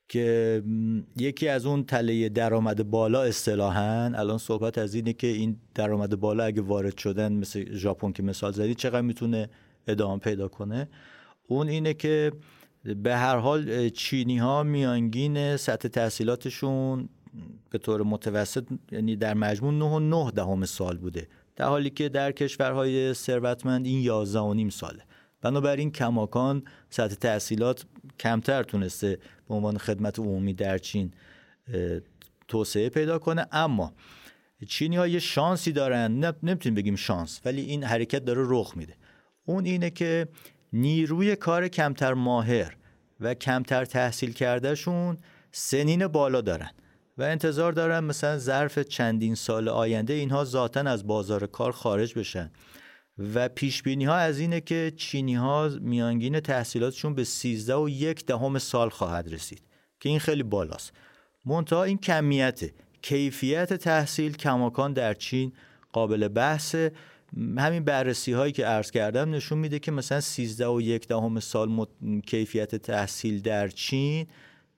که 0.09 0.63
یکی 1.17 1.47
از 1.47 1.65
اون 1.65 1.83
تله 1.83 2.29
درآمد 2.29 2.89
بالا 2.89 3.23
اصطلاحا 3.23 4.11
الان 4.15 4.37
صحبت 4.37 4.77
از 4.77 4.95
اینه 4.95 5.13
که 5.13 5.27
این 5.27 5.57
درآمد 5.75 6.15
بالا 6.15 6.43
اگه 6.43 6.61
وارد 6.61 6.97
شدن 6.97 7.33
مثل 7.33 7.75
ژاپن 7.75 8.11
که 8.11 8.23
مثال 8.23 8.51
زدی 8.51 8.75
چقدر 8.75 9.01
می‌تونه 9.01 9.49
ادامه 9.87 10.19
پیدا 10.19 10.47
کنه؟ 10.47 10.89
اون 11.47 11.67
اینه 11.67 11.93
که 11.93 12.31
به 12.83 13.15
هر 13.15 13.37
حال 13.37 13.89
چینی 13.89 14.37
ها 14.37 14.63
میانگین 14.63 15.57
سطح 15.57 15.87
تحصیلاتشون 15.87 17.09
به 17.69 17.77
طور 17.77 18.03
متوسط 18.03 18.63
یعنی 18.91 19.15
در 19.15 19.33
مجموع 19.33 19.73
9 19.73 19.85
و 19.85 19.99
9 19.99 20.31
دهم 20.31 20.65
سال 20.65 20.97
بوده. 20.97 21.27
در 21.55 21.65
حالی 21.65 21.89
که 21.89 22.09
در 22.09 22.31
کشورهای 22.31 23.13
ثروتمند 23.13 23.85
این 23.85 24.01
11 24.01 24.39
و 24.39 24.53
نیم 24.53 24.69
ساله. 24.69 25.03
بنابراین 25.41 25.91
کماکان 25.91 26.63
سطح 26.89 27.15
تحصیلات 27.15 27.85
کمتر 28.19 28.63
تونسته 28.63 29.19
به 29.47 29.55
عنوان 29.55 29.77
خدمت 29.77 30.19
عمومی 30.19 30.53
در 30.53 30.77
چین 30.77 31.13
توسعه 32.47 32.89
پیدا 32.89 33.19
کنه. 33.19 33.47
اما 33.51 33.93
چینی 34.67 34.95
ها 34.95 35.07
یه 35.07 35.19
شانسی 35.19 35.71
دارن. 35.71 36.11
نمی‌تونیم 36.43 36.75
بگیم 36.75 36.95
شانس 36.95 37.41
ولی 37.45 37.61
این 37.61 37.83
حرکت 37.83 38.25
داره 38.25 38.43
رخ 38.45 38.77
میده. 38.77 38.95
اون 39.45 39.65
اینه 39.65 39.89
که 39.89 40.27
نیروی 40.73 41.35
کار 41.35 41.67
کمتر 41.67 42.13
ماهر 42.13 42.77
و 43.19 43.33
کمتر 43.33 43.85
تحصیل 43.85 44.33
کردهشون 44.33 45.17
سنین 45.51 46.07
بالا 46.07 46.41
دارن. 46.41 46.69
و 47.17 47.23
انتظار 47.23 47.71
دارن 47.71 47.99
مثلا 47.99 48.37
ظرف 48.37 48.79
چندین 48.79 49.35
سال 49.35 49.69
آینده 49.69 50.13
اینها 50.13 50.43
ذاتا 50.43 50.79
از 50.79 51.07
بازار 51.07 51.47
کار 51.47 51.71
خارج 51.71 52.19
بشن. 52.19 52.51
و 53.17 53.49
پیش 53.49 53.83
بینی 53.83 54.05
ها 54.05 54.15
از 54.15 54.39
اینه 54.39 54.61
که 54.61 54.93
چینی 54.97 55.35
ها 55.35 55.69
میانگین 55.81 56.39
تحصیلاتشون 56.39 57.15
به 57.15 57.23
13 57.23 57.75
و 57.75 57.89
یک 57.89 58.25
دهم 58.25 58.57
سال 58.59 58.89
خواهد 58.89 59.33
رسید 59.33 59.61
که 59.99 60.09
این 60.09 60.19
خیلی 60.19 60.43
بالاست. 60.43 60.93
منتها 61.45 61.83
این 61.83 61.97
کمیته 61.97 62.73
کیفیت 63.01 63.73
تحصیل 63.73 64.37
کماکان 64.37 64.93
در 64.93 65.13
چین 65.13 65.53
قابل 65.91 66.27
بحثه 66.27 66.91
همین 67.57 67.83
بررسی 67.83 68.33
هایی 68.33 68.51
که 68.51 68.65
عرض 68.65 68.91
کردم 68.91 69.35
نشون 69.35 69.57
میده 69.57 69.79
که 69.79 69.91
مثلا 69.91 70.21
13 70.21 70.67
و 70.67 70.81
یک 70.81 71.07
دهم 71.07 71.39
سال 71.39 71.85
کیفیت 72.25 72.75
تحصیل 72.75 73.41
در 73.41 73.67
چین 73.67 74.27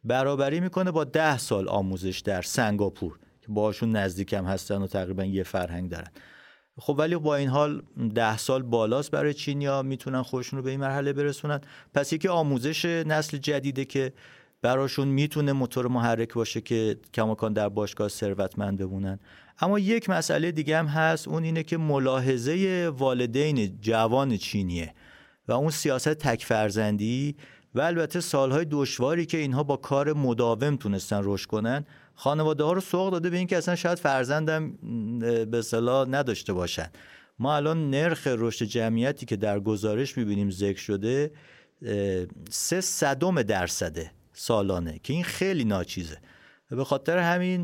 برابری 0.05 0.59
می‌کنه 0.59 0.91
با 0.91 1.03
10 1.03 1.37
سال 1.37 1.69
آموزش 1.69 2.19
در 2.19 2.41
سنگاپور 2.41 3.19
که 3.41 3.47
باشون 3.47 3.91
نزدیکم 3.95 4.45
هستن 4.45 4.81
و 4.81 4.87
تقریبا 4.87 5.25
یه 5.25 5.43
فرهنگ 5.43 5.89
دارن. 5.89 6.11
خب 6.79 6.95
ولی 6.97 7.15
با 7.15 7.35
این 7.35 7.49
حال 7.49 7.81
ده 8.15 8.37
سال 8.37 8.61
بالاست 8.61 9.11
برای 9.11 9.33
چینیا 9.33 9.81
می‌تونن 9.81 10.21
خودشون 10.21 10.57
رو 10.57 10.63
به 10.63 10.71
این 10.71 10.79
مرحله 10.79 11.13
برسونن؟ 11.13 11.61
پس 11.93 12.13
یکی 12.13 12.27
آموزش 12.27 12.85
نسل 12.85 13.37
جدیده 13.37 13.85
که 13.85 14.13
براشون 14.61 15.07
می‌تونه 15.07 15.53
موتور 15.53 15.87
محرک 15.87 16.33
باشه 16.33 16.61
که 16.61 16.97
کماکان 17.13 17.53
در 17.53 17.69
باشگاه 17.69 18.09
ثروتمند 18.09 18.77
بمونن. 18.77 19.19
اما 19.59 19.79
یک 19.79 20.09
مسئله 20.09 20.51
دیگه 20.51 20.77
هم 20.77 20.85
هست 20.85 21.27
اون 21.27 21.43
اینه 21.43 21.63
که 21.63 21.77
ملاحظه 21.77 22.91
والدین 22.97 23.77
جوان 23.81 24.37
چینیه 24.37 24.93
و 25.47 25.51
اون 25.51 25.69
سیاست 25.69 26.13
تک 26.13 26.45
فرزندی 26.45 27.35
و 27.75 27.81
البته 27.81 28.19
سالهای 28.19 28.65
دشواری 28.71 29.25
که 29.25 29.37
اینها 29.37 29.63
با 29.63 29.77
کار 29.77 30.13
مداوم 30.13 30.75
تونستن 30.75 31.21
رشد 31.23 31.47
کنن 31.47 31.85
خانواده 32.15 32.63
ها 32.63 32.73
رو 32.73 32.81
سوق 32.81 33.11
داده 33.11 33.29
به 33.29 33.37
اینکه 33.37 33.57
اصلا 33.57 33.75
شاید 33.75 33.97
فرزندم 33.97 34.71
به 35.45 35.61
صلاح 35.61 36.07
نداشته 36.09 36.53
باشن. 36.53 36.87
ما 37.39 37.55
الان 37.55 37.89
نرخ 37.89 38.27
رشد 38.27 38.65
جمعیتی 38.65 39.25
که 39.25 39.35
در 39.35 39.59
گزارش 39.59 40.17
می‌بینیم 40.17 40.51
ذکر 40.51 40.79
شده 40.79 41.31
سه 42.49 42.81
صدم 42.81 43.41
درصده 43.41 44.11
سالانه 44.33 44.99
که 45.03 45.13
این 45.13 45.23
خیلی 45.23 45.63
ناچیزه. 45.65 46.17
به 46.69 46.83
خاطر 46.83 47.17
همین 47.17 47.61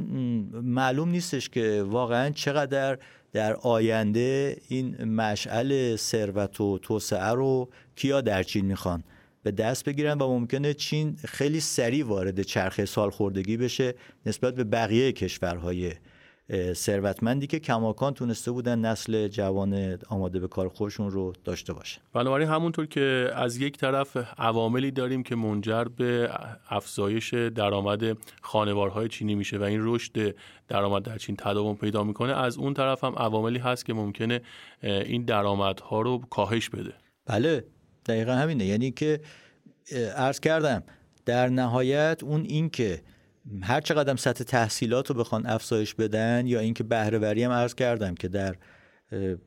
معلوم 0.62 1.10
نیستش 1.10 1.50
که 1.50 1.86
واقعا 1.88 2.30
چقدر 2.30 2.98
در 3.34 3.54
آینده 3.54 4.58
این 4.68 5.04
مشعل 5.04 5.96
ثروت 5.96 6.62
و 6.62 6.78
توسعه 6.78 7.32
رو 7.32 7.70
کیا 7.96 8.22
در 8.22 8.44
چین 8.44 8.66
می‌خوان. 8.66 9.04
به 9.44 9.52
دست 9.52 9.86
بگیرن 9.86 10.18
و 10.18 10.28
ممکنه 10.28 10.74
چین 10.74 11.16
خیلی 11.26 11.60
سریع 11.60 12.06
وارد 12.06 12.42
چرخه 12.42 12.86
سالخوردگی 12.86 13.58
بشه 13.58 13.94
نسبت 14.26 14.56
به 14.56 14.64
بقیه 14.64 15.12
کشورهای 15.12 15.92
ثروتمندی 16.74 17.48
که 17.48 17.60
کماکان 17.60 18.14
تونسته 18.14 18.52
بودن 18.52 18.80
نسل 18.80 19.28
جوان 19.28 19.98
آماده 20.10 20.40
به 20.40 20.48
کار 20.48 20.70
خودشون 20.70 21.12
رو 21.12 21.34
داشته 21.44 21.74
باشن. 21.74 22.02
بنابراین 22.14 22.48
همونطور 22.48 22.86
که 22.86 23.32
از 23.36 23.58
یک 23.58 23.78
طرف 23.78 24.18
عواملی 24.38 24.92
داریم 24.92 25.24
که 25.24 25.36
منجر 25.36 25.84
به 25.84 26.30
افزایش 26.70 27.34
درآمد 27.34 28.18
خانوارهای 28.42 29.08
چینی 29.08 29.36
میشه 29.36 29.58
و 29.58 29.64
این 29.64 29.80
رشد 29.84 30.36
درآمد 30.68 31.04
در 31.04 31.18
چین 31.18 31.36
تداوم 31.36 31.76
پیدا 31.76 32.04
می‌کنه 32.04 32.34
از 32.34 32.58
اون 32.58 32.74
طرف 32.74 33.04
هم 33.04 33.14
عواملی 33.18 33.60
هست 33.60 33.86
که 33.86 33.94
ممکنه 33.94 34.42
این 34.84 35.26
درآمدها 35.26 36.02
رو 36.02 36.18
کاهش 36.18 36.70
بده. 36.70 36.94
بله. 37.26 37.64
دقیقا 38.06 38.34
همینه. 38.34 38.66
یعنی 38.66 38.92
که 38.92 39.22
عرض 40.16 40.40
کردم 40.40 40.84
در 41.26 41.50
نهایت 41.50 42.24
اون 42.24 42.42
این 42.42 42.70
که 42.70 43.02
هر 43.62 43.82
چقدر 43.82 44.16
سطح 44.16 44.44
تحصیلات 44.44 45.10
رو 45.10 45.16
بخوان 45.16 45.46
افزایش 45.46 45.94
بدن 45.94 46.48
یا 46.48 46.60
اینکه 46.60 46.84
بهرهوری 46.84 47.44
هم 47.44 47.52
عرض 47.52 47.76
کردم 47.76 48.16
که 48.16 48.28
در 48.28 48.56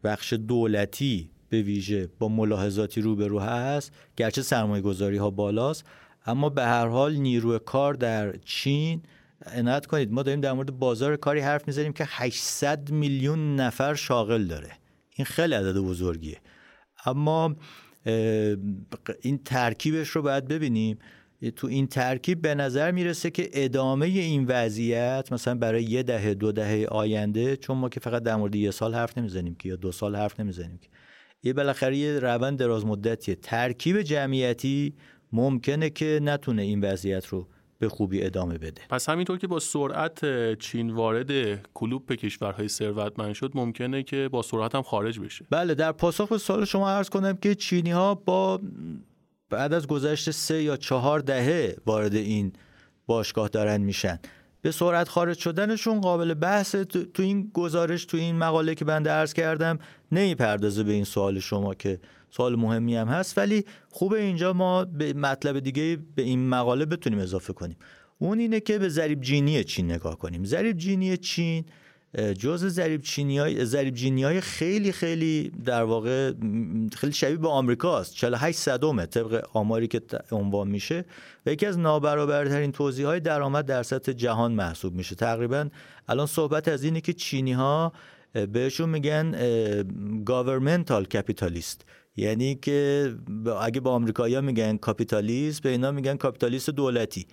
بخش 0.04 0.32
دولتی 0.32 1.30
به 1.48 1.62
ویژه 1.62 2.08
با 2.18 2.28
ملاحظاتی 2.28 3.00
روبرو 3.00 3.40
هست 3.40 3.92
گرچه 4.16 4.42
سرمایه 4.42 4.82
گذاری 4.82 5.16
ها 5.16 5.30
بالاست 5.30 5.84
اما 6.26 6.48
به 6.48 6.62
هر 6.62 6.86
حال 6.86 7.14
نیروی 7.14 7.58
کار 7.58 7.94
در 7.94 8.36
چین 8.36 9.02
عنایت 9.46 9.86
کنید 9.86 10.12
ما 10.12 10.22
داریم 10.22 10.40
در 10.40 10.52
مورد 10.52 10.78
بازار 10.78 11.16
کاری 11.16 11.40
حرف 11.40 11.66
می‌زنیم 11.66 11.92
که 11.92 12.04
800 12.08 12.90
میلیون 12.90 13.56
نفر 13.56 13.94
شاغل 13.94 14.44
داره. 14.44 14.72
این 15.16 15.24
خیلی 15.24 15.54
عدد 15.54 15.76
بزرگیه. 15.76 16.38
اما 17.06 17.56
این 19.20 19.38
ترکیبش 19.44 20.08
رو 20.08 20.22
باید 20.22 20.48
ببینیم. 20.48 20.98
تو 21.56 21.66
این 21.66 21.86
ترکیب 21.86 22.42
به 22.42 22.54
نظر 22.54 22.90
می‌رسه 22.90 23.30
که 23.30 23.50
ادامه 23.52 24.06
این 24.06 24.44
وضعیت 24.48 25.28
مثلا 25.32 25.54
برای 25.54 25.84
یه 25.84 26.02
دهه 26.02 26.34
دو 26.34 26.52
دهه 26.52 26.86
آینده 26.90 27.56
چون 27.56 27.76
ما 27.76 27.88
که 27.88 28.00
فقط 28.00 28.22
در 28.22 28.36
مورد 28.36 28.54
یه 28.54 28.70
سال 28.70 28.94
حرف 28.94 29.18
نمی‌زنیم 29.18 29.54
که 29.54 29.68
یا 29.68 29.76
دو 29.76 29.92
سال 29.92 30.16
حرف 30.16 30.40
نمی‌زنیم 30.40 30.78
که. 30.78 30.88
یه 31.42 31.52
بالاخره 31.52 31.96
یه 31.96 32.18
روند 32.18 32.58
دراز 32.58 32.86
مدتیه 32.86 33.34
ترکیب 33.34 34.02
جمعیتی 34.02 34.94
ممکنه 35.32 35.90
که 35.90 36.20
نتونه 36.22 36.62
این 36.62 36.80
وضعیت 36.80 37.26
رو 37.26 37.48
به 37.78 37.88
خوبی 37.88 38.22
ادامه 38.22 38.58
بده. 38.58 38.82
پس 38.88 39.08
همینطور 39.08 39.38
که 39.38 39.46
با 39.46 39.60
سرعت 39.60 40.20
چین 40.58 40.90
وارد 40.90 41.60
کلوب 41.74 42.12
کشورهای 42.12 42.68
ثروتمند 42.68 43.32
شد 43.32 43.52
ممکنه 43.54 44.02
که 44.02 44.28
با 44.32 44.42
سرعت 44.42 44.74
هم 44.74 44.82
خارج 44.82 45.20
بشه. 45.20 45.46
بله 45.50 45.74
در 45.74 45.92
پاسخ 45.92 46.28
به 46.28 46.38
سوال 46.38 46.64
شما 46.64 46.90
عرض 46.90 47.08
کنم 47.08 47.36
که 47.36 47.54
چینی 47.54 47.90
ها 47.90 48.14
با 48.14 48.60
بعد 49.50 49.72
از 49.72 49.86
گذشت 49.86 50.30
سه 50.30 50.62
یا 50.62 50.76
چهار 50.76 51.20
دهه 51.20 51.76
وارد 51.86 52.14
این 52.14 52.52
باشگاه 53.06 53.48
دارن 53.48 53.80
میشن. 53.80 54.18
به 54.62 54.70
سرعت 54.70 55.08
خارج 55.08 55.38
شدنشون 55.38 56.00
قابل 56.00 56.34
بحث 56.34 56.74
تو 56.74 57.22
این 57.22 57.50
گزارش 57.54 58.04
تو 58.04 58.16
این 58.16 58.36
مقاله 58.36 58.74
که 58.74 58.84
بنده 58.84 59.10
عرض 59.10 59.32
کردم 59.32 59.78
نمی‌پردازه 60.12 60.82
به 60.82 60.92
این 60.92 61.04
سوال 61.04 61.38
شما 61.38 61.74
که 61.74 62.00
سوال 62.36 62.56
مهمی 62.56 62.96
هم 62.96 63.08
هست 63.08 63.38
ولی 63.38 63.64
خوب 63.90 64.12
اینجا 64.12 64.52
ما 64.52 64.84
به 64.84 65.12
مطلب 65.12 65.58
دیگه 65.58 65.98
به 66.14 66.22
این 66.22 66.48
مقاله 66.48 66.84
بتونیم 66.84 67.18
اضافه 67.18 67.52
کنیم. 67.52 67.76
اون 68.18 68.38
اینه 68.38 68.60
که 68.60 68.78
به 68.78 68.88
ضریب 68.88 69.20
جینی 69.20 69.64
چین 69.64 69.92
نگاه 69.92 70.18
کنیم. 70.18 70.44
ضریب 70.44 70.76
جینی 70.76 71.16
چین 71.16 71.64
جز 72.38 72.66
ضریب 72.66 73.00
چینی 73.00 73.38
های 73.38 73.64
ضریب 73.64 73.94
جینی 73.94 74.24
های 74.24 74.40
خیلی 74.40 74.92
خیلی 74.92 75.52
در 75.64 75.82
واقع 75.82 76.32
خیلی 76.96 77.12
شبیه 77.12 77.36
به 77.36 77.48
آمریکاست 77.48 78.14
48 78.14 78.58
صدمه 78.58 79.06
طبق 79.06 79.48
آماری 79.52 79.88
که 79.88 80.02
عنوان 80.32 80.68
میشه 80.68 81.04
و 81.46 81.50
یکی 81.50 81.66
از 81.66 81.78
نابرابرترین 81.78 82.72
توزیع 82.72 83.06
های 83.06 83.20
درآمد 83.20 83.66
در 83.66 83.82
سطح 83.82 84.12
جهان 84.12 84.52
محسوب 84.52 84.94
میشه. 84.94 85.14
تقریبا 85.14 85.68
الان 86.08 86.26
صحبت 86.26 86.68
از 86.68 86.84
اینه 86.84 87.00
که 87.00 87.12
چینی 87.12 87.52
ها 87.52 87.92
بهشون 88.52 88.88
میگن 88.88 89.34
governmental 90.24 91.04
capitalist 91.04 91.84
یعنی 92.16 92.54
که 92.54 93.10
اگه 93.60 93.80
با 93.80 93.90
آمریکایی‌ها 93.90 94.40
میگن 94.40 94.76
کاپیتالیست 94.76 95.62
به 95.62 95.68
اینا 95.68 95.90
میگن 95.90 96.16
کاپیتالیست 96.16 96.70
دولتی. 96.70 97.26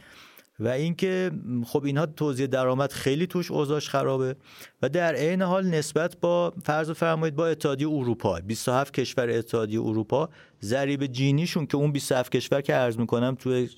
و 0.59 0.67
اینکه 0.67 1.31
خب 1.65 1.83
اینها 1.85 2.05
توزیع 2.05 2.47
درآمد 2.47 2.91
خیلی 2.91 3.27
توش 3.27 3.51
اوضاعش 3.51 3.89
خرابه 3.89 4.35
و 4.81 4.89
در 4.89 5.15
عین 5.15 5.41
حال 5.41 5.65
نسبت 5.67 6.17
با 6.21 6.53
فرض 6.63 6.91
فرمایید 6.91 7.35
با 7.35 7.47
اتحادیه 7.47 7.87
اروپا 7.89 8.39
27 8.39 8.93
کشور 8.93 9.29
اتحادیه 9.29 9.81
اروپا 9.81 10.29
ضریب 10.61 11.05
جینیشون 11.05 11.65
که 11.65 11.77
اون 11.77 11.91
27 11.91 12.31
کشور 12.31 12.61
که 12.61 12.73
عرض 12.73 12.97
می‌کنم 12.97 13.35
توی 13.39 13.69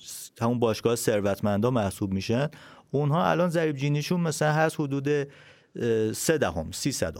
همون 0.41 0.59
باشگاه 0.59 0.95
ثروتمندا 0.95 1.71
محسوب 1.71 2.13
میشن 2.13 2.47
اونها 2.91 3.25
الان 3.25 3.49
ضریب 3.49 3.75
جینیشون 3.75 4.19
مثلا 4.19 4.51
هست 4.51 4.79
حدود 4.79 5.27
3 6.13 6.37
دهم 6.37 6.71
300 6.71 7.17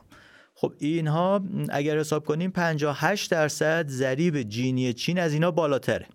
خب 0.64 0.74
اینها 0.80 1.42
اگر 1.70 2.00
حساب 2.00 2.26
کنیم 2.26 2.52
58 2.52 3.32
درصد 3.32 3.88
ضریب 3.88 4.42
جینی 4.42 4.94
چین 4.94 5.20
از 5.20 5.34
اینا 5.34 5.52
بالاتره. 5.52 6.06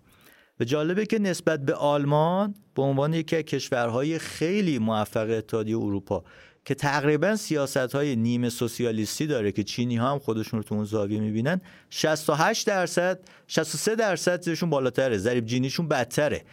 و 0.59 0.63
جالبه 0.63 1.05
که 1.05 1.19
نسبت 1.19 1.65
به 1.65 1.73
آلمان 1.73 2.55
به 2.75 2.81
عنوان 2.81 3.13
یکی 3.13 3.35
از 3.35 3.43
کشورهای 3.43 4.19
خیلی 4.19 4.79
موفق 4.79 5.29
اتحادیه 5.29 5.77
اروپا 5.77 6.23
که 6.65 6.75
تقریبا 6.75 7.35
سیاست 7.35 7.77
های 7.77 8.15
نیمه 8.15 8.49
سوسیالیستی 8.49 9.27
داره 9.27 9.51
که 9.51 9.63
چینی 9.63 9.95
ها 9.95 10.11
هم 10.11 10.19
خودشون 10.19 10.59
رو 10.59 10.63
تو 10.63 10.75
اون 10.75 10.85
زاویه 10.85 11.19
می‌بینن 11.19 11.61
68 11.89 12.67
درصد 12.67 13.19
63 13.47 13.95
درصد 13.95 14.41
زیرشون 14.41 14.69
بالاتره 14.69 15.17
ضریب 15.17 15.45
جینیشون 15.45 15.87
بدتره. 15.87 16.43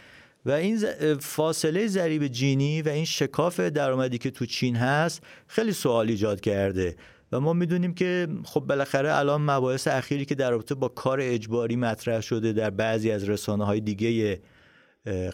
و 0.45 0.51
این 0.51 0.79
فاصله 1.19 1.87
ضریب 1.87 2.27
جینی 2.27 2.81
و 2.81 2.89
این 2.89 3.05
شکاف 3.05 3.59
درآمدی 3.59 4.17
که 4.17 4.31
تو 4.31 4.45
چین 4.45 4.75
هست 4.75 5.21
خیلی 5.47 5.71
سوال 5.71 6.09
ایجاد 6.09 6.41
کرده. 6.41 6.95
و 7.31 7.39
ما 7.39 7.53
می‌دونیم 7.53 7.93
که 7.93 8.27
خب 8.45 8.59
بالاخره 8.59 9.15
الان 9.15 9.41
مباحث 9.41 9.87
اخیری 9.87 10.25
که 10.25 10.35
در 10.35 10.51
رابطه 10.51 10.75
با 10.75 10.87
کار 10.87 11.19
اجباری 11.21 11.75
مطرح 11.75 12.21
شده 12.21 12.53
در 12.53 12.69
بعضی 12.69 13.11
از 13.11 13.29
رسانه 13.29 13.65
های 13.65 13.79
دیگه 13.79 14.39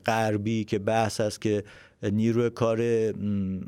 غربی 0.06 0.64
که 0.64 0.80
بحث 0.80 1.22
است 1.22 1.42
که 1.42 1.64
نیروی 2.04 2.50
کار 2.50 2.80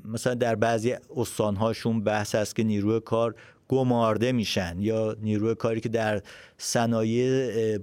مثلا 0.06 0.34
در 0.34 0.56
بعضی 0.56 0.96
استانهاشون 1.16 2.04
بحث 2.04 2.36
است 2.36 2.56
که 2.56 2.64
نیروی 2.64 3.00
کار 3.00 3.36
گمارده 3.68 4.32
میشن 4.32 4.76
یا 4.80 5.16
نیروی 5.22 5.56
کاری 5.56 5.82
که 5.82 5.90
در 5.90 6.22
صنایع 6.58 7.78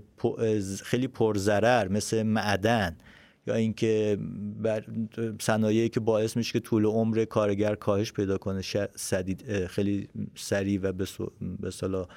خیلی 0.84 1.08
پرضرر 1.08 1.88
مثل 1.88 2.22
معدن. 2.22 2.96
یا 3.46 3.54
اینکه 3.54 4.18
صنایعی 5.40 5.88
که 5.88 6.00
باعث 6.00 6.36
میشه 6.36 6.52
که 6.52 6.60
طول 6.60 6.84
عمر 6.84 7.24
کارگر 7.24 7.74
کاهش 7.74 8.12
پیدا 8.12 8.38
کنه 8.38 8.62
سدید 8.96 9.66
خیلی 9.66 10.08
سریع 10.34 10.80
و 10.82 10.92
به 11.60 11.70
صلاح 11.70 12.08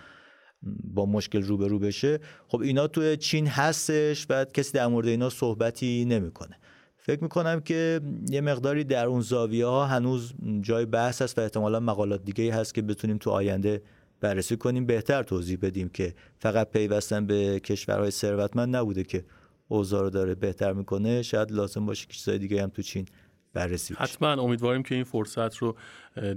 با 0.83 1.05
مشکل 1.05 1.41
روبرو 1.41 1.79
بشه. 1.79 2.19
خب 2.47 2.59
اینا 2.59 2.87
تو 2.87 3.15
چین 3.15 3.47
هستش 3.47 4.25
و 4.29 4.45
کسی 4.45 4.73
در 4.73 4.87
مورد 4.87 5.07
اینا 5.07 5.29
صحبتی 5.29 6.05
نمی‌کنه. 6.05 6.59
فکر 6.97 7.23
می‌کنم 7.23 7.59
که 7.59 8.01
یه 8.29 8.41
مقداری 8.41 8.83
در 8.83 9.05
اون 9.05 9.21
زاویه 9.21 9.65
ها 9.65 9.85
هنوز 9.85 10.33
جای 10.61 10.85
بحث 10.85 11.21
هست 11.21 11.37
و 11.37 11.41
احتمالا 11.41 11.79
مقالات 11.79 12.23
دیگه 12.25 12.53
هست 12.53 12.73
که 12.73 12.81
بتونیم 12.81 13.17
تو 13.17 13.29
آینده 13.29 13.81
بررسی 14.21 14.57
کنیم. 14.57 14.85
بهتر 14.85 15.23
توضیح 15.23 15.57
بدیم 15.61 15.89
که 15.89 16.13
فقط 16.39 16.71
پیوستن 16.71 17.27
به 17.27 17.59
کشورهای 17.59 18.11
ثروتمند 18.11 18.75
نبوده 18.75 19.03
که 19.03 19.25
اوضاع 19.67 20.01
رو 20.01 20.09
داره 20.09 20.35
بهتر 20.35 20.73
می‌کنه 20.73 21.21
شاید 21.21 21.51
لازم 21.51 21.85
باشه 21.85 22.07
که 22.07 22.13
چیزای 22.13 22.37
دیگه 22.37 22.63
هم 22.63 22.69
تو 22.69 22.81
چین 22.81 23.05
بررسی 23.53 23.93
حتما 23.93 24.31
امیدواریم 24.31 24.83
که 24.83 24.95
این 24.95 25.03
فرصت 25.03 25.57
رو 25.57 25.75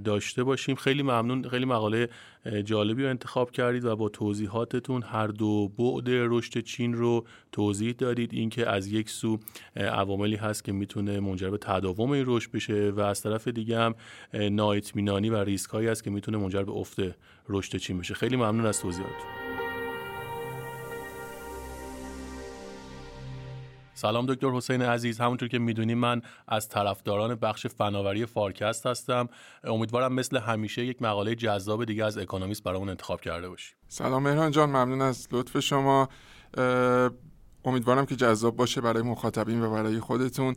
داشته 0.05 0.45
باشیم. 0.45 0.77
خیلی 0.77 1.03
ممنون 1.03 1.49
خیلی 1.49 1.65
مقاله 1.65 2.09
جالبی 2.65 3.03
رو 3.03 3.09
انتخاب 3.09 3.51
کردید 3.51 3.85
و 3.85 3.97
با 3.97 4.09
توضیحاتتون 4.09 5.03
هر 5.03 5.27
دو 5.27 5.69
بعد 5.69 6.05
رشد 6.09 6.61
چین 6.61 6.95
رو 6.95 7.27
توضیح 7.53 7.93
دادید. 7.93 8.35
اینکه 8.35 8.69
از 8.71 8.87
یک 8.87 9.11
سو 9.11 9.39
عواملی 9.77 10.37
هست 10.37 10.65
که 10.65 10.73
می‌تونه 10.73 11.21
منجر 11.21 11.51
به 11.51 11.59
تداوم 11.59 12.11
این 12.11 12.25
رشد 12.27 12.51
بشه 12.51 12.91
و 12.91 13.01
از 13.01 13.23
طرف 13.23 13.49
دیگه 13.49 13.79
هم 13.79 13.95
نااطمینانی 14.51 15.31
و 15.31 15.45
ریسک 15.45 15.71
هایی 15.71 15.89
هست 15.89 16.05
که 16.05 16.11
می‌تونه 16.11 16.39
منجر 16.39 16.63
به 16.63 16.73
افت 16.73 16.99
رشد 17.49 17.77
چین 17.77 17.99
بشه. 17.99 18.15
خیلی 18.15 18.37
ممنون 18.37 18.67
از 18.67 18.81
توضیحاتتون. 18.81 19.48
سلام 23.99 24.27
دکتر 24.27 24.51
حسین 24.51 24.83
عزیز. 24.83 25.21
همونطور 25.21 25.49
که 25.49 25.59
می‌دونیم 25.59 25.99
من 25.99 26.23
از 26.49 26.69
طرفداران 26.69 27.35
بخش 27.35 27.67
فناوری 27.67 28.27
فارکست 28.27 28.87
هستم. 28.87 29.29
امیدوارم 29.65 30.13
مثل 30.13 30.37
همیشه 30.37 30.85
یک 30.85 31.03
مقاله 31.03 31.35
جذاب 31.35 31.85
دیگه 31.85 32.05
از 32.05 32.19
اکونومیست 32.19 32.63
برامون 32.65 32.89
انتخاب 32.89 33.21
کرده 33.21 33.49
باشی 33.49 33.75
سلام 33.89 34.23
مهران 34.23 34.51
جان 34.51 34.69
ممنون 34.69 35.03
از 35.03 35.29
لطف 35.33 35.61
شما. 35.61 36.09
امیدوارم 37.65 38.07
که 38.07 38.17
جذاب 38.17 38.57
باشه 38.57 38.81
برای 38.81 39.03
مخاطبین 39.03 39.63
و 39.63 39.71
برای 39.71 40.01
خودتون. 40.01 40.55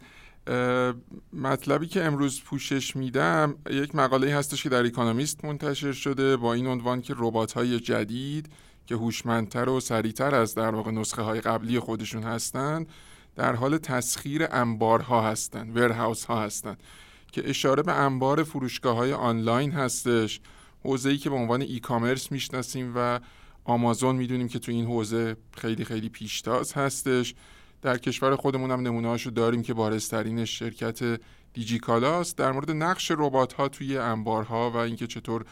مطلبی 1.33 1.87
که 1.87 2.03
امروز 2.03 2.43
پوشش 2.43 2.95
میدم 2.95 3.55
یک 3.69 3.95
مقاله 3.95 4.35
هستش 4.35 4.63
که 4.63 4.69
در 4.69 4.85
اکونومیست 4.85 5.45
منتشر 5.45 5.91
شده 5.91 6.37
با 6.37 6.53
این 6.53 6.67
عنوان 6.67 7.01
که 7.01 7.13
ربات 7.17 7.51
های 7.51 7.79
جدید 7.79 8.49
که 8.85 8.95
هوشمندتر 8.95 9.69
و 9.69 9.79
سریعتر 9.79 10.35
از 10.35 10.55
در 10.55 10.75
واقع 10.75 10.91
نسخه 10.91 11.21
های 11.21 11.41
قبلی 11.41 11.79
خودشون 11.79 12.23
هستند 12.23 12.87
در 13.35 13.55
حال 13.55 13.77
تسخیر 13.77 14.47
انبارها 14.51 15.29
هستند 15.29 15.77
ورهاوس 15.77 16.25
ها 16.25 16.41
هستند 16.41 16.83
که 17.31 17.49
اشاره 17.49 17.83
به 17.83 17.93
انبار 17.93 18.43
فروشگاه 18.43 18.95
های 18.95 19.13
آنلاین 19.13 19.71
هستش. 19.71 20.39
حوزه‌ای 20.83 21.17
که 21.17 21.29
به 21.29 21.35
عنوان 21.35 21.61
ای 21.61 21.79
کامرس 21.79 22.31
می‌شناسیم 22.31 22.93
و 22.95 23.19
آمازون 23.63 24.15
می‌دونیم 24.15 24.47
که 24.47 24.59
تو 24.59 24.71
این 24.71 24.85
حوزه 24.85 25.35
خیلی 25.57 25.85
خیلی 25.85 26.09
پیشتاز 26.09 26.73
هستش. 26.73 27.35
در 27.81 27.97
کشور 27.97 28.35
خودمون 28.35 28.71
هم 28.71 28.81
نمونه‌هاشو 28.81 29.29
داریم 29.29 29.61
که 29.61 29.73
بارزترین 29.73 30.45
شرکت 30.45 31.19
دیجیکالاست. 31.53 32.37
در 32.37 32.51
مورد 32.51 32.71
نقش 32.71 33.11
ربات 33.11 33.53
ها 33.53 33.67
توی 33.67 33.97
انبارها 33.97 34.71
و 34.71 34.77
اینکه 34.77 35.07
چطور 35.07 35.45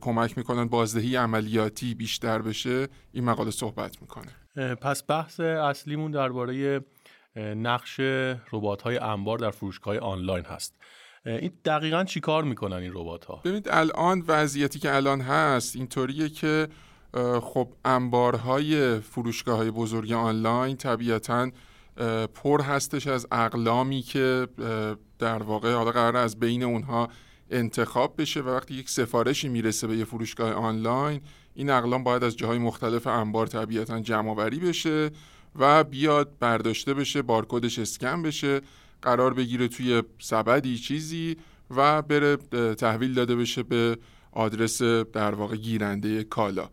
کمک 0.00 0.38
می‌کنن 0.38 0.64
بازدهی 0.64 1.16
عملیاتی 1.16 1.94
بیشتر 1.94 2.42
بشه 2.42 2.88
این 3.12 3.24
مقاله 3.24 3.50
صحبت 3.50 3.96
می‌کنه. 4.02 4.32
پس 4.74 5.02
بحث 5.08 5.40
اصلیمون 5.40 6.10
درباره 6.10 6.80
نقش 7.38 8.00
ربات 8.52 8.82
های 8.82 8.98
انبار 8.98 9.38
در 9.38 9.50
فروشگاه 9.50 9.98
آنلاین 9.98 10.44
هست. 10.44 10.74
این 11.26 11.52
دقیقا 11.64 12.04
چی 12.04 12.20
کار 12.20 12.44
می‌کنن 12.44 12.76
این 12.76 12.92
ربات 12.94 13.24
ها 13.24 13.36
ببینید 13.44 13.68
الان 13.70 14.24
وضعیتی 14.28 14.78
که 14.78 14.94
الان 14.94 15.20
هست 15.20 15.76
اینطوریه 15.76 16.28
که 16.28 16.68
خب 17.42 17.72
انبارهای 17.84 19.00
فروشگاه 19.00 19.56
های 19.56 19.70
بزرگ 19.70 20.12
آنلاین 20.12 20.76
طبیعتا 20.76 21.50
پر 22.34 22.62
هستش 22.62 23.06
از 23.06 23.26
اقلامی 23.32 24.02
که 24.02 24.48
در 25.18 25.42
واقع 25.42 25.74
حالا 25.74 25.90
قرار 25.90 26.16
از 26.16 26.40
بین 26.40 26.62
اونها 26.62 27.08
انتخاب 27.50 28.14
بشه 28.20 28.40
و 28.40 28.48
وقتی 28.48 28.74
یک 28.74 28.90
سفارشی 28.90 29.48
می‌رسه 29.48 29.86
به 29.86 29.96
یه 29.96 30.04
فروشگاه 30.04 30.52
آنلاین 30.52 31.20
این 31.54 31.70
اقلام 31.70 32.04
باید 32.04 32.24
از 32.24 32.36
جاهای 32.36 32.58
مختلف 32.58 33.06
انبار 33.06 33.46
طبیعتا 33.46 34.00
جمع 34.00 34.34
بشه. 34.34 35.10
و 35.56 35.84
بیاد 35.84 36.38
برداشته 36.40 36.94
بشه 36.94 37.22
بارکدش 37.22 37.78
اسکن 37.78 38.22
بشه 38.22 38.60
قرار 39.02 39.34
بگیره 39.34 39.68
توی 39.68 40.02
سبدی 40.18 40.78
چیزی 40.78 41.36
و 41.76 42.02
بره 42.02 42.36
تحویل 42.74 43.14
داده 43.14 43.36
بشه 43.36 43.62
به 43.62 43.98
آدرس 44.32 44.82
در 44.82 45.34
واقع 45.34 45.56
گیرنده 45.56 46.24
کالا. 46.24 46.68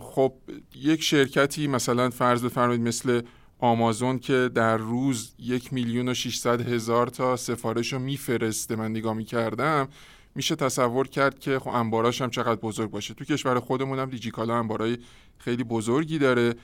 خب 0.00 0.32
یک 0.74 1.02
شرکتی 1.02 1.66
مثلا 1.66 2.10
فرض 2.10 2.44
بفرمایید 2.44 2.82
مثل 2.82 3.22
آمازون 3.58 4.18
که 4.18 4.50
در 4.54 4.76
روز 4.76 5.34
یک 5.38 5.72
میلیون 5.72 6.08
و 6.08 6.14
600 6.14 6.68
هزار 6.68 7.06
تا 7.06 7.36
سفارش 7.36 7.92
رو 7.92 7.98
میفرسته 7.98 8.76
من 8.76 8.90
نگاه 8.90 9.14
می‌کردم 9.14 9.88
میشه 10.34 10.56
تصور 10.56 11.08
کرد 11.08 11.38
که 11.38 11.58
خب 11.58 11.68
انباراش 11.68 12.22
هم 12.22 12.30
چقدر 12.30 12.60
بزرگ 12.60 12.90
باشه. 12.90 13.14
تو 13.14 13.24
کشور 13.24 13.60
خودمون 13.60 13.98
هم 13.98 14.10
دیجیکالا 14.10 14.58
انبارای 14.58 14.98
خیلی 15.38 15.64
بزرگی 15.64 16.18
داره. 16.18 16.54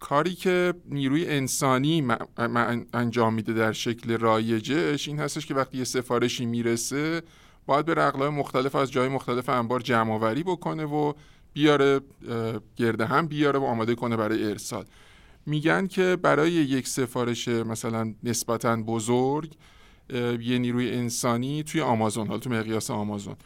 کاری 0.00 0.34
که 0.34 0.74
نیروی 0.88 1.26
انسانی 1.28 2.06
انجام 2.92 3.34
میده 3.34 3.52
در 3.52 3.72
شکل 3.72 4.18
رایجش 4.18 5.08
این 5.08 5.18
هستش 5.18 5.46
که 5.46 5.54
وقتی 5.54 5.78
یه 5.78 5.84
سفارشی 5.84 6.46
می‌رسه 6.46 7.22
باید 7.66 7.86
به 7.86 8.06
اقلام 8.06 8.34
مختلف 8.34 8.74
از 8.74 8.92
جای 8.92 9.08
مختلف 9.08 9.48
انبار 9.48 9.80
جمع 9.80 10.12
آوری 10.12 10.42
بکنه 10.42 10.84
و 10.84 11.12
بیاره 11.52 12.00
گرده 12.76 13.06
هم 13.06 13.26
بیاره 13.26 13.58
و 13.58 13.64
آماده 13.64 13.94
کنه 13.94 14.16
برای 14.16 14.44
ارسال. 14.44 14.84
میگن 15.46 15.86
که 15.86 16.16
برای 16.22 16.52
یک 16.52 16.88
سفارش 16.88 17.48
مثلا 17.48 18.14
نسبتا 18.24 18.76
بزرگ 18.76 19.52
یه 20.40 20.58
نیروی 20.58 20.90
انسانی 20.90 21.62
توی 21.62 21.80
آمازون 21.80 22.26
حالا 22.26 22.38
تو 22.38 22.50
مقیاس 22.50 22.90
آمازون 22.90 23.36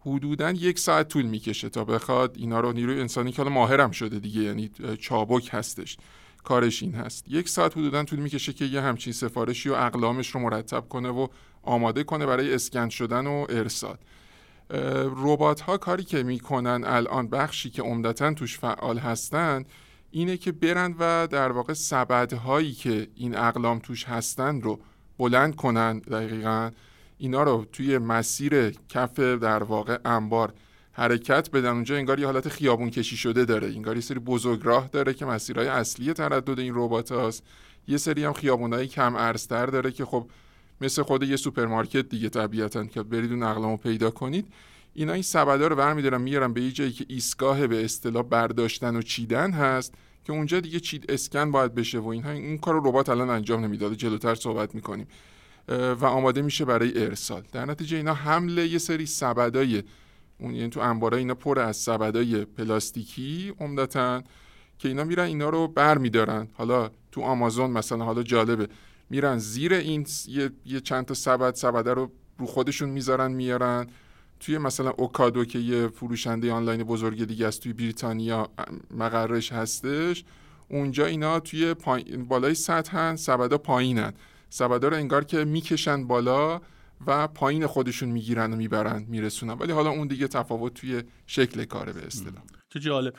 حدودا 0.00 0.50
یک 0.50 0.78
ساعت 0.78 1.08
طول 1.08 1.26
می‌کشه 1.26 1.68
تا 1.68 1.84
بخواد 1.84 2.36
اینا 2.38 2.60
رو 2.60 2.72
نیروی 2.72 3.00
انسانی 3.00 3.32
که 3.32 3.42
حالا 3.42 3.54
ماهرم 3.54 3.90
شده 3.90 4.18
دیگه 4.18 4.42
یعنی 4.42 4.70
چابک 5.00 5.48
هستش. 5.52 5.96
کارش 6.44 6.82
این 6.82 6.94
هست. 6.94 7.24
یک 7.28 7.48
ساعت 7.48 7.72
حدودا 7.72 8.04
طول 8.04 8.18
می‌کشه 8.18 8.52
که 8.52 8.64
یه 8.64 8.80
همچین 8.80 9.12
سفارشی 9.12 9.68
و 9.68 9.72
اقلامش 9.72 10.30
رو 10.30 10.40
مرتب 10.40 10.88
کنه 10.88 11.08
و 11.08 11.26
آماده 11.62 12.04
کنه 12.04 12.26
برای 12.26 12.54
اسکن 12.54 12.88
شدن 12.88 13.26
و 13.26 13.46
ارسال. 13.48 13.96
ربات 15.16 15.60
ها 15.60 15.76
کاری 15.76 16.04
که 16.04 16.22
می‌کنن 16.22 16.84
الان 16.86 17.28
بخشی 17.28 17.70
که 17.70 17.82
عمدتا 17.82 18.34
توش 18.34 18.58
فعال 18.58 18.98
هستن 18.98 19.64
اینه 20.10 20.36
که 20.36 20.52
برند 20.52 20.94
و 20.98 21.28
در 21.30 21.52
واقع 21.52 21.72
سبدهایی 21.72 22.72
که 22.72 23.08
این 23.14 23.36
اقلام 23.36 23.78
توش 23.78 24.04
هستن 24.04 24.60
رو 24.60 24.80
بلند 25.18 25.56
کنن 25.56 25.98
دقیقا. 25.98 26.70
اینا 27.20 27.42
رو 27.42 27.66
توی 27.72 27.98
مسیر 27.98 28.70
کف 28.88 29.18
در 29.18 29.62
واقع 29.62 29.98
انبار 30.04 30.52
حرکت 30.92 31.50
بدن. 31.50 31.68
اونجا 31.68 31.96
انگار 31.96 32.18
یه 32.18 32.26
حالت 32.26 32.48
خیابون 32.48 32.90
کشی 32.90 33.16
شده 33.16 33.44
داره. 33.44 33.68
انگار 33.68 33.96
یه 33.96 34.02
سری 34.02 34.18
بزرگ 34.18 34.60
راه 34.62 34.88
داره 34.88 35.14
که 35.14 35.24
مسیرهای 35.26 35.68
اصلی 35.68 36.12
تردد 36.12 36.58
این 36.58 36.72
ربات 36.76 37.12
هاست. 37.12 37.42
یه 37.88 37.96
سری 37.96 38.24
هم 38.24 38.32
خیابونای 38.32 38.86
کم 38.86 39.16
عرض‌تر 39.16 39.66
داره 39.66 39.90
که 39.90 40.04
خب 40.04 40.26
مثل 40.80 41.02
خود 41.02 41.22
یه 41.22 41.36
سوپرمارکت 41.36 42.08
دیگه 42.08 42.28
طبیعتا 42.28 42.84
که 42.84 43.02
برید 43.02 43.32
اون 43.32 43.42
اقلامو 43.42 43.76
پیدا 43.76 44.10
کنید. 44.10 44.46
اینا 44.94 45.12
این 45.12 45.22
سبدا 45.22 45.66
رو 45.66 45.76
برمیدارن 45.76 46.20
میارن 46.20 46.52
به 46.52 46.62
یه 46.62 46.70
جایی 46.70 46.92
که 46.92 47.04
ایستگاه 47.08 47.66
به 47.66 47.84
اصطلاح 47.84 48.22
برداشتن 48.22 48.96
و 48.96 49.02
چیدن 49.02 49.50
هست 49.50 49.94
که 50.24 50.32
اونجا 50.32 50.60
دیگه 50.60 50.80
چید 50.80 51.04
اسکن 51.08 51.50
باید 51.50 51.74
بشه 51.74 51.98
و 51.98 52.08
اینها. 52.08 52.30
این 52.30 52.58
کار 52.58 52.76
ربات 52.76 53.08
الان 53.08 53.30
انجام 53.30 53.64
نمیده 53.64 53.96
جلوتر 53.96 54.34
صحبت 54.34 54.74
می‌کنیم. 54.74 55.06
و 55.70 56.04
آماده 56.04 56.42
میشه 56.42 56.64
برای 56.64 57.04
ارسال. 57.04 57.42
در 57.52 57.64
نتیجه 57.64 57.96
اینا 57.96 58.14
حمل 58.14 58.68
یه 58.68 58.78
سری 58.78 59.06
سبدای 59.06 59.82
اون 60.38 60.54
یعنی 60.54 60.70
تو 60.70 60.80
انبارا 60.80 61.16
اینا 61.16 61.34
پر 61.34 61.58
از 61.58 61.76
سبدای 61.76 62.44
پلاستیکی 62.44 63.52
عمدتا 63.60 64.22
که 64.78 64.88
اینا 64.88 65.04
میرن 65.04 65.24
اینا 65.24 65.48
رو 65.48 65.68
بر 65.68 65.98
میدارن. 65.98 66.48
حالا 66.52 66.90
تو 67.12 67.20
آمازون 67.20 67.70
مثلا 67.70 68.04
حالا 68.04 68.22
جالبه 68.22 68.68
میرن 69.10 69.38
زیر 69.38 69.74
این 69.74 70.06
یه, 70.28 70.50
یه 70.66 70.80
چند 70.80 71.04
تا 71.04 71.14
سبد 71.14 71.54
سبده 71.54 71.94
رو 71.94 72.10
رو 72.38 72.46
خودشون 72.46 72.88
می‌ذارن 72.88 73.32
میارن. 73.32 73.86
توی 74.40 74.58
مثلا 74.58 74.90
اوکادو 74.90 75.44
که 75.44 75.58
یه 75.58 75.88
فروشنده 75.88 76.52
آنلاین 76.52 76.82
بزرگ 76.82 77.24
دیگه 77.24 77.46
است 77.46 77.62
توی 77.62 77.72
بریتانیا 77.72 78.48
مقرش 78.90 79.52
هستش 79.52 80.24
اونجا 80.68 81.06
اینا 81.06 81.40
توی 81.40 81.74
بالای 82.28 82.54
سطحن 82.54 83.16
سبدا 83.16 83.58
پایینن. 83.58 84.12
سبدا 84.50 84.88
رو 84.88 84.96
انگار 84.96 85.24
که 85.24 85.44
می‌کشن 85.44 86.06
بالا 86.06 86.60
و 87.06 87.28
پایین 87.28 87.66
خودشون 87.66 88.08
می‌گیرن 88.08 88.52
و 88.52 88.56
می‌برن 88.56 89.04
میرسونن. 89.08 89.52
ولی 89.52 89.72
حالا 89.72 89.90
اون 89.90 90.08
دیگه 90.08 90.28
تفاوت 90.28 90.74
توی 90.74 91.02
شکل 91.26 91.64
کاره 91.64 91.92
به 91.92 92.06
اصطلاح. 92.06 92.42
چه 92.68 92.80
جالب. 92.80 93.14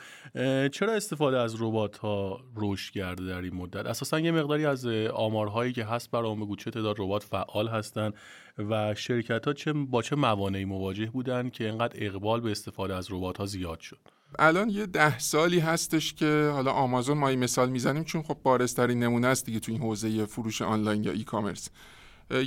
چرا 0.68 0.92
استفاده 0.92 1.38
از 1.38 1.62
ربات 1.62 1.98
ها 1.98 2.40
رشد 2.56 2.92
کرده 2.92 3.26
در 3.26 3.40
این 3.40 3.54
مدت؟ 3.54 3.86
اساسا 3.86 4.20
یه 4.20 4.30
مقداری 4.30 4.66
از 4.66 4.86
آمارهایی 5.14 5.72
که 5.72 5.84
هست 5.84 6.10
برام 6.10 6.40
بگو 6.40 6.56
چه 6.56 6.70
تعداد 6.70 6.96
ربات 6.98 7.22
فعال 7.22 7.68
هستن 7.68 8.10
و 8.58 8.94
شرکت 8.94 9.46
ها 9.46 9.52
چه 9.52 9.72
با 9.72 10.02
چه 10.02 10.16
موانعی 10.16 10.64
مواجه 10.64 11.06
بودن 11.06 11.50
که 11.50 11.64
اینقدر 11.64 12.06
اقبال 12.06 12.40
به 12.40 12.50
استفاده 12.50 12.94
از 12.94 13.12
ربات 13.12 13.38
ها 13.38 13.46
زیاد 13.46 13.80
شد؟ 13.80 13.98
الان 14.38 14.70
یه 14.70 14.86
ده 14.86 15.18
سالی 15.18 15.58
هستش 15.58 16.14
که 16.14 16.50
حالا 16.52 16.70
آمازون 16.70 17.18
ما 17.18 17.28
این 17.28 17.38
مثال 17.38 17.70
می‌زنیم 17.70 18.04
چون 18.04 18.22
خب 18.22 18.36
بارسترین 18.42 19.02
نمونه 19.02 19.26
است 19.26 19.46
دیگه 19.46 19.60
تو 19.60 19.72
این 19.72 19.80
حوزه 19.80 20.26
فروش 20.26 20.62
آنلاین 20.62 21.04
یا 21.04 21.12
ای 21.12 21.24
کامرس 21.24 21.68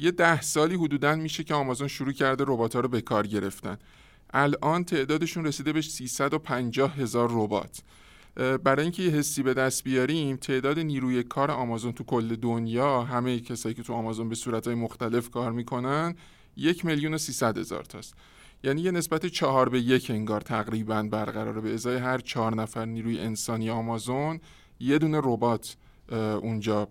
یه 0.01 0.11
ده 0.11 0.41
سالی 0.41 0.75
حدودا 0.75 1.15
میشه 1.15 1.43
که 1.43 1.53
آمازون 1.53 1.87
شروع 1.87 2.11
کرده 2.13 2.43
ربات 2.47 2.75
رو 2.75 2.87
به 2.87 3.01
کار 3.01 3.27
گرفتن. 3.27 3.77
الان 4.33 4.83
تعدادشون 4.83 5.45
رسیده 5.45 5.73
به 5.73 5.81
350 5.81 6.95
هزار 6.95 7.29
ربات. 7.31 7.81
برای 8.63 8.81
اینکه 8.83 9.03
یه 9.03 9.11
حسی 9.11 9.43
به 9.43 9.53
دست 9.53 9.83
بیاریم 9.83 10.35
تعداد 10.35 10.79
نیروی 10.79 11.23
کار 11.23 11.51
آمازون 11.51 11.91
تو 11.91 12.03
کل 12.03 12.35
دنیا 12.35 13.03
همه 13.03 13.39
کسایی 13.39 13.75
که 13.75 13.83
تو 13.83 13.93
آمازون 13.93 14.29
به 14.29 14.35
صورتهای 14.35 14.75
مختلف 14.75 15.29
کار 15.29 15.51
می‌کنن 15.51 16.15
یک 16.57 16.85
میلیون 16.85 17.13
و 17.13 17.17
هزار 17.57 17.83
تاست. 17.83 18.15
یعنی 18.65 18.81
یه 18.81 18.91
نسبت 18.91 19.25
چهار 19.25 19.69
به 19.69 19.79
یک 19.79 20.11
انگار 20.11 20.41
تقریبا 20.41 21.03
برقراره. 21.03 21.61
به 21.61 21.73
ازای 21.73 21.97
هر 21.97 22.17
چهار 22.17 22.55
نفر 22.55 22.85
نیروی 22.85 23.19
انسانی 23.19 23.69
آمازون 23.69 24.39
یه 24.79 24.97
دونه 24.97 25.21
ربات 25.23 25.75
اونجا 26.41 26.87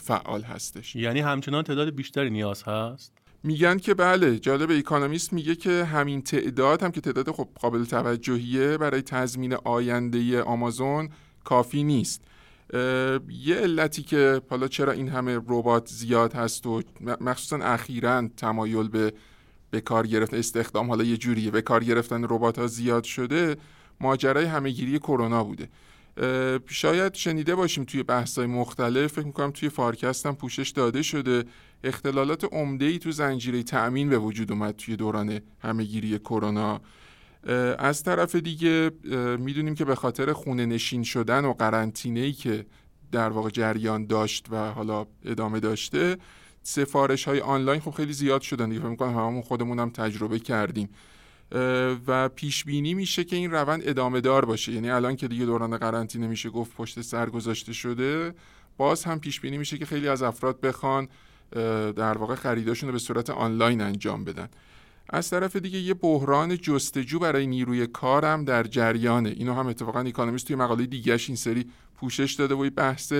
فعال 0.00 0.42
هستش. 0.42 0.96
یعنی 0.96 1.20
همچنان 1.20 1.64
تعداد 1.64 1.94
بیشتری 1.94 2.30
نیاز 2.30 2.62
هست؟ 2.62 3.12
میگن 3.42 3.78
که 3.78 3.94
بله 3.94 4.38
جالب 4.38 4.70
اکانومیست 4.70 5.32
میگه 5.32 5.54
که 5.54 5.84
همین 5.84 6.22
تعداد 6.22 6.82
هم 6.82 6.90
که 6.90 7.00
تعداد 7.00 7.30
خب 7.30 7.48
قابل 7.60 7.84
توجهیه 7.84 8.78
برای 8.78 9.02
تضمین 9.02 9.54
آینده 9.54 10.42
آمازون 10.42 11.08
کافی 11.44 11.82
نیست. 11.82 12.24
یه 13.28 13.54
علتی 13.54 14.02
که 14.02 14.42
حالا 14.50 14.68
چرا 14.68 14.92
این 14.92 15.08
همه 15.08 15.36
ربات 15.36 15.88
زیاد 15.88 16.32
هست 16.32 16.66
و 16.66 16.82
مخصوصا 17.20 17.56
اخیرا 17.56 18.28
تمایل 18.36 18.88
به 18.88 19.12
به 19.70 19.80
کار 19.80 20.06
گرفتن 20.06 20.36
استخدام 20.36 20.88
حالا 20.88 21.04
یه 21.04 21.16
جوریه. 21.16 21.50
به 21.50 21.62
کار 21.62 21.84
گرفتن 21.84 22.24
ربات 22.24 22.58
ها 22.58 22.66
زیاد 22.66 23.04
شده 23.04 23.56
ماجرای 24.00 24.44
همهگیری 24.44 24.98
کرونا 24.98 25.44
بوده. 25.44 25.68
شاید 26.66 27.14
شنیده 27.14 27.54
باشیم 27.54 27.84
توی 27.84 28.02
بحث‌های 28.02 28.46
مختلف. 28.46 29.12
فکر 29.12 29.26
می‌کنم 29.26 29.50
توی 29.50 29.68
فارکست 29.68 30.26
هم 30.26 30.36
پوشش 30.36 30.68
داده 30.70 31.02
شده. 31.02 31.44
اختلالات 31.84 32.44
عمده 32.44 32.84
ای 32.84 32.98
تو 32.98 33.10
زنجیره 33.10 33.62
تأمین 33.62 34.08
به 34.08 34.18
وجود 34.18 34.52
اومد 34.52 34.76
توی 34.76 34.96
دوران 34.96 35.40
همهگیری 35.62 36.18
کرونا. 36.18 36.80
از 37.78 38.02
طرف 38.02 38.34
دیگه 38.34 38.90
می‌دونیم 39.38 39.74
که 39.74 39.84
به 39.84 39.94
خاطر 39.94 40.32
خونه 40.32 40.66
نشین 40.66 41.02
شدن 41.02 41.44
و 41.44 41.52
قرنطینه 41.52 42.20
ای 42.20 42.32
که 42.32 42.66
در 43.12 43.28
واقع 43.28 43.50
جریان 43.50 44.06
داشت 44.06 44.46
و 44.50 44.56
حالا 44.72 45.06
ادامه 45.24 45.60
داشته 45.60 46.16
سفارش 46.68 47.24
های 47.24 47.40
آنلاین 47.40 47.80
خب 47.80 47.90
خیلی 47.90 48.12
زیاد 48.12 48.40
شدن 48.40 48.68
دیگه. 48.68 48.80
فکر 48.80 48.90
می‌کنم 48.90 49.10
هممون 49.10 49.42
خودمون 49.42 49.78
هم 49.78 49.90
تجربه 49.90 50.38
کردیم. 50.38 50.88
و 52.06 52.28
پیش 52.28 52.64
بینی 52.64 52.94
میشه 52.94 53.24
که 53.24 53.36
این 53.36 53.50
روند 53.50 53.82
ادامه 53.84 54.20
دار 54.20 54.44
باشه. 54.44 54.72
یعنی 54.72 54.90
الان 54.90 55.16
که 55.16 55.28
دیگه 55.28 55.44
دوران 55.44 55.76
قرنطینه 55.76 56.26
میشه 56.26 56.50
گفت 56.50 56.76
پشت 56.76 57.00
سر 57.00 57.30
گذاشته 57.30 57.72
شده 57.72 58.34
باز 58.76 59.04
هم 59.04 59.20
پیش 59.20 59.40
بینی 59.40 59.58
میشه 59.58 59.78
که 59.78 59.86
خیلی 59.86 60.08
از 60.08 60.22
افراد 60.22 60.60
بخوان 60.60 61.08
در 61.96 62.18
واقع 62.18 62.34
خریداشون 62.34 62.88
رو 62.88 62.92
به 62.92 62.98
صورت 62.98 63.30
آنلاین 63.30 63.80
انجام 63.80 64.24
بدن. 64.24 64.48
از 65.10 65.30
طرف 65.30 65.56
دیگه 65.56 65.78
یه 65.78 65.94
بحران 65.94 66.56
جستجو 66.56 67.18
برای 67.18 67.46
نیروی 67.46 67.86
کارم 67.86 68.44
در 68.44 68.62
جریانه. 68.62 69.28
اینو 69.30 69.54
هم 69.54 69.66
اتفاقا 69.66 70.00
اکانومیست 70.00 70.46
توی 70.46 70.56
مقاله 70.56 70.86
دیگهش 70.86 71.28
این 71.28 71.36
سری 71.36 71.66
پوشش 71.96 72.32
داده 72.32 72.54
و 72.54 72.70
بحث 72.70 73.12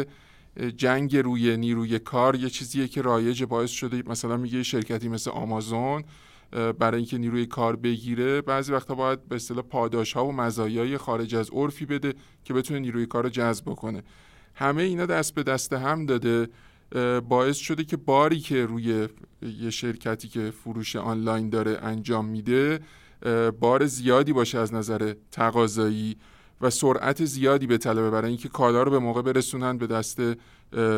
جنگ 0.77 1.17
روی 1.17 1.57
نیروی 1.57 1.99
کار 1.99 2.35
یه 2.37 2.51
چیزیه 2.51 2.89
که 2.89 3.03
رایج 3.03 3.45
باعث 3.45 3.71
شده 3.71 4.03
مثلا 4.07 4.37
میگه 4.37 4.63
شرکتی 4.63 5.09
مثل 5.09 5.31
آمازون 5.31 6.05
برای 6.79 6.97
اینکه 6.97 7.19
نیروی 7.19 7.47
کار 7.47 7.77
بگیره 7.77 8.41
بعضی 8.41 8.73
وقتا 8.73 8.95
باید 8.95 9.29
به 9.29 9.37
اصطلاح 9.37 9.65
پاداش 9.65 10.13
ها 10.13 10.27
و 10.27 10.33
مزایای 10.33 10.99
خارج 10.99 11.35
از 11.35 11.51
عرفی 11.51 11.87
بده 11.87 12.15
که 12.45 12.55
بتونه 12.55 12.81
نیروی 12.81 13.07
کار 13.07 13.23
رو 13.23 13.29
جذب 13.29 13.65
کنه 13.75 14.03
همه 14.55 14.83
اینا 14.83 15.07
دست 15.07 15.35
به 15.35 15.43
دست 15.43 15.73
هم 15.73 16.07
داده 16.07 16.49
باعث 17.29 17.57
شده 17.57 17.85
که 17.85 17.97
باری 17.97 18.41
که 18.41 18.67
روی 18.67 19.09
یه 19.43 19.71
شرکتی 19.71 20.29
که 20.29 20.51
فروش 20.51 20.97
آنلاین 20.97 21.51
داره 21.51 21.79
انجام 21.83 22.25
میده 22.25 22.81
بار 23.61 23.87
زیادی 23.87 24.33
باشه 24.33 24.59
از 24.59 24.75
نظر 24.75 25.15
تقاضایی. 25.31 26.17
و 26.61 26.71
سرعت 26.71 27.25
زیادی 27.25 27.67
به 27.67 27.79
طلبه 27.79 28.11
برای 28.11 28.29
اینکه 28.29 28.49
کالا 28.49 28.83
رو 28.83 28.91
به 28.91 28.99
موقع 28.99 29.23
برسونن 29.23 29.79
به 29.79 29.87
دست 29.87 30.21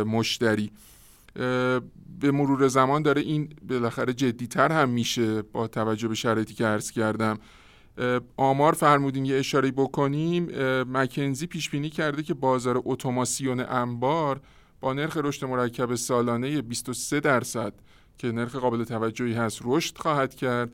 مشتری. 0.06 0.70
به 2.20 2.30
مرور 2.32 2.68
زمان 2.68 3.02
داره 3.02 3.20
این 3.20 3.48
بالاخره 3.68 4.12
جدیتر 4.12 4.72
هم 4.72 4.88
میشه 4.88 5.42
با 5.42 5.68
توجه 5.68 6.08
به 6.08 6.14
شرایطی 6.14 6.54
که 6.54 6.66
عرض 6.66 6.90
کردم. 6.90 7.38
آمار 8.36 8.72
فرمودین 8.72 9.24
یه 9.24 9.36
اشاره 9.36 9.70
بکنیم. 9.70 10.48
مکنزی 10.92 11.46
پیش 11.46 11.70
بینی 11.70 11.90
کرده 11.90 12.22
که 12.22 12.34
بازار 12.34 12.82
اتوماسیون 12.84 13.60
انبار 13.60 14.40
با 14.80 14.92
نرخ 14.92 15.16
رشد 15.16 15.46
مرکب 15.46 15.94
سالانه 15.94 16.62
23 16.62 17.20
درصد 17.20 17.72
که 18.18 18.32
نرخ 18.32 18.56
قابل 18.56 18.84
توجهی 18.84 19.32
هست 19.32 19.60
رشد 19.64 19.98
خواهد 19.98 20.34
کرد 20.34 20.72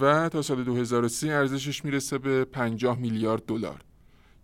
و 0.00 0.28
تا 0.28 0.42
سال 0.42 0.64
2030 0.64 1.30
ارزشش 1.30 1.84
می‌رسه 1.84 2.18
به 2.18 2.44
50 2.44 2.98
میلیارد 2.98 3.46
دلار. 3.46 3.80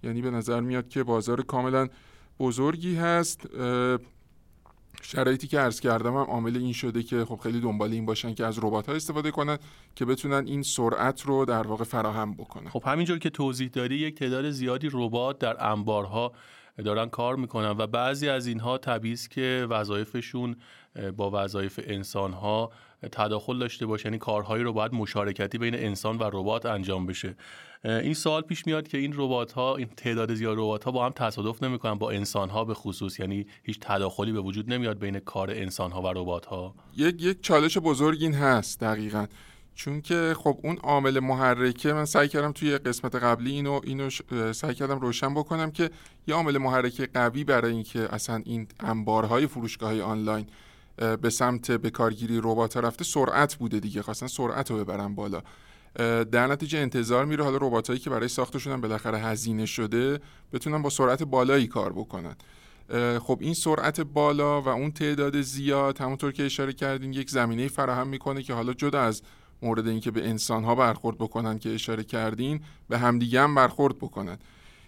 یعنی 0.03 0.23
به 0.23 0.31
نظر 0.31 0.61
میاد 0.61 0.89
که 0.89 1.03
بازار 1.03 1.43
کاملا 1.43 1.89
بزرگی 2.39 2.95
هست. 2.95 3.47
شرایطی 5.03 5.47
که 5.47 5.59
عرض 5.59 5.81
کردم 5.81 6.11
هم 6.11 6.17
عامل 6.17 6.57
این 6.57 6.73
شده 6.73 7.03
که 7.03 7.25
خب 7.25 7.41
خیلی 7.43 7.61
دنبال 7.61 7.93
این 7.93 8.07
باشن 8.07 8.35
که 8.35 8.47
از 8.47 8.59
ربات 8.59 8.89
ها 8.89 8.95
استفاده 8.95 9.31
کنن 9.31 9.59
که 9.95 10.05
بتونن 10.05 10.47
این 10.47 10.63
سرعت 10.63 11.23
رو 11.23 11.45
در 11.45 11.67
واقع 11.67 11.85
فراهم 11.85 12.35
بکنن. 12.35 12.69
خب 12.69 12.83
همینجور 12.87 13.19
که 13.19 13.31
توضیح 13.31 13.69
دادی 13.69 13.95
یک 13.95 14.19
تعداد 14.19 14.51
زیادی 14.51 14.89
ربات 14.93 15.39
در 15.39 15.71
انبارها 15.71 16.33
دارن 16.85 17.09
کار 17.09 17.37
می‌کنن 17.37 17.71
و 17.71 17.87
بعضی 17.87 18.29
از 18.29 18.47
اینها 18.47 18.79
طبیعی 18.79 19.17
که 19.31 19.67
وظایفشون 19.71 20.57
با 21.17 21.31
وظایف 21.45 21.81
انسانها 21.85 22.71
تداخل 23.09 23.59
داشته 23.59 23.87
باشه 23.87 24.07
یعنی 24.07 24.19
کارهایی 24.19 24.65
رو 24.65 24.73
باید 24.73 24.95
مشارکتی 24.95 25.59
بین 25.59 25.75
انسان 25.75 26.19
و 26.19 26.23
ربات 26.33 26.67
انجام 26.67 27.07
بشه. 27.07 27.37
این 27.85 28.15
سوال 28.15 28.43
پیش 28.43 28.67
میاد 28.67 28.89
که 28.89 28.99
این 28.99 29.13
ربات 29.17 29.53
ها 29.53 29.77
این 29.77 29.89
تعداد 29.97 30.35
زیاد 30.35 30.59
ربات 30.59 30.85
ها 30.85 30.91
با 30.91 31.07
هم 31.07 31.13
تصادف 31.13 31.63
نمی‌کنن 31.63 31.95
با 31.95 32.11
انسان 32.11 32.51
ها 32.51 32.65
به 32.65 32.75
خصوص. 32.75 33.21
یعنی 33.21 33.47
هیچ 33.63 33.79
تداخلی 33.81 34.33
به 34.33 34.41
وجود 34.41 34.73
نمیاد 34.73 34.99
بین 34.99 35.19
کار 35.19 35.51
انسان 35.51 35.93
ها 35.93 36.03
و 36.03 36.07
ربات 36.07 36.47
ها 36.47 36.75
یک 36.97 37.23
یک 37.23 37.43
چالش 37.43 37.79
بزرگ 37.79 38.23
این 38.23 38.35
هست 38.35 38.81
دقیقا. 38.81 39.27
چون 39.75 40.01
که 40.01 40.35
خب 40.39 40.59
اون 40.63 40.77
عامل 40.77 41.21
محرکه 41.21 41.93
من 41.93 42.05
سعی 42.05 42.29
کردم 42.29 42.53
توی 42.53 42.79
قسمت 42.79 43.15
قبلی 43.15 43.51
اینو 43.51 43.81
اینو 43.85 44.11
سعی 44.53 44.75
کردم 44.75 45.01
روشن 45.01 45.35
بکنم 45.35 45.71
که 45.71 45.91
یه 46.27 46.35
عامل 46.35 46.59
محرکه 46.59 47.09
قوی 47.15 47.45
برای 47.45 47.73
اینکه 47.73 48.15
اصلا 48.15 48.43
این 48.45 48.67
انبارهای 48.81 49.47
فروشگاه 49.47 50.01
آنلاین 50.01 50.47
به 51.01 51.31
سمت 51.31 51.71
به 51.71 51.93
ربات 52.43 52.77
رفته 52.77 53.05
سرعت 53.05 53.55
بوده 53.55 53.81
دیگه 53.81 54.03
خواستن 54.03 54.27
سرعت 54.27 54.71
رو 54.71 54.77
ببرن 54.77 55.15
بالا. 55.15 55.43
در 56.25 56.47
نتیجه 56.47 56.79
انتظار 56.79 57.25
میره 57.25 57.45
حالا 57.45 57.57
رباتایی 57.57 57.99
که 57.99 58.11
برای 58.11 58.29
ساختشون 58.29 58.73
هم 58.73 58.81
بالاخره 58.81 59.19
هزینه 59.19 59.67
شده 59.67 60.21
بتونن 60.53 60.83
با 60.83 60.91
سرعت 60.91 61.23
بالایی 61.23 61.67
کار 61.67 61.93
بکنن. 61.93 62.37
خب 63.19 63.39
این 63.41 63.55
سرعت 63.55 64.01
بالا 64.01 64.63
و 64.63 64.69
اون 64.69 64.91
تعداد 64.91 65.41
زیاد 65.41 65.99
همونطور 65.99 66.33
که 66.33 66.47
اشاره 66.47 66.73
کردین 66.73 67.13
یک 67.13 67.31
زمینه 67.31 67.69
فراهم 67.69 68.09
می‌کنه 68.09 68.43
که 68.43 68.55
حالا 68.55 68.73
جدا 68.73 69.01
از 69.01 69.23
مورد 69.63 69.89
اینکه 69.89 70.11
به 70.11 70.29
انسان 70.29 70.65
ها 70.65 70.75
برخورد 70.75 71.19
بکنن 71.19 71.59
که 71.59 71.75
اشاره 71.75 72.05
کردین 72.05 72.61
به 72.89 72.99
همدیگه 72.99 73.41
هم 73.41 73.55
برخورد 73.55 73.99
بکنن. 73.99 74.39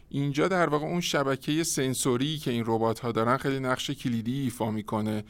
اینجا 0.08 0.48
در 0.48 0.68
واقع 0.68 0.86
اون 0.86 1.00
شبکه 1.00 1.64
سنسوری 1.64 2.38
که 2.38 2.50
این 2.50 2.64
ربات 2.66 2.98
ها 2.98 3.12
دارن 3.12 3.36
خیلی 3.36 3.60
نقش 3.60 3.90
کلیدی 3.90 4.40
ایفا 4.40 4.70
می‌کنه. 4.70 5.24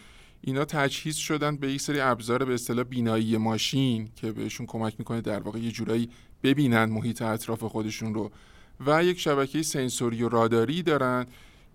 اینا 0.44 0.64
تجهیز 0.64 1.16
شدن 1.16 1.56
به 1.56 1.72
یک 1.72 1.80
سری 1.80 2.00
ابزار 2.00 2.44
به 2.44 2.54
اصطلاح 2.54 2.84
بینایی 2.84 3.36
ماشین 3.36 4.08
که 4.16 4.32
بهشون 4.32 4.66
کمک 4.66 4.94
می‌کنه 4.98 5.20
در 5.20 5.40
واقع 5.40 5.58
یه 5.58 5.70
جورایی 5.70 6.08
ببینن 6.42 6.84
محیط 6.84 7.22
اطراف 7.22 7.62
خودشون 7.62 8.14
رو. 8.14 8.30
و 8.86 9.04
یک 9.04 9.20
شبکه 9.20 9.62
سنسوری 9.62 10.22
و 10.22 10.28
راداری 10.28 10.82
دارن 10.82 11.26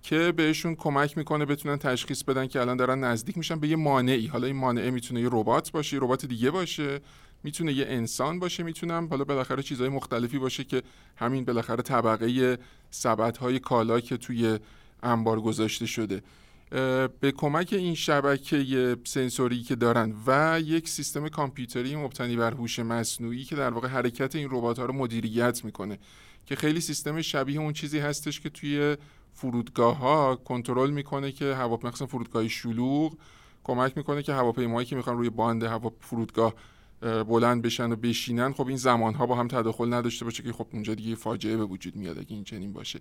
که 0.03 0.31
بهشون 0.31 0.75
کمک 0.75 1.17
می‌کنه 1.17 1.45
بتونن 1.45 1.77
تشخیص 1.77 2.23
بدن 2.23 2.47
که 2.47 2.61
الان 2.61 2.77
دارن 2.77 3.03
نزدیک 3.03 3.37
میشن 3.37 3.59
به 3.59 3.67
یه 3.67 3.75
مانعی. 3.75 4.27
حالا 4.27 4.47
این 4.47 4.55
مانعه 4.55 4.91
می‌تونه 4.91 5.21
یه 5.21 5.29
ربات 5.31 5.71
باشه 5.71 5.95
یه 5.95 6.03
ربات 6.03 6.25
دیگه 6.25 6.51
باشه 6.51 6.99
می‌تونه 7.43 7.73
یه 7.73 7.85
انسان 7.87 8.39
باشه 8.39 8.63
می‌تونم 8.63 9.07
حالا 9.09 9.23
بالاخره 9.23 9.63
چیزهای 9.63 9.89
مختلفی 9.89 10.39
باشه 10.39 10.63
که 10.63 10.81
همین 11.15 11.45
بالاخره 11.45 11.81
طبقه 11.81 12.57
سبد 12.91 13.37
های 13.37 13.59
کالا 13.59 13.99
که 13.99 14.17
توی 14.17 14.59
انبار 15.03 15.41
گذاشته 15.41 15.85
شده. 15.85 16.21
به 16.69 17.33
کمک 17.37 17.73
این 17.73 17.95
شبکه 17.95 18.97
سنسوری 19.03 19.63
که 19.63 19.75
دارن 19.75 20.15
و 20.27 20.61
یک 20.63 20.89
سیستم 20.89 21.27
کامپیوتری 21.27 21.95
مبتنی 21.95 22.35
بر 22.35 22.53
هوش 22.53 22.79
مصنوعی 22.79 23.43
که 23.43 23.55
در 23.55 23.69
واقع 23.69 23.87
حرکت 23.87 24.35
این 24.35 24.47
ربات 24.51 24.79
ها 24.79 24.85
رو 24.85 24.93
مدیریت 24.93 25.65
می‌کنه 25.65 25.99
که 26.45 26.55
خیلی 26.55 26.81
سیستم 26.81 27.21
شبیه 27.21 27.59
اون 27.59 27.73
چیزی 27.73 27.99
هستش 27.99 28.39
که 28.39 28.49
توی 28.49 28.97
فرودگاه 29.33 29.97
ها 29.97 30.35
کنترل 30.35 30.89
می‌کنه 30.89 31.31
که 31.31 31.55
هواپیما 31.55 31.91
فرودگاه 31.91 32.47
شلوغ 32.47 33.17
کمک 33.63 33.97
می‌کنه 33.97 34.23
که 34.23 34.33
هواپیمایی 34.33 34.87
که 34.87 34.95
می‌خوان 34.95 35.17
روی 35.17 35.29
باند 35.29 35.63
هوا 35.63 35.93
فرودگاه 36.01 36.53
بلند 37.01 37.61
بشن 37.61 37.91
و 37.91 37.95
بشینن 37.95 38.53
خب 38.53 38.67
این 38.67 38.77
زمانها 38.77 39.25
با 39.25 39.35
هم 39.35 39.47
تداخل 39.47 39.93
نداشته 39.93 40.25
باشه 40.25 40.43
که 40.43 40.53
خب 40.53 40.67
اونجا 40.73 40.95
دیگه 40.95 41.15
فاجعه 41.15 41.57
به 41.57 41.65
وجود 41.65 41.95
میاد 41.95 42.19
اگه 42.19 42.33
این 42.33 42.43
چنین 42.43 42.73
باشه. 42.73 42.99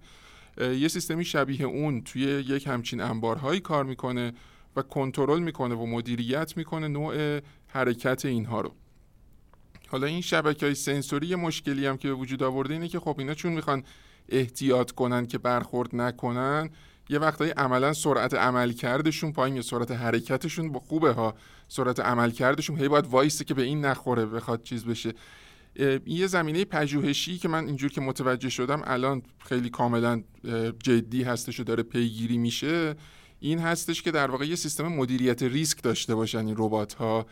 یه 0.60 0.88
سیستمی 0.88 1.24
شبیه 1.24 1.62
اون 1.62 2.02
توی 2.02 2.22
یک 2.22 2.66
همچین 2.66 3.00
انبارهایی 3.00 3.60
کار 3.60 3.84
می‌کنه 3.84 4.32
و 4.76 4.82
کنترل 4.82 5.42
می‌کنه 5.42 5.74
و 5.74 5.86
مدیریت 5.86 6.56
می‌کنه 6.56 6.88
نوع 6.88 7.40
حرکت 7.66 8.24
اینها 8.24 8.60
رو. 8.60 8.74
حالا 9.88 10.06
این 10.06 10.20
شبکه 10.20 10.66
های 10.66 10.74
سنسوری 10.74 11.34
مشکلی 11.34 11.86
هم 11.86 11.96
که 11.96 12.08
به 12.08 12.14
وجود 12.14 12.42
آورده 12.42 12.74
اینه 12.74 12.88
که 12.88 13.00
خب 13.00 13.16
اینا 13.18 13.34
چون 13.34 13.52
می‌خوان 13.52 13.82
احتیاط 14.28 14.90
کنن 14.90 15.26
که 15.26 15.38
برخورد 15.38 15.96
نکنن 15.96 16.70
یه 17.08 17.18
وقتایی 17.18 17.50
عملا 17.50 17.92
سرعت 17.92 18.34
عملکردشون 18.34 19.32
پایین 19.32 19.56
یا 19.56 19.62
سرعت 19.62 19.90
حرکتشون 19.90 20.72
با 20.72 20.80
خوبه 20.80 21.12
ها. 21.12 21.34
سرعت 21.68 22.00
عملکردشون 22.00 22.78
هی 22.78 22.88
باید 22.88 23.06
وایسته 23.06 23.44
که 23.44 23.54
به 23.54 23.62
این 23.62 23.84
نخوره 23.84 24.26
بخواد 24.26 24.62
چیز 24.62 24.84
بشه. 24.84 25.12
یه 26.06 26.26
زمینه 26.26 26.64
پژوهشی 26.64 27.38
که 27.38 27.48
من 27.48 27.66
اینجور 27.66 27.90
که 27.90 28.00
متوجه 28.00 28.48
شدم 28.48 28.82
الان 28.84 29.22
خیلی 29.38 29.70
کاملا 29.70 30.22
جدی 30.82 31.22
هستش 31.22 31.60
و 31.60 31.64
داره 31.64 31.82
پیگیری 31.82 32.38
میشه 32.38 32.94
این 33.40 33.58
هستش 33.58 34.02
که 34.02 34.10
در 34.10 34.30
واقع 34.30 34.44
یه 34.46 34.56
سیستم 34.56 34.88
مدیریت 34.88 35.42
ریسک 35.42 35.82
داشته 35.82 36.14
باشن 36.14 36.46
این 36.46 36.54
ربات 36.58 36.94
ها 36.94 37.26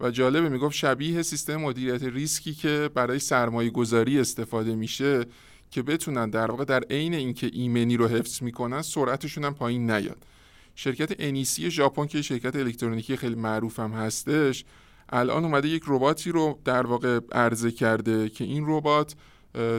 و 0.00 0.10
جالبه 0.10 0.48
می‌گفت 0.48 0.74
شبیه 0.74 1.22
سیستم 1.22 1.56
مدیریت 1.56 2.02
ریسکی 2.02 2.54
که 2.54 2.90
برای 2.94 3.18
سرمایه 3.18 3.70
گذاری 3.70 4.20
استفاده 4.20 4.74
میشه 4.74 5.26
که 5.70 5.82
بتونن 5.82 6.30
در 6.30 6.50
واقع 6.50 6.64
در 6.64 6.82
عین 6.90 7.14
اینکه 7.14 7.50
ایمنی 7.52 7.96
رو 7.96 8.08
حفظ 8.08 8.42
می‌کنن 8.42 8.82
سرعتشون 8.82 9.44
هم 9.44 9.54
پایین 9.54 9.90
نیاد. 9.90 10.26
شرکت 10.74 11.12
انیسی 11.18 11.70
ژاپن 11.70 12.06
که 12.06 12.22
شرکت 12.22 12.56
الکترونیکی 12.56 13.16
خیلی 13.16 13.34
معروف 13.34 13.80
هم 13.80 13.92
هستش 13.92 14.64
الان 15.08 15.44
اومده 15.44 15.68
یک 15.68 15.82
رباتی 15.86 16.32
رو 16.32 16.58
در 16.64 16.86
واقع 16.86 17.20
عرضه 17.32 17.70
کرده 17.70 18.28
که 18.28 18.44
این 18.44 18.64
ربات 18.66 19.14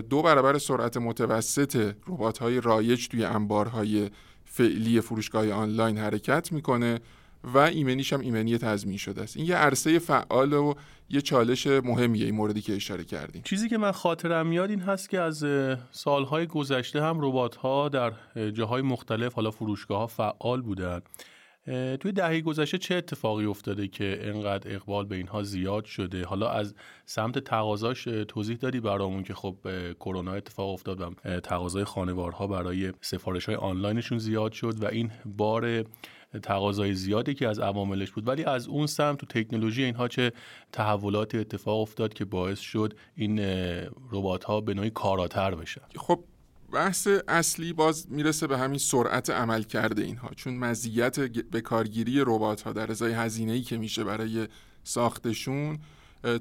دو 0.10 0.22
برابر 0.22 0.58
سرعت 0.58 0.98
متوسط 0.98 1.96
ربات 2.08 2.38
های 2.38 2.62
رایج 2.62 3.08
توی 3.08 3.26
انبارهای 3.26 4.10
فعلی 4.46 5.02
فروشگاه 5.02 5.52
آنلاین 5.52 5.98
حرکت 5.98 6.52
می‌کنه 6.52 7.00
و 7.44 7.58
ایمنیش 7.58 8.14
هم 8.14 8.20
ایمنی 8.20 8.58
تضمین 8.58 8.98
شده 8.98 9.22
است. 9.22 9.38
این 9.38 9.46
یه 9.46 9.56
عرصه 9.56 10.00
فعال 10.00 10.54
و 10.54 10.74
یه 11.10 11.22
چالش 11.22 11.68
مهمیه 11.68 12.26
این 12.26 12.36
موردی 12.36 12.62
که 12.62 12.76
اشاره 12.76 13.04
کردیم. 13.04 13.42
چیزی 13.42 13.70
که 13.70 13.78
من 13.78 13.92
خاطرم 13.92 14.48
میاد 14.48 14.70
این 14.70 14.80
هست 14.80 15.10
که 15.10 15.20
از 15.20 15.46
سالهای 15.92 16.48
گذشته 16.48 17.02
هم 17.04 17.22
ربات 17.22 17.56
ها 17.56 17.90
در 17.90 18.12
جاهای 18.52 18.82
مختلف 18.82 19.34
حالا 19.34 19.52
فروشگاه 19.52 20.00
ها 20.00 20.08
فعال 20.08 20.62
بودن. 20.62 21.02
توی 21.99 22.12
دهه 22.12 22.41
گذشته 22.41 22.78
چه 22.78 22.95
اتفاقی 22.95 23.45
افتاده 23.45 23.88
که 23.88 24.20
انقدر 24.22 24.76
اقبال 24.76 25.05
به 25.05 25.16
اینها 25.16 25.43
زیاد 25.43 25.86
شده؟ 25.86 26.26
حالا 26.26 26.49
از 26.49 26.76
سمت 27.05 27.39
تقاضاش 27.39 28.03
توضیح 28.03 28.57
دادی 28.57 28.80
برامون 28.80 29.24
که 29.24 29.34
خب 29.34 29.57
کرونا 29.93 30.34
اتفاق 30.34 30.70
افتاد 30.70 31.01
و 31.01 31.39
تقاضای 31.39 31.84
خانوارها 31.84 32.47
برای 32.47 32.93
سفارش 33.01 33.45
های 33.45 33.55
آنلاینشون 33.55 34.18
زیاد 34.18 34.51
شد 34.51 34.84
و 34.84 34.88
این 34.88 35.12
بار 35.26 35.84
تقاضای 36.43 36.93
زیادی 36.93 37.34
که 37.34 37.47
از 37.47 37.60
عواملش 37.60 38.12
بود. 38.12 38.28
ولی 38.28 38.43
از 38.43 38.68
اون 38.68 38.88
سمت 38.88 39.18
تو 39.18 39.26
تکنولوژی 39.26 39.84
اینها 39.84 40.07
چه 40.07 40.32
تحولاتی 40.72 41.38
اتفاق 41.38 41.80
افتاد 41.80 42.14
که 42.14 42.26
باعث 42.26 42.60
شد 42.60 42.93
این 43.16 43.39
ربات 44.12 44.43
ها 44.43 44.62
به 44.62 44.74
نوعی 44.74 44.89
کاراتر 44.89 45.55
بشن؟ 45.55 45.82
خب 45.95 46.24
بحث 46.72 47.08
اصلی 47.28 47.74
باز 47.74 48.12
می‌رسه 48.12 48.48
به 48.48 48.58
همین 48.58 48.80
سرعت 48.80 49.30
عمل 49.30 49.64
کرده 49.64 50.02
اینها. 50.02 50.30
چون 50.36 50.58
مزیت 50.58 51.20
به 51.20 51.62
کارگیری 51.62 52.20
ربات 52.20 52.62
ها 52.62 52.74
در 52.74 52.92
ازای 52.92 53.14
هزینه 53.14 53.52
ای 53.52 53.62
که 53.62 53.78
میشه 53.78 54.04
برای 54.04 54.48
ساختشون 54.84 55.80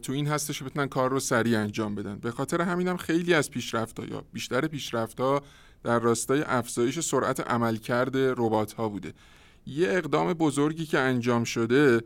تو 0.02 0.12
این 0.12 0.26
هستش 0.26 0.62
بتونن 0.62 0.86
کار 0.86 1.10
رو 1.10 1.20
سریع 1.20 1.58
انجام 1.58 1.94
بدن. 1.94 2.18
به 2.18 2.30
خاطر 2.30 2.60
همینم 2.60 2.90
هم 2.90 2.96
خیلی 2.96 3.34
از 3.34 3.50
پیشرفت 3.50 3.98
یا 3.98 4.24
بیشتر 4.32 4.66
پیشرفت 4.66 5.20
ها 5.20 5.42
در 5.82 5.98
راستای 5.98 6.42
افزایش 6.42 7.00
سرعت 7.00 7.40
عملکرد 7.40 8.16
ربات 8.16 8.72
ها 8.72 8.88
بوده. 8.88 9.12
یه 9.66 9.88
اقدام 9.90 10.32
بزرگی 10.32 10.86
که 10.86 10.98
انجام 10.98 11.44
شده 11.44 12.00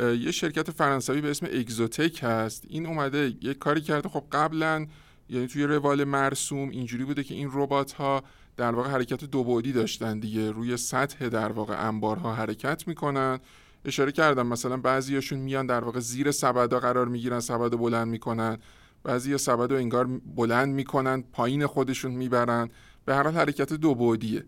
یه 0.00 0.30
شرکت 0.30 0.70
فرانسوی 0.70 1.20
به 1.20 1.30
اسم 1.30 1.46
اگزوتک 1.46 2.20
هست. 2.22 2.64
این 2.68 2.86
اومده 2.86 3.32
یه 3.42 3.54
کاری 3.54 3.80
کرده. 3.80 4.08
خب 4.08 4.24
قبلا 4.32 4.86
یعنی 5.30 5.46
توی 5.46 5.64
روال 5.64 6.04
مرسوم 6.04 6.68
اینجوری 6.70 7.04
بوده 7.04 7.24
که 7.24 7.34
این 7.34 7.50
ربات 7.52 7.92
ها 7.92 8.22
در 8.56 8.74
واقع 8.74 8.90
حرکت 8.90 9.24
دو 9.24 9.44
بعدی 9.44 9.72
داشتن 9.72 10.18
دیگه. 10.18 10.50
روی 10.50 10.76
سطح 10.76 11.28
در 11.28 11.52
واقع 11.52 11.88
انبارها 11.88 12.34
حرکت 12.34 12.88
می‌کنن. 12.88 13.38
اشاره 13.84 14.12
کردم 14.12 14.46
مثلا 14.46 14.76
بعضیاشون 14.76 15.38
میان 15.38 15.66
در 15.66 15.84
واقع 15.84 16.00
زیر 16.00 16.30
سبدا 16.30 16.80
قرار 16.80 17.08
می‌گیرن 17.08 17.40
سبد 17.40 17.70
بلند 17.70 18.08
می‌کنن. 18.08 18.58
بعضی 19.02 19.38
سبد 19.38 19.72
انگار 19.72 20.06
بلند 20.36 20.74
می‌کنن 20.74 21.24
پایین 21.32 21.66
خودشون 21.66 22.12
می‌برن. 22.12 22.68
به 23.04 23.14
هر 23.14 23.22
حال 23.22 23.34
حرکت 23.34 23.72
دو 23.72 23.94
بعدیه. 23.94 24.44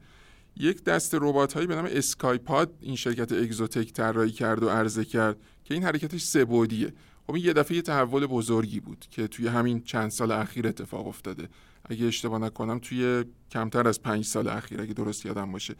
یک 0.57 0.85
دست 0.85 1.15
ربات 1.15 1.53
هایی 1.53 1.67
به 1.67 1.75
نام 1.75 1.89
اسکایپاد 1.91 2.75
این 2.81 2.97
شرکت 2.97 3.33
اگزوتک 3.33 3.93
طراحی 3.93 4.31
کرد 4.31 4.63
و 4.63 4.69
عرضه 4.69 5.05
کرد 5.05 5.37
که 5.65 5.75
این 5.75 5.83
حرکتش 5.83 6.23
سه 6.23 6.45
بعدیه. 6.45 6.93
خب 7.31 7.37
این 7.37 7.45
یه 7.45 7.53
دفعه 7.53 7.83
تحول 7.83 8.27
بزرگی 8.27 8.81
بود 8.81 9.07
که 9.11 9.27
توی 9.29 9.47
همین 9.49 9.83
چند 9.83 10.11
سال 10.11 10.33
اخیر 10.33 10.69
اتفاق 10.69 11.07
افتاده. 11.07 11.49
اگه 11.85 12.07
اشتباه 12.07 12.39
نکنم 12.39 12.79
توی 12.79 13.25
کمتر 13.51 13.89
از 13.89 14.03
پنج 14.03 14.25
سال 14.25 14.49
اخیر 14.49 14.81
اگه 14.81 14.93
درست 14.93 15.27
یادم 15.27 15.53
باشه. 15.53 15.75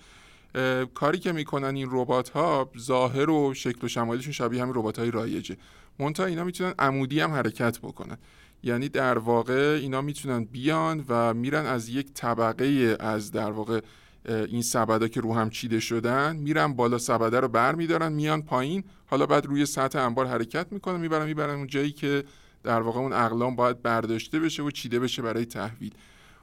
کاری 0.95 1.19
که 1.19 1.33
می‌کنن 1.33 1.77
این 1.77 1.89
ربات 1.91 2.29
ها 2.29 2.71
ظاهر 2.79 3.31
و 3.31 3.55
شکل 3.55 3.85
و 3.85 3.89
شمالشون 3.89 4.33
شبیه 4.33 4.63
همین 4.63 4.75
ربات 4.75 4.99
های 4.99 5.11
رایجه. 5.11 5.57
مونتا 5.99 6.25
اینا 6.25 6.45
می‌تونن 6.45 6.75
عمودی 6.79 7.21
هم 7.21 7.31
حرکت 7.31 7.79
بکنن. 7.79 8.19
یعنی 8.63 8.89
در 8.89 9.19
واقع 9.19 9.79
اینا 9.81 10.01
می‌تونن 10.01 10.45
بیان 10.45 11.05
و 11.09 11.35
میرن 11.35 11.67
از 11.67 11.89
یک 11.89 12.13
طبقه 12.15 12.97
از 13.01 13.31
در 13.31 13.51
واقع 13.51 13.81
این 14.25 14.63
سبدا 14.63 15.09
که 15.09 15.21
رو 15.21 15.35
هم 15.35 15.51
چیده 15.51 15.81
شدن 15.81 16.37
میرن 16.37 16.73
بالا 16.73 16.99
سبده 16.99 17.41
رو 17.41 17.49
بر 17.49 17.75
میدارن 17.75 18.13
میان 18.13 18.43
پایین. 18.43 18.85
حالا 19.07 19.27
بعد 19.27 19.47
روی 19.47 19.67
سطح 19.67 19.99
انبار 19.99 20.27
حرکت 20.27 20.67
می‌کنن 20.71 21.01
می‌برن 21.01 21.27
می‌برن 21.27 21.55
اون 21.55 21.67
جایی 21.67 21.93
که 21.93 22.25
در 22.63 22.81
واقع 22.81 23.01
اون 23.01 23.13
اقلام 23.13 23.57
باید 23.57 23.83
برداشته 23.83 24.41
بشه 24.41 24.63
و 24.63 24.71
چیده 24.71 25.01
بشه 25.01 25.23
برای 25.23 25.45
تحویل. 25.45 25.95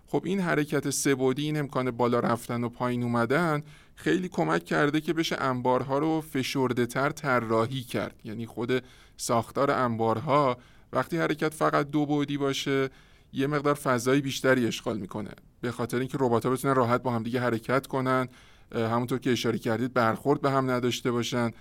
خب 0.08 0.22
این 0.26 0.40
حرکت 0.40 0.90
سبودی 0.90 1.44
این 1.44 1.58
امکان 1.60 1.92
بالا 1.92 2.20
رفتن 2.20 2.64
و 2.64 2.70
پایین 2.70 3.04
اومدن 3.04 3.64
خیلی 3.96 4.28
کمک 4.28 4.66
کرده 4.66 5.02
که 5.02 5.14
بشه 5.14 5.42
انبارها 5.42 6.00
رو 6.00 6.22
فشرده 6.22 6.86
تر 6.86 7.10
طراحی 7.10 7.82
کرد. 7.82 8.16
یعنی 8.24 8.46
خود 8.46 8.84
ساختار 9.18 9.72
انبارها 9.72 10.58
وقتی 10.94 11.18
حرکت 11.18 11.54
فقط 11.54 11.90
دو 11.90 12.06
بعدی 12.06 12.38
باشه 12.38 12.90
یه 13.34 13.48
مقدار 13.48 13.74
فضای 13.74 14.22
بیشتری 14.22 14.68
اشغال 14.68 14.98
می‌کنه. 14.98 15.32
به 15.62 15.72
خاطر 15.72 16.00
اینکه 16.00 16.18
ربات 16.22 16.46
ها 16.46 16.52
بتونن 16.52 16.76
راحت 16.76 17.04
با 17.04 17.12
همدیگه 17.12 17.40
حرکت 17.40 17.88
کنن 17.88 18.28
همونطور 18.76 19.20
که 19.20 19.32
اشاره 19.32 19.58
کردید 19.58 19.94
برخورد 19.94 20.42
به 20.42 20.52
هم 20.52 20.72
نداشته 20.72 21.12
باشن. 21.12 21.52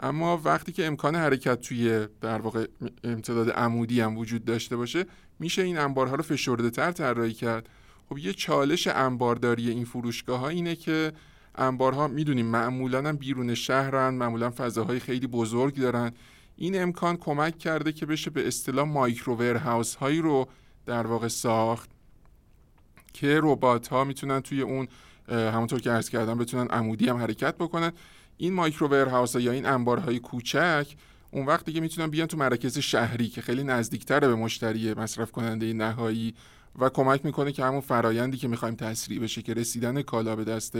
اما 0.00 0.40
وقتی 0.44 0.72
که 0.72 0.86
امکان 0.86 1.16
حرکت 1.16 1.60
توی 1.60 2.06
در 2.20 2.40
واقع 2.40 2.66
امتداد 3.04 3.50
عمودی 3.50 4.00
هم 4.00 4.18
وجود 4.18 4.44
داشته 4.44 4.76
باشه 4.76 5.06
میشه 5.38 5.62
این 5.62 5.78
انبارها 5.78 6.14
رو 6.14 6.22
فشرده 6.22 6.70
تر 6.70 6.92
طراحی 6.92 7.32
کرد. 7.32 7.68
خب 8.08 8.18
یه 8.18 8.32
چالش 8.32 8.86
انبارداری 8.86 9.70
این 9.70 9.84
فروشگاه 9.84 10.40
ها 10.40 10.48
اینه 10.48 10.76
که 10.76 11.12
انبارها 11.54 12.08
می‌دونیم 12.08 12.46
معمولا 12.46 12.98
هم 12.98 13.16
بیرون 13.16 13.54
شهرن 13.54 14.14
معمولا 14.14 14.50
فضاهای 14.50 15.00
خیلی 15.00 15.26
بزرگ 15.26 15.74
دارن. 15.74 16.12
این 16.56 16.82
امکان 16.82 17.16
کمک 17.16 17.58
کرده 17.58 17.92
که 17.92 18.06
بشه 18.06 18.30
به 18.30 18.48
اصطلاح 18.48 18.88
مایکرو 18.88 19.58
هاوس 19.58 19.94
هایی 19.94 20.20
رو 20.20 20.48
در 20.86 21.06
واقع 21.06 21.28
ساخت 21.28 21.90
که 23.12 23.40
ربات 23.42 23.88
ها 23.88 24.04
می‌تونن 24.04 24.40
توی 24.40 24.60
اون 24.60 24.88
همونطور 25.28 25.80
که 25.80 25.90
عرض 25.90 26.10
کردم 26.10 26.38
بتونن 26.38 26.66
عمودی 26.66 27.08
هم 27.08 27.16
حرکت 27.16 27.54
بکنن. 27.54 27.92
این 28.36 28.54
مایکرو 28.54 29.10
هاوس 29.10 29.34
یا 29.34 29.52
این 29.52 29.66
انبارهای 29.66 30.18
کوچک 30.18 30.94
اون 31.30 31.46
وقت 31.46 31.64
دیگه 31.64 31.80
می‌تونن 31.80 32.06
بیان 32.10 32.26
تو 32.26 32.36
مراکز 32.36 32.78
شهری 32.78 33.28
که 33.28 33.42
خیلی 33.42 33.64
نزدیکتره 33.64 34.28
به 34.28 34.34
مشتری 34.34 34.94
مصرف 34.94 35.32
کننده 35.32 35.72
نهایی 35.72 36.34
و 36.78 36.88
کمک 36.88 37.24
می‌کنه 37.24 37.52
که 37.52 37.64
همون 37.64 37.80
فرایندی 37.80 38.36
که 38.36 38.48
می‌خوایم 38.48 38.74
تسریع 38.74 39.20
بشه 39.20 39.42
که 39.42 39.54
رسیدن 39.54 40.02
کالا 40.02 40.36
به 40.36 40.44
دست 40.44 40.78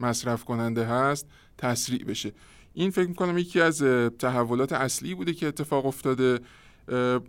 مصرف 0.00 0.44
کننده 0.44 0.84
هست 0.84 1.26
تسریع 1.58 2.04
بشه. 2.04 2.32
این 2.74 2.90
فکر 2.90 3.08
می‌کنم 3.08 3.38
یکی 3.38 3.60
از 3.60 3.82
تحولات 4.18 4.72
اصلی 4.72 5.14
بوده 5.14 5.32
که 5.32 5.46
اتفاق 5.46 5.86
افتاده. 5.86 6.40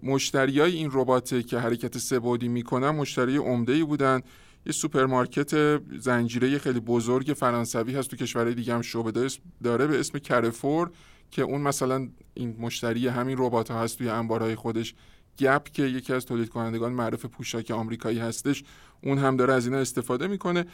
مشتری 0.03 0.59
های 0.59 0.75
این 0.75 0.89
ربات 0.93 1.47
که 1.47 1.59
حرکت 1.59 1.97
سبودی 1.97 2.47
می‌کنن 2.47 2.89
مشتری 2.89 3.37
عمده 3.37 3.73
ای 3.73 3.83
بودن. 3.83 4.21
یه 4.65 4.71
سوپرمارکت 4.73 5.81
زنجیره 5.99 6.57
خیلی 6.57 6.79
بزرگ 6.79 7.33
فرانسوی 7.37 7.95
هست 7.95 8.09
تو 8.09 8.15
کشورهای 8.15 8.55
دیگه 8.55 8.73
هم 8.73 8.81
شعبه 8.81 9.29
داره 9.63 9.87
به 9.87 9.99
اسم 9.99 10.19
Carrefour 10.19 10.91
که 11.31 11.41
اون 11.41 11.61
مثلا 11.61 12.09
این 12.33 12.55
مشتری 12.59 13.07
همین 13.07 13.35
ربات 13.39 13.71
ها 13.71 13.81
هست 13.81 13.97
توی 13.97 14.09
انبارهای 14.09 14.55
خودش. 14.55 14.95
Gap 15.39 15.63
که 15.63 15.83
یکی 15.83 16.13
از 16.13 16.25
تولید 16.25 16.49
کنندگان 16.49 16.93
معروف 16.93 17.25
پوشاک 17.25 17.71
آمریکایی 17.71 18.19
هستش 18.19 18.63
اون 19.03 19.17
هم 19.17 19.37
داره 19.37 19.53
از 19.53 19.65
اینا 19.65 19.77
استفاده 19.77 20.27
می‌کنه. 20.27 20.65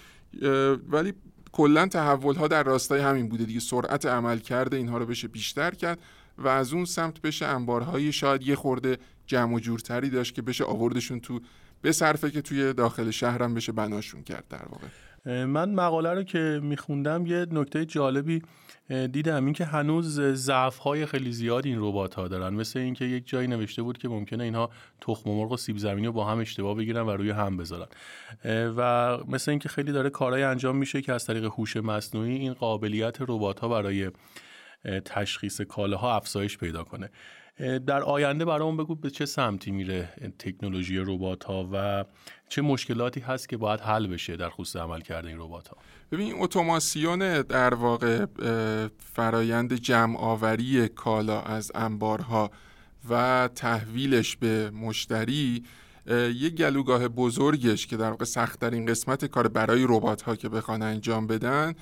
ولی 0.88 1.14
کلا 1.52 1.88
تحول 1.88 2.36
ها 2.36 2.48
در 2.48 2.64
راستای 2.64 3.02
همین 3.02 3.30
بوده 3.30 3.44
دیگه. 3.44 3.60
سرعت 3.60 4.06
عمل 4.06 4.40
کرده 4.40 4.78
اینها 4.78 4.98
رو 4.98 5.06
بشه 5.06 5.28
بیشتر 5.28 5.72
کرد. 5.72 6.00
و 6.38 6.48
از 6.48 6.74
اون 6.74 6.86
سمت 6.86 7.22
بشه 7.22 7.46
انبارهای 7.46 8.12
شاید 8.12 8.48
یه 8.48 8.56
خورده 8.56 8.98
جمع 9.26 9.56
و 9.56 9.60
جورتری 9.60 10.10
داشت 10.10 10.36
که 10.36 10.42
بشه 10.42 10.64
آوردشون 10.64 11.20
تو 11.20 11.40
به 11.82 11.92
صرفه 11.92 12.32
که 12.32 12.42
توی 12.42 12.74
داخل 12.74 13.12
شهرم 13.12 13.54
بشه 13.54 13.72
بناشون 13.72 14.24
کرد 14.24 14.48
در 14.50 14.66
واقع. 14.70 14.88
من 15.46 15.74
مقاله 15.74 16.14
رو 16.14 16.24
که 16.24 16.60
میخوندم 16.64 17.26
یه 17.26 17.46
نکته 17.52 17.86
جالبی 17.86 18.42
دیدم. 18.90 19.46
این 19.46 19.54
که 19.54 19.66
هنوز 19.66 20.22
ضعف 20.22 20.78
های 20.78 21.06
خیلی 21.06 21.32
زیاد 21.32 21.66
این 21.66 21.78
ربات 21.80 22.16
ها 22.16 22.28
دارن. 22.28 22.54
مثل 22.54 22.80
اینکه 22.80 23.06
یک 23.06 23.28
جایی 23.28 23.48
نوشته 23.48 23.82
بود 23.82 23.98
که 23.98 24.10
ممکنه 24.10 24.44
اینها 24.44 24.70
تخم 25.02 25.30
مرغ 25.30 25.52
و 25.52 25.58
سیب 25.58 25.78
زمینی 25.78 26.08
رو 26.08 26.14
با 26.14 26.26
هم 26.26 26.40
اشتباه 26.40 26.76
بگیرن 26.76 27.02
و 27.02 27.12
روی 27.12 27.30
هم 27.30 27.58
بذارن. 27.58 27.88
و 28.78 29.18
مثل 29.28 29.52
اینکه 29.52 29.70
خیلی 29.70 29.92
داره 29.92 30.10
کارهای 30.10 30.44
انجام 30.44 30.78
میشه 30.78 31.02
که 31.02 31.14
از 31.14 31.26
طریق 31.26 31.44
هوش 31.44 31.78
مصنوعی 31.78 32.36
این 32.36 32.54
قابلیت 32.54 33.18
ربات 33.22 33.60
ها 33.60 33.68
برای 33.68 34.12
تشخیص 35.06 35.62
کالاها 35.62 36.16
افزایش 36.16 36.58
پیدا 36.58 36.84
کنه. 36.84 37.10
در 37.60 38.04
آینده 38.04 38.46
برامون 38.46 38.78
بگو 38.78 38.96
به 38.96 39.10
چه 39.10 39.26
سمتی 39.26 39.72
میره 39.72 40.10
تکنولوژی 40.40 40.98
ربات 40.98 41.44
ها 41.44 41.70
و 41.74 42.06
چه 42.50 42.62
مشکلاتی 42.62 43.20
هست 43.20 43.50
که 43.50 43.58
باید 43.58 43.80
حل 43.80 44.08
بشه 44.08 44.36
در 44.36 44.50
خصوص 44.50 44.76
عمل 44.76 45.02
کرده 45.02 45.28
این 45.28 45.38
ربات 45.40 45.68
ها 45.68 45.78
ببین 46.12 46.34
اتوماسیون 46.38 47.42
در 47.42 47.74
واقع 47.74 48.26
فرایند 48.98 49.74
جمع 49.74 50.18
آوری 50.18 50.88
کالا 50.88 51.42
از 51.42 51.72
انبارها 51.76 52.52
و 53.10 53.50
تحویلش 53.56 54.38
به 54.38 54.70
مشتری 54.70 55.64
یه 56.36 56.50
گلوگاه 56.50 57.08
بزرگش 57.08 57.88
که 57.88 57.98
در 57.98 58.10
واقع 58.10 58.26
سختترین 58.26 58.86
قسمت 58.86 59.26
کار 59.26 59.48
برای 59.48 59.86
ربات 59.90 60.22
ها 60.22 60.36
که 60.36 60.50
بخوان 60.50 60.82
انجام 60.82 61.28
بدن 61.28 61.74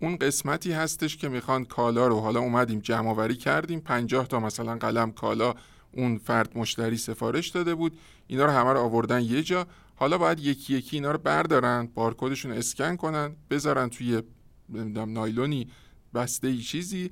اون 0.00 0.16
قسمتی 0.16 0.72
هستش 0.72 1.16
که 1.16 1.28
می‌خوان 1.28 1.64
کالا 1.64 2.06
رو 2.06 2.20
حالا 2.20 2.40
اومدیم 2.40 2.78
جمع 2.78 3.10
آوری 3.10 3.36
کردیم 3.36 3.80
50 3.80 4.26
تا 4.26 4.40
مثلا 4.40 4.76
قلم 4.76 5.12
کالا 5.12 5.54
اون 5.92 6.18
فرد 6.18 6.58
مشتری 6.58 6.96
سفارش 6.96 7.48
داده 7.48 7.74
بود. 7.74 7.98
اینا 8.26 8.44
رو 8.44 8.50
همه 8.50 8.72
رو 8.72 8.80
آوردن 8.80 9.22
یه 9.22 9.42
جا. 9.42 9.66
حالا 9.96 10.18
باید 10.18 10.40
یکی 10.40 10.74
یکی 10.74 10.96
اینا 10.96 11.10
رو 11.10 11.18
بردارن 11.18 11.88
بارکدشون 11.94 12.52
اسکن 12.52 12.96
کنن 12.96 13.36
بذارن 13.50 13.88
توی 13.88 14.22
نایلونی 15.06 15.68
بسته 16.14 16.48
ای 16.48 16.58
چیزی. 16.58 17.10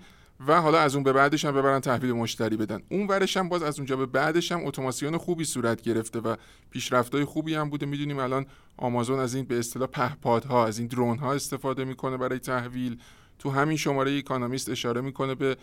و 0.48 0.60
حالا 0.60 0.78
از 0.78 0.94
اون 0.94 1.04
به 1.04 1.12
بعدش 1.12 1.44
هم 1.44 1.52
ببرن 1.54 1.80
تحویل 1.80 2.12
مشتری 2.12 2.56
بدن. 2.56 2.82
اون 2.90 3.06
ورش 3.06 3.36
هم 3.36 3.48
باز 3.48 3.62
از 3.62 3.78
اونجا 3.78 3.96
به 3.96 4.06
بعدش 4.06 4.52
هم 4.52 4.66
اتوماسیون 4.66 5.16
خوبی 5.16 5.44
صورت 5.44 5.82
گرفته 5.82 6.20
و 6.20 6.36
پیشرفتای 6.70 7.24
خوبی 7.24 7.54
هم 7.54 7.70
بوده. 7.70 7.86
می‌دونیم 7.86 8.18
الان 8.18 8.46
آمازون 8.76 9.18
از 9.18 9.34
این 9.34 9.44
به 9.44 9.58
اصطلاح 9.58 9.88
پهپادها 9.88 10.66
از 10.66 10.78
این 10.78 10.88
درون 10.88 11.18
ها 11.18 11.34
استفاده 11.34 11.84
می‌کنه 11.84 12.16
برای 12.16 12.38
تحویل. 12.38 12.98
تو 13.38 13.50
همین 13.50 13.76
شماره 13.76 14.18
اکانومیست 14.18 14.70
اشاره 14.70 15.00
می‌کنه 15.00 15.34
به 15.34 15.56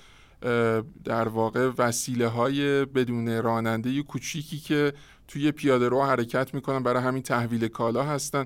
در 1.03 1.27
واقع 1.27 1.71
وسیله 1.77 2.27
های 2.27 2.85
بدون 2.85 3.41
راننده 3.41 4.03
کوچیکی 4.03 4.57
که 4.57 4.93
توی 5.27 5.51
پیاده 5.51 5.89
رو 5.89 6.03
حرکت 6.03 6.53
می‌کنن 6.53 6.83
برای 6.83 7.03
همین 7.03 7.23
تحویل 7.23 7.67
کالا 7.67 8.03
هستن. 8.03 8.45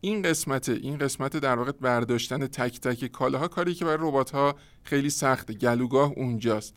این 0.00 0.22
قسمت 0.22 0.68
این 0.68 0.98
قسمت 0.98 1.36
در 1.36 1.56
واقع 1.56 1.72
برداشتن 1.72 2.46
تک 2.46 2.80
تک 2.80 3.06
کالاها 3.06 3.48
کاری 3.48 3.74
که 3.74 3.84
برای 3.84 4.08
ربات 4.08 4.30
ها 4.30 4.56
خیلی 4.84 5.10
سخته 5.10 5.54
گلوگاه 5.54 6.12
اونجاست. 6.16 6.74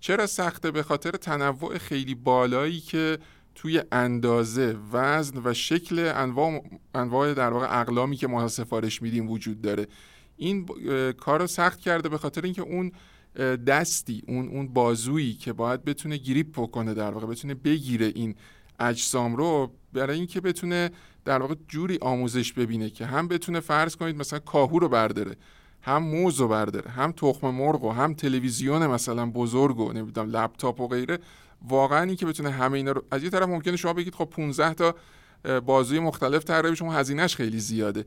چرا 0.00 0.26
سخته؟ 0.26 0.70
به 0.70 0.82
خاطر 0.82 1.10
تنوع 1.10 1.78
خیلی 1.78 2.14
بالایی 2.14 2.80
که 2.80 3.18
توی 3.54 3.82
اندازه 3.92 4.76
وزن 4.92 5.40
و 5.44 5.54
شکل 5.54 6.12
انواع 6.14 6.62
انواع 6.94 7.34
در 7.34 7.50
واقع 7.50 7.80
اقلامی 7.80 8.16
که 8.16 8.26
ما 8.26 8.48
سفارش 8.48 9.02
میدیم 9.02 9.30
وجود 9.30 9.62
داره. 9.62 9.86
این 10.36 10.66
کار 11.12 11.40
رو 11.40 11.46
سخت 11.46 11.80
کرده 11.80 12.08
به 12.08 12.18
خاطر 12.18 12.42
اینکه 12.42 12.62
اون 12.62 12.92
دستی 13.66 14.22
اون 14.28 14.48
اون 14.48 14.68
بازویی 14.68 15.34
که 15.34 15.52
باید 15.52 15.84
بتونه 15.84 16.16
گریپ 16.16 16.52
بکنه 16.52 16.94
در 16.94 17.10
واقع 17.10 17.26
بتونه 17.26 17.54
بگیره 17.54 18.12
این 18.14 18.34
اجسام 18.80 19.36
رو 19.36 19.72
برای 19.92 20.16
اینکه 20.16 20.40
بتونه 20.40 20.90
در 21.24 21.38
واقع 21.38 21.54
جوری 21.68 21.98
آموزش 22.00 22.52
ببینه 22.52 22.90
که 22.90 23.06
هم 23.06 23.28
بتونه 23.28 23.60
فرض 23.60 23.96
کنید 23.96 24.16
مثلا 24.16 24.38
کاهو 24.38 24.78
رو 24.78 24.88
برداره 24.88 25.36
هم 25.82 26.02
موز 26.02 26.40
رو 26.40 26.48
برداره 26.48 26.90
هم 26.90 27.12
تخم 27.12 27.50
مرغ 27.50 27.84
و 27.84 27.90
هم 27.90 28.14
تلویزیون 28.14 28.86
مثلا 28.86 29.26
بزرگ 29.26 29.78
و 29.78 29.92
نمی‌دونم 29.92 30.30
لپتاپ 30.30 30.80
و 30.80 30.88
غیره 30.88 31.18
واقعا 31.68 32.02
این 32.02 32.16
که 32.16 32.26
بتونه 32.26 32.50
همه 32.50 32.76
اینا 32.76 32.92
رو 32.92 33.04
از 33.10 33.24
یه 33.24 33.30
طرف 33.30 33.48
ممکنه 33.48 33.76
شما 33.76 33.92
بگید 33.92 34.14
خب 34.14 34.24
15 34.24 34.74
تا 34.74 34.94
بازوی 35.60 35.98
مختلف 35.98 36.44
طراحی 36.44 36.76
شما 36.76 36.92
هزینهش 36.92 37.36
خیلی 37.36 37.58
زیاده. 37.58 38.04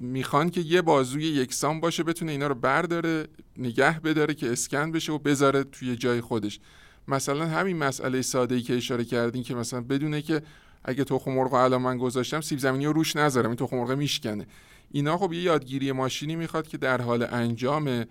می‌خوان 0.00 0.50
که 0.50 0.60
یه 0.60 0.82
بازوی 0.82 1.24
یکسان 1.24 1.80
باشه 1.80 2.02
بتونه 2.02 2.32
اینا 2.32 2.46
رو 2.46 2.54
برداره 2.54 3.26
نگه 3.56 4.00
بداره 4.00 4.34
که 4.34 4.52
اسکن 4.52 4.92
بشه 4.92 5.12
و 5.12 5.18
بذاره 5.18 5.64
توی 5.64 5.96
جای 5.96 6.20
خودش. 6.20 6.60
مثلا 7.08 7.46
همین 7.46 7.76
مسئله 7.76 8.22
ساده 8.22 8.54
ای 8.54 8.62
که 8.62 8.76
اشاره 8.76 9.04
کردین 9.04 9.42
که 9.42 9.54
مثلا 9.54 9.80
بدونه 9.80 10.22
که 10.22 10.42
اگه 10.84 11.04
تخم 11.04 11.32
مرغ 11.32 11.54
الان 11.54 11.82
من 11.82 11.98
گذاشتم 11.98 12.40
سیب 12.40 12.58
زمینی 12.58 12.86
رو 12.86 12.92
روش 12.92 13.16
نذارم 13.16 13.46
این 13.46 13.56
تخم 13.56 13.76
مرغ 13.76 13.90
میشکنه. 13.90 14.46
اینا 14.90 15.18
خب 15.18 15.32
یه 15.32 15.42
یادگیری 15.42 15.92
ماشینی 15.92 16.36
می‌خواد 16.36 16.68
که 16.68 16.78
در 16.78 17.00
حال 17.00 17.26
انجامه 17.30 18.06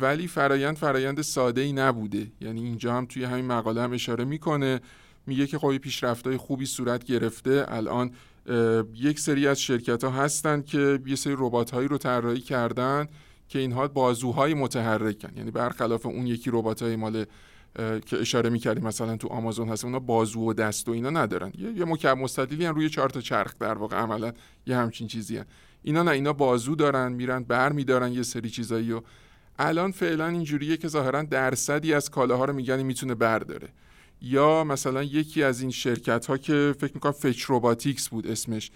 ولی 0.00 0.28
فرایند 0.28 0.76
فرایند 0.76 1.22
ساده 1.22 1.60
ای 1.60 1.72
نبوده. 1.72 2.26
یعنی 2.40 2.64
اینجا 2.64 2.94
هم 2.94 3.06
توی 3.06 3.24
همین 3.24 3.44
مقاله 3.44 3.82
هم 3.82 3.92
اشاره 3.92 4.24
می‌کنه. 4.24 4.80
میگه 5.26 5.46
که 5.46 5.58
خب 5.58 5.76
پیشرفت‌های 5.76 6.36
خوبی 6.36 6.66
صورت 6.66 7.04
گرفته. 7.04 7.64
الان 7.68 8.10
یک 8.94 9.20
سری 9.20 9.46
از 9.46 9.60
شرکت 9.60 10.04
ها 10.04 10.10
هستن 10.10 10.62
که 10.62 10.98
یه 11.06 11.16
سری 11.16 11.34
ربات 11.38 11.70
هایی 11.70 11.88
رو 11.88 11.98
طراحی 11.98 12.40
کردن 12.40 13.08
که 13.48 13.58
اینها 13.58 13.88
بازوهای 13.88 14.54
متحرکن. 14.54 15.36
یعنی 15.36 15.50
برخلاف 15.50 16.06
اون 16.06 16.26
یکی 16.26 16.50
ربات 16.52 16.82
های 16.82 16.96
مال 16.96 17.24
که 18.06 18.20
اشاره 18.20 18.50
می‌کردیم 18.50 18.84
مثلا 18.84 19.16
تو 19.16 19.28
آمازون 19.28 19.68
هست 19.68 19.84
اونا 19.84 19.98
بازو 19.98 20.40
و 20.40 20.52
دست 20.52 20.88
و 20.88 20.92
اینا 20.92 21.10
ندارن 21.10 21.52
یه, 21.58 21.72
یه 21.72 21.84
مکعب 21.84 22.18
مستطیلی 22.18 22.66
روی 22.66 22.90
چهار 22.90 23.10
تا 23.10 23.20
چرخ 23.20 23.54
در 23.60 23.74
واقع 23.74 23.96
عملا 23.96 24.32
یه 24.66 24.76
همچین 24.76 25.06
چیزی. 25.06 25.40
اینا 25.82 26.02
نه 26.02 26.10
اینا 26.10 26.32
بازو 26.32 26.74
دارن 26.74 27.12
میرن 27.12 27.42
بر 27.42 27.72
میدارن 27.72 28.12
یه 28.12 28.22
سری 28.22 28.50
چیزایی 28.50 28.92
و 28.92 29.00
الان 29.58 29.92
فعلا 29.92 30.26
اینجوریه 30.26 30.76
که 30.76 30.88
ظاهرا 30.88 31.22
درصدی 31.22 31.94
از 31.94 32.10
کالاها 32.10 32.44
رو 32.44 32.52
میگن 32.52 32.82
می‌تونه 32.82 33.14
برداره 33.14 33.68
یا 34.22 34.64
مثلا 34.64 35.02
یکی 35.02 35.42
از 35.42 35.60
این 35.60 35.70
شرکت 35.70 36.26
ها 36.26 36.36
که 36.36 36.74
فکر 36.80 36.94
می‌کنم 36.94 37.12
Fetch 37.12 37.42
Robotics 37.42 38.08
بود 38.08 38.26
اسمش 38.26 38.70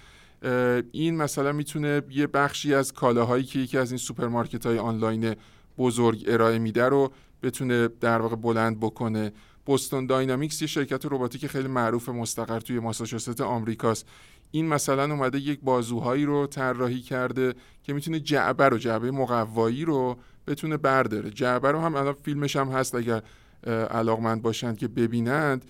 این 0.92 1.16
مثلا 1.16 1.53
می‌تونه 1.53 2.03
یه 2.11 2.26
بخشی 2.26 2.74
از 2.74 2.92
کالاهایی 2.92 3.44
که 3.44 3.59
یکی 3.59 3.78
از 3.78 3.90
این 3.90 3.98
سوپرمارکت 3.98 4.66
های 4.66 4.78
آنلاین 4.78 5.34
بزرگ 5.78 6.24
ارائه 6.28 6.59
میده 6.59 6.84
رو 6.84 7.12
بتونه 7.43 7.88
در 7.88 8.20
واقع 8.20 8.36
بلند 8.36 8.80
بکنه. 8.80 9.32
Boston 9.66 10.07
Dynamics 10.07 10.62
یه 10.62 10.68
شرکت 10.68 11.07
رباتیک 11.07 11.47
خیلی 11.47 11.68
معروف 11.68 12.09
مستقر 12.09 12.61
توی 12.61 12.78
ماساچوست 12.78 13.41
آمریکاست. 13.41 14.07
این 14.51 14.68
مثلا 14.68 15.05
اومده 15.05 15.38
یک 15.38 15.61
بازوهایی 15.62 16.24
رو 16.24 16.47
طراحی 16.47 17.01
کرده 17.01 17.55
که 17.82 17.93
می‌تونه 17.93 18.20
جعبه 18.20 18.68
رو 18.68 18.78
جعبه 18.78 19.11
مقوایی 19.11 19.84
رو 19.84 20.18
بتونه 20.47 20.76
برداره. 20.76 21.30
جعبه 21.30 21.70
رو 21.70 21.80
هم 21.80 21.95
الان 21.95 22.12
فیلمش 22.12 22.57
هم 22.57 22.68
هست 22.68 22.95
اگر 22.95 23.22
علاقمند 23.91 24.43
باشند 24.43 24.78
که 24.78 24.88
ببینند. 24.88 25.64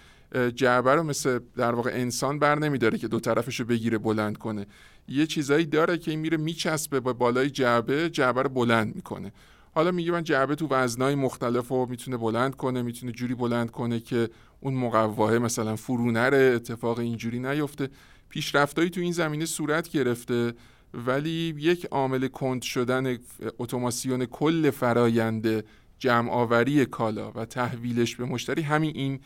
جعبه 0.55 0.95
رو 0.95 1.03
مثل 1.03 1.39
در 1.57 1.75
واقع 1.75 1.91
انسان 1.95 2.39
بر 2.39 2.59
نمیداره 2.59 2.99
که 2.99 3.09
دو 3.09 3.21
طرفش 3.21 3.61
رو 3.61 3.66
بگیره 3.66 3.99
بلند 3.99 4.39
کنه. 4.39 4.66
یه 5.09 5.27
چیزایی 5.27 5.66
داره 5.66 5.99
که 5.99 6.11
این 6.11 6.21
میره 6.21 6.37
میچسبه 6.37 7.01
با 7.01 7.12
بالای 7.12 7.51
جعبه 7.51 8.11
جعبه 8.11 8.43
رو 8.43 8.49
بلند 8.49 8.95
می‌کنه. 8.97 9.33
حالا 9.73 9.91
میگه 9.91 10.12
من 10.12 10.25
جعبه 10.25 10.55
تو 10.55 10.68
وزنهای 10.68 11.14
مختلف 11.14 11.68
رو 11.68 11.87
می‌تونه 11.91 12.16
بلند 12.16 12.57
کنه 12.57 12.83
می‌تونه 12.83 13.12
جوری 13.12 13.35
بلند 13.35 13.71
کنه 13.71 14.01
که 14.01 14.29
اون 14.61 14.75
مقواه 14.75 15.39
مثلا 15.39 15.77
فرو 15.77 16.11
نره 16.11 16.53
اتفاق 16.57 16.99
اینجوری 16.99 17.39
نیفته. 17.39 17.89
پیشرفتایی 18.29 18.91
تو 18.91 19.01
این 19.01 19.12
زمینه 19.12 19.45
صورت 19.45 19.89
گرفته 19.89 20.55
ولی 20.95 21.55
یک 21.59 21.85
عامل 21.85 22.29
کند 22.29 22.62
شدن 22.62 23.18
اتوماسیون 23.59 24.25
کل 24.25 24.70
فرایند 24.70 25.65
جمع 25.99 26.31
آوری 26.31 26.86
کالا 26.86 27.31
و 27.31 27.44
تحویلش 27.44 28.16
به 28.16 28.24
مشتری 28.24 28.62
همین 28.62 28.93
این 28.94 29.20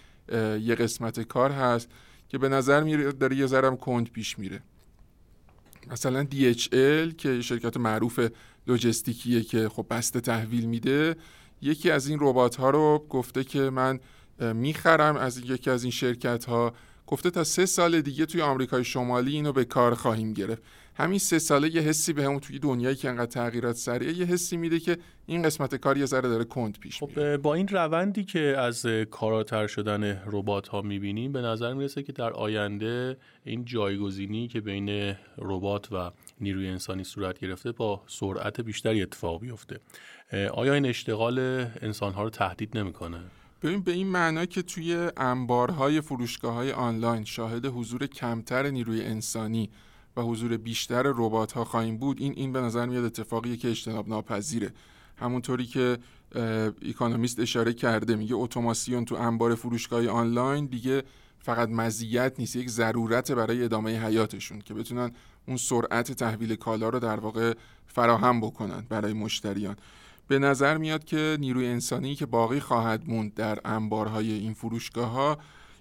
یه 0.58 0.74
قسمت 0.74 1.20
کار 1.20 1.50
هست 1.50 1.88
که 2.28 2.38
به 2.38 2.48
نظر 2.48 2.82
میره 2.82 3.12
داره 3.12 3.36
یه 3.36 3.46
ذرم 3.46 3.76
کند 3.76 4.10
پیش 4.10 4.38
میره. 4.38 4.60
مثلا 5.90 6.26
DHL 6.32 7.14
که 7.18 7.40
شرکت 7.40 7.76
معروف 7.76 8.28
لوجستیکیه 8.66 9.42
که 9.42 9.68
خب 9.68 9.86
بسته 9.90 10.20
تحویل 10.20 10.64
میده. 10.64 11.16
یکی 11.62 11.90
از 11.90 12.06
این 12.08 12.18
ربات 12.20 12.56
ها 12.56 12.70
رو 12.70 13.06
گفته 13.08 13.44
که 13.44 13.60
من 13.60 14.00
می‌خرم 14.40 15.16
از 15.16 15.38
یکی 15.38 15.70
از 15.70 15.82
این 15.82 15.90
شرکت 15.90 16.44
ها 16.44 16.74
گفته 17.06 17.30
تا 17.30 17.44
سه 17.44 17.66
سال 17.66 18.00
دیگه 18.00 18.26
توی 18.26 18.42
آمریکای 18.42 18.84
شمالی 18.84 19.32
اینو 19.32 19.52
به 19.52 19.64
کار 19.64 19.94
خواهیم 19.94 20.32
گرفت. 20.32 20.62
همین 20.96 21.18
سه 21.18 21.38
ساله 21.38 21.74
یه 21.74 21.80
حسی 21.80 22.12
به 22.12 22.24
همون 22.24 22.40
توی 22.40 22.58
دنیایی 22.58 22.96
که 22.96 23.08
انقدر 23.08 23.26
تغییرات 23.26 23.76
سریعه 23.76 24.12
یه 24.12 24.26
حسی 24.26 24.56
میده 24.56 24.80
که 24.80 24.96
این 25.26 25.42
قسمت 25.42 25.74
کار 25.74 25.98
یه 25.98 26.06
ذره 26.06 26.28
داره 26.28 26.44
کند 26.44 26.78
پیش 26.78 26.98
خب 26.98 27.08
میره. 27.08 27.36
با 27.36 27.54
این 27.54 27.68
روندی 27.68 28.24
که 28.24 28.40
از 28.40 28.86
کاراتر 29.10 29.66
شدن 29.66 30.22
ربات 30.26 30.68
ها 30.68 30.82
می‌بینیم 30.82 31.32
به 31.32 31.40
نظر 31.40 31.74
می‌رسه 31.74 32.02
که 32.02 32.12
در 32.12 32.32
آینده 32.32 33.16
این 33.44 33.64
جایگزینی 33.64 34.48
که 34.48 34.60
بین 34.60 35.14
ربات 35.38 35.92
و 35.92 36.10
نیروی 36.40 36.68
انسانی 36.68 37.04
صورت 37.04 37.38
گرفته 37.38 37.72
با 37.72 38.02
سرعت 38.06 38.60
بیشتری 38.60 39.02
اتفاق 39.02 39.40
بیفته. 39.40 39.80
آیا 40.54 40.74
این 40.74 40.86
اشتغال 40.86 41.38
انسان 41.82 42.12
ها 42.12 42.22
رو 42.22 42.30
تهدید 42.30 42.78
نمی‌کنه؟ 42.78 43.20
ببین 43.62 43.80
به 43.82 43.92
این 43.92 44.06
معنا 44.06 44.46
که 44.46 44.62
توی 44.62 45.10
انبارهای 45.16 46.00
فروشگاه 46.00 46.54
های 46.54 46.72
آنلاین 46.72 47.24
شاهد 47.24 47.66
حضور 47.66 48.06
کمتر 48.06 48.70
نیروی 48.70 49.02
انسانی 49.02 49.70
و 50.16 50.22
حضور 50.22 50.56
بیشتر 50.56 51.02
ربات 51.02 51.52
ها 51.52 51.64
خواهیم 51.64 51.98
بود 51.98 52.20
این 52.20 52.32
این 52.36 52.52
به 52.52 52.60
نظر 52.60 52.86
میاد 52.86 53.04
اتفاقیه 53.04 53.56
که 53.56 53.70
اجتناب 53.70 54.08
ناپذیره. 54.08 54.72
همونطوری 55.16 55.66
که 55.66 55.98
اکونومیست 56.88 57.40
اشاره 57.40 57.72
کرده 57.72 58.16
میگه 58.16 58.34
اتوماسیون 58.34 59.04
تو 59.04 59.14
انبار 59.14 59.54
فروشگاه 59.54 60.08
آنلاین 60.08 60.66
دیگه 60.66 61.02
فقط 61.38 61.68
مزیت 61.68 62.34
نیست 62.38 62.56
یک 62.56 62.70
ضرورت 62.70 63.32
برای 63.32 63.64
ادامه 63.64 64.06
حیاتشون 64.06 64.60
که 64.60 64.74
بتونن 64.74 65.12
اون 65.46 65.56
سرعت 65.56 66.12
تحویل 66.12 66.54
کالا 66.54 66.88
رو 66.88 66.98
در 66.98 67.20
واقع 67.20 67.54
فراهم 67.86 68.40
بکنن 68.40 68.86
برای 68.88 69.12
مشتریان. 69.12 69.76
به 70.28 70.38
نظر 70.38 70.76
میاد 70.76 71.04
که 71.04 71.36
نیروی 71.40 71.66
انسانی 71.66 72.14
که 72.14 72.26
باقی 72.26 72.60
خواهد 72.60 73.02
موند 73.06 73.34
در 73.34 73.58
انبارهای 73.64 74.32
این 74.32 74.54
فروشگاه 74.54 75.10
ها 75.10 75.38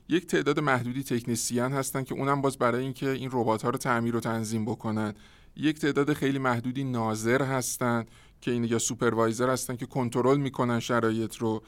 یک 0.10 0.28
تعداد 0.28 0.60
محدودی 0.60 1.04
تکنسیان 1.04 1.72
هستن 1.72 2.04
که 2.04 2.16
اونم 2.16 2.42
باز 2.42 2.58
برای 2.58 2.84
اینکه 2.84 3.10
این 3.10 3.30
ربات 3.32 3.64
ها 3.64 3.70
رو 3.70 3.78
تعمیر 3.78 4.16
و 4.16 4.20
تنظیم 4.20 4.66
بکنن 4.66 5.14
یک 5.56 5.80
تعداد 5.80 6.14
خیلی 6.14 6.40
محدودی 6.40 6.84
ناظر 6.84 7.42
هستن 7.42 8.06
که 8.42 8.52
این 8.52 8.64
یا 8.64 8.80
سوپروایزر 8.80 9.50
هستن 9.50 9.76
که 9.76 9.86
کنترل 9.86 10.38
می‌کنن 10.38 10.80
شرایط 10.80 11.36
رو. 11.36 11.64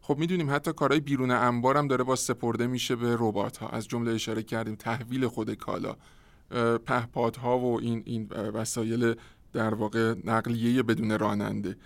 خب 0.00 0.18
می‌دونیم 0.18 0.50
حتی 0.50 0.72
کارهای 0.72 1.00
بیرون 1.00 1.30
انبار 1.30 1.76
هم 1.76 1.88
داره 1.88 2.04
با 2.04 2.16
سپرده 2.16 2.66
میشه 2.66 2.96
به 2.96 3.16
ربات 3.18 3.56
ها 3.56 3.68
از 3.68 3.88
جمله 3.88 4.12
اشاره 4.12 4.42
کردیم 4.42 4.74
تحویل 4.74 5.26
خود 5.26 5.54
کالا. 5.54 5.96
پهپادها 6.86 7.58
و 7.58 7.80
این 7.80 8.02
این 8.06 8.28
وسایل 8.32 9.14
در 9.52 9.74
واقع 9.74 10.14
نقلیه 10.24 10.82
بدون 10.82 11.18
راننده. 11.18 11.76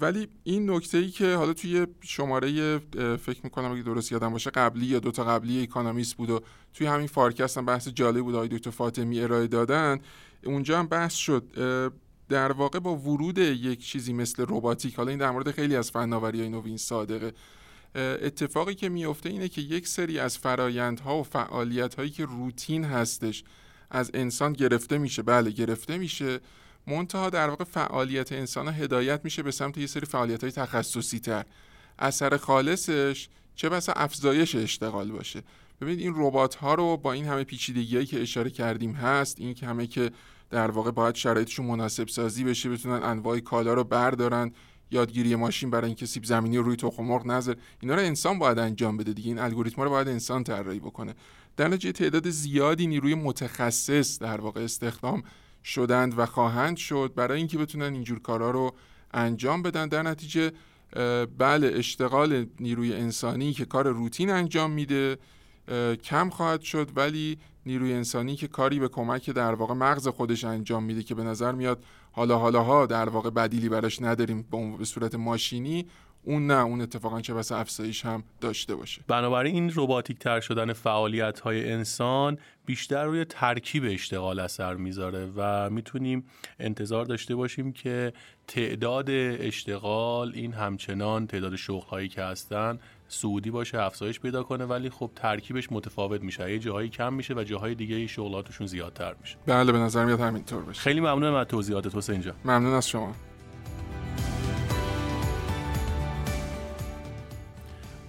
ولی 0.00 0.28
این 0.44 0.70
نکته 0.70 0.98
ای 0.98 1.08
که 1.08 1.34
حالا 1.34 1.52
توی 1.52 1.86
شماره 2.00 2.78
فکر 3.16 3.40
می‌کنم 3.44 3.72
اگه 3.72 3.82
درست 3.82 4.12
یادم 4.12 4.32
باشه 4.32 4.50
قبلی 4.50 4.86
یا 4.86 4.98
دوتا 4.98 5.24
قبلی 5.24 5.62
Economist 5.62 6.16
بود 6.16 6.30
و 6.30 6.40
توی 6.74 6.86
همین 6.86 7.06
فارکست 7.06 7.58
هم 7.58 7.66
بحث 7.66 7.88
جالب 7.88 8.24
بود 8.24 8.34
آقای 8.34 8.48
دکتر 8.48 8.70
فاطمی 8.70 9.20
ارائه 9.20 9.46
دادن. 9.46 9.98
اونجا 10.44 10.78
هم 10.78 10.86
بحث 10.86 11.14
شد 11.14 11.44
در 12.28 12.52
واقع 12.52 12.78
با 12.78 12.96
ورود 12.96 13.38
یک 13.38 13.86
چیزی 13.86 14.12
مثل 14.12 14.46
روباتیک 14.46 14.94
حالا 14.94 15.10
این 15.10 15.18
در 15.18 15.30
مورد 15.30 15.50
خیلی 15.50 15.76
از 15.76 15.90
فناوری 15.90 16.40
های 16.40 16.48
نوین 16.48 16.76
صادقه. 16.76 17.32
اتفاقی 17.94 18.74
که 18.74 18.88
میفته 18.88 19.28
اینه 19.28 19.48
که 19.48 19.60
یک 19.60 19.88
سری 19.88 20.18
از 20.18 20.38
فرایندها 20.38 21.20
و 21.20 21.22
فعالیت 21.22 21.94
هایی 21.94 22.10
که 22.10 22.24
روتین 22.24 22.84
هستش 22.84 23.44
از 23.90 24.10
انسان 24.14 24.52
گرفته 24.52 24.98
میشه. 24.98 25.22
بله 25.22 25.50
گرفته 25.50 25.98
میشه. 25.98 26.40
منتها 26.86 27.30
در 27.30 27.48
واقع 27.48 27.64
فعالیت 27.64 28.32
انسان 28.32 28.68
هدایت 28.68 29.20
میشه 29.24 29.42
به 29.42 29.50
سمت 29.50 29.78
یه 29.78 29.86
سری 29.86 30.06
فعالیت 30.06 30.42
های 30.42 30.52
تخصصی 30.52 31.18
تر 31.18 31.44
اثر 31.98 32.36
خالصش 32.36 33.28
چه 33.54 33.68
بسا 33.68 33.92
افزایش 33.92 34.54
اشتغال 34.54 35.12
باشه. 35.12 35.42
ببینید 35.80 36.00
این 36.00 36.12
ربات 36.16 36.54
ها 36.54 36.74
رو 36.74 36.96
با 36.96 37.12
این 37.12 37.24
همه 37.24 37.44
پیچیدگی 37.44 38.06
که 38.06 38.22
اشاره 38.22 38.50
کردیم 38.50 38.92
هست 38.92 39.40
این 39.40 39.54
که 39.54 39.66
همه 39.66 39.86
که 39.86 40.10
در 40.50 40.70
واقع 40.70 40.90
باید 40.90 41.14
شرایطشون 41.14 41.66
مناسب 41.66 42.08
سازی 42.08 42.44
بشه 42.44 42.70
بتونن 42.70 43.02
انواع 43.02 43.40
کالا 43.40 43.74
رو 43.74 43.84
بردارن 43.84 44.52
یادگیری 44.90 45.34
ماشین 45.34 45.70
برای 45.70 45.86
اینکه 45.86 46.06
سیب 46.06 46.24
زمینی 46.24 46.56
رو 46.56 46.62
روی 46.62 46.76
تخم 46.76 47.04
مرغ 47.04 47.26
نذار 47.26 47.56
اینا 47.80 47.94
رو 47.94 48.00
انسان 48.00 48.38
باید 48.38 48.58
انجام 48.58 48.96
بده 48.96 49.12
دیگه. 49.12 49.28
این 49.28 49.38
الگوریتم 49.38 49.82
رو 49.82 49.90
باید 49.90 50.08
انسان 50.08 50.44
طراحی 50.44 50.78
بکنه. 50.78 51.14
در 51.56 51.68
نتیجه 51.68 51.92
تعداد 51.92 52.30
زیادی 52.30 52.86
نیروی 52.86 53.14
متخصص 53.14 54.18
در 54.18 54.40
واقع 54.40 54.60
استخدام 54.60 55.22
شدند 55.64 56.18
و 56.18 56.26
خواهند 56.26 56.76
شد 56.76 57.12
برای 57.16 57.38
اینکه 57.38 57.58
بتونن 57.58 57.92
اینجور 57.92 58.18
کارا 58.18 58.50
رو 58.50 58.74
انجام 59.14 59.62
بدن. 59.62 59.88
در 59.88 60.02
نتیجه 60.02 60.52
بله 61.38 61.72
اشتغال 61.74 62.46
نیروی 62.60 62.94
انسانی 62.94 63.52
که 63.52 63.64
کار 63.64 63.88
روتین 63.88 64.30
انجام 64.30 64.70
میده 64.70 65.18
کم 66.04 66.30
خواهد 66.30 66.60
شد 66.60 66.90
ولی 66.96 67.38
نیروی 67.66 67.92
انسانی 67.92 68.36
که 68.36 68.48
کاری 68.48 68.78
به 68.78 68.88
کمک 68.88 69.30
در 69.30 69.54
واقع 69.54 69.74
مغز 69.74 70.08
خودش 70.08 70.44
انجام 70.44 70.84
میده 70.84 71.02
که 71.02 71.14
به 71.14 71.24
نظر 71.24 71.52
میاد 71.52 71.84
حالا 72.12 72.38
حالا 72.38 72.62
ها 72.62 72.86
در 72.86 73.08
واقع 73.08 73.30
بدیلی 73.30 73.68
براش 73.68 74.02
نداریم 74.02 74.42
به 74.78 74.84
صورت 74.84 75.14
ماشینی 75.14 75.86
اون 76.26 76.46
نه 76.46 76.64
اون 76.64 76.80
اتفاقا 76.80 77.20
چه 77.20 77.34
بس 77.34 77.52
افزایش 77.52 78.04
هم 78.04 78.24
داشته 78.40 78.74
باشه. 78.74 79.02
بنابراین 79.08 79.54
این 79.54 79.72
رباتیک 79.76 80.18
تر 80.18 80.40
شدن 80.40 80.72
فعالیت 80.72 81.40
های 81.40 81.72
انسان 81.72 82.38
بیشتر 82.66 83.04
روی 83.04 83.24
ترکیب 83.24 83.84
اشتغال 83.86 84.40
اثر 84.40 84.74
می‌ذاره 84.74 85.32
و 85.36 85.70
می‌تونیم 85.70 86.24
انتظار 86.60 87.04
داشته 87.04 87.34
باشیم 87.34 87.72
که 87.72 88.12
تعداد 88.46 89.10
اشتغال 89.10 90.32
این 90.34 90.52
همچنان 90.52 91.26
تعداد 91.26 91.56
شغل 91.56 91.86
هایی 91.86 92.08
که 92.08 92.22
هستن 92.22 92.78
سعودی 93.08 93.50
باشه 93.50 93.80
افزایش 93.80 94.20
پیدا 94.20 94.42
کنه 94.42 94.64
ولی 94.64 94.90
خب 94.90 95.10
ترکیبش 95.16 95.72
متفاوت 95.72 96.22
میشه. 96.22 96.52
یه 96.52 96.58
جاهایی 96.58 96.88
کم 96.88 97.12
میشه 97.12 97.34
و 97.34 97.44
جاهای 97.44 97.74
دیگه 97.74 98.06
شغلاتشون 98.06 98.66
زیادتر 98.66 99.14
میشه. 99.20 99.36
بله 99.46 99.72
به 99.72 99.78
نظر 99.78 100.04
میاد 100.04 100.20
همینطور 100.20 100.62
باشه. 100.62 100.80
خیلی 100.80 101.00
ممنونم 101.00 101.34
از 101.34 101.46
توضیحاتت 101.46 101.96
حسین 101.96 102.20
جان 102.20 102.34
ممنون 102.44 102.74
از 102.74 102.88
شما. 102.88 103.14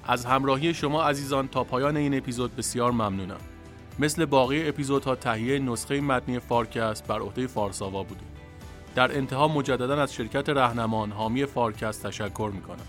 از 0.08 0.26
همراهی 0.26 0.74
شما 0.74 1.04
عزیزان 1.04 1.48
تا 1.48 1.64
پایان 1.64 1.98
این 1.98 2.18
اپیزود 2.18 2.56
بسیار 2.56 2.92
ممنونم 2.92 3.40
مثل 4.00 4.26
باقی 4.26 4.68
اپیزودها 4.68 5.16
تهیه 5.16 5.60
نسخه 5.60 6.02
متنی 6.02 6.40
فارکست 6.40 7.08
بر 7.08 7.20
عهده 7.20 7.48
فارساوا 7.48 8.04
بوده 8.04 8.22
در 8.96 9.18
انتها 9.18 9.48
مجددا 9.48 10.02
از 10.02 10.14
شرکت 10.14 10.50
رهنمان 10.50 11.12
حامی 11.12 11.46
فارکست 11.46 12.08
تشکر 12.08 12.52
می‌کنم 12.54 12.86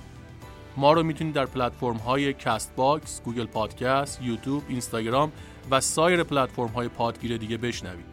ما 0.76 0.92
رو 0.92 1.02
می‌تونید 1.02 1.34
در 1.34 1.46
پلتفرم 1.46 1.96
های 1.96 2.32
Castbox، 2.32 3.22
Google 3.22 3.46
Podcast، 3.46 4.22
یوتیوب، 4.22 4.62
اینستاگرام 4.68 5.32
و 5.70 5.80
سایر 5.80 6.22
پلتفرم 6.22 6.68
های 6.68 6.88
پادگیر 6.88 7.36
دیگه 7.36 7.56
بشنوید. 7.56 8.04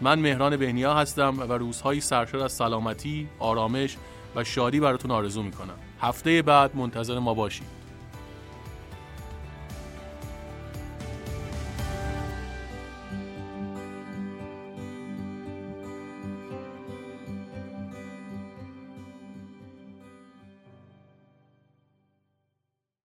من 0.00 0.18
مهران 0.18 0.56
بهنیا 0.56 0.94
هستم 0.94 1.38
و 1.38 1.52
روزهایی 1.52 2.00
سرشار 2.00 2.40
از 2.40 2.52
سلامتی، 2.52 3.28
آرامش 3.38 3.96
و 4.36 4.44
شادی 4.44 4.80
براتون 4.80 5.10
آرزو 5.10 5.42
می‌کنم. 5.42 5.78
هفته 6.00 6.42
بعد 6.42 6.76
منتظر 6.76 7.18
ما 7.18 7.34
باشید. 7.34 7.79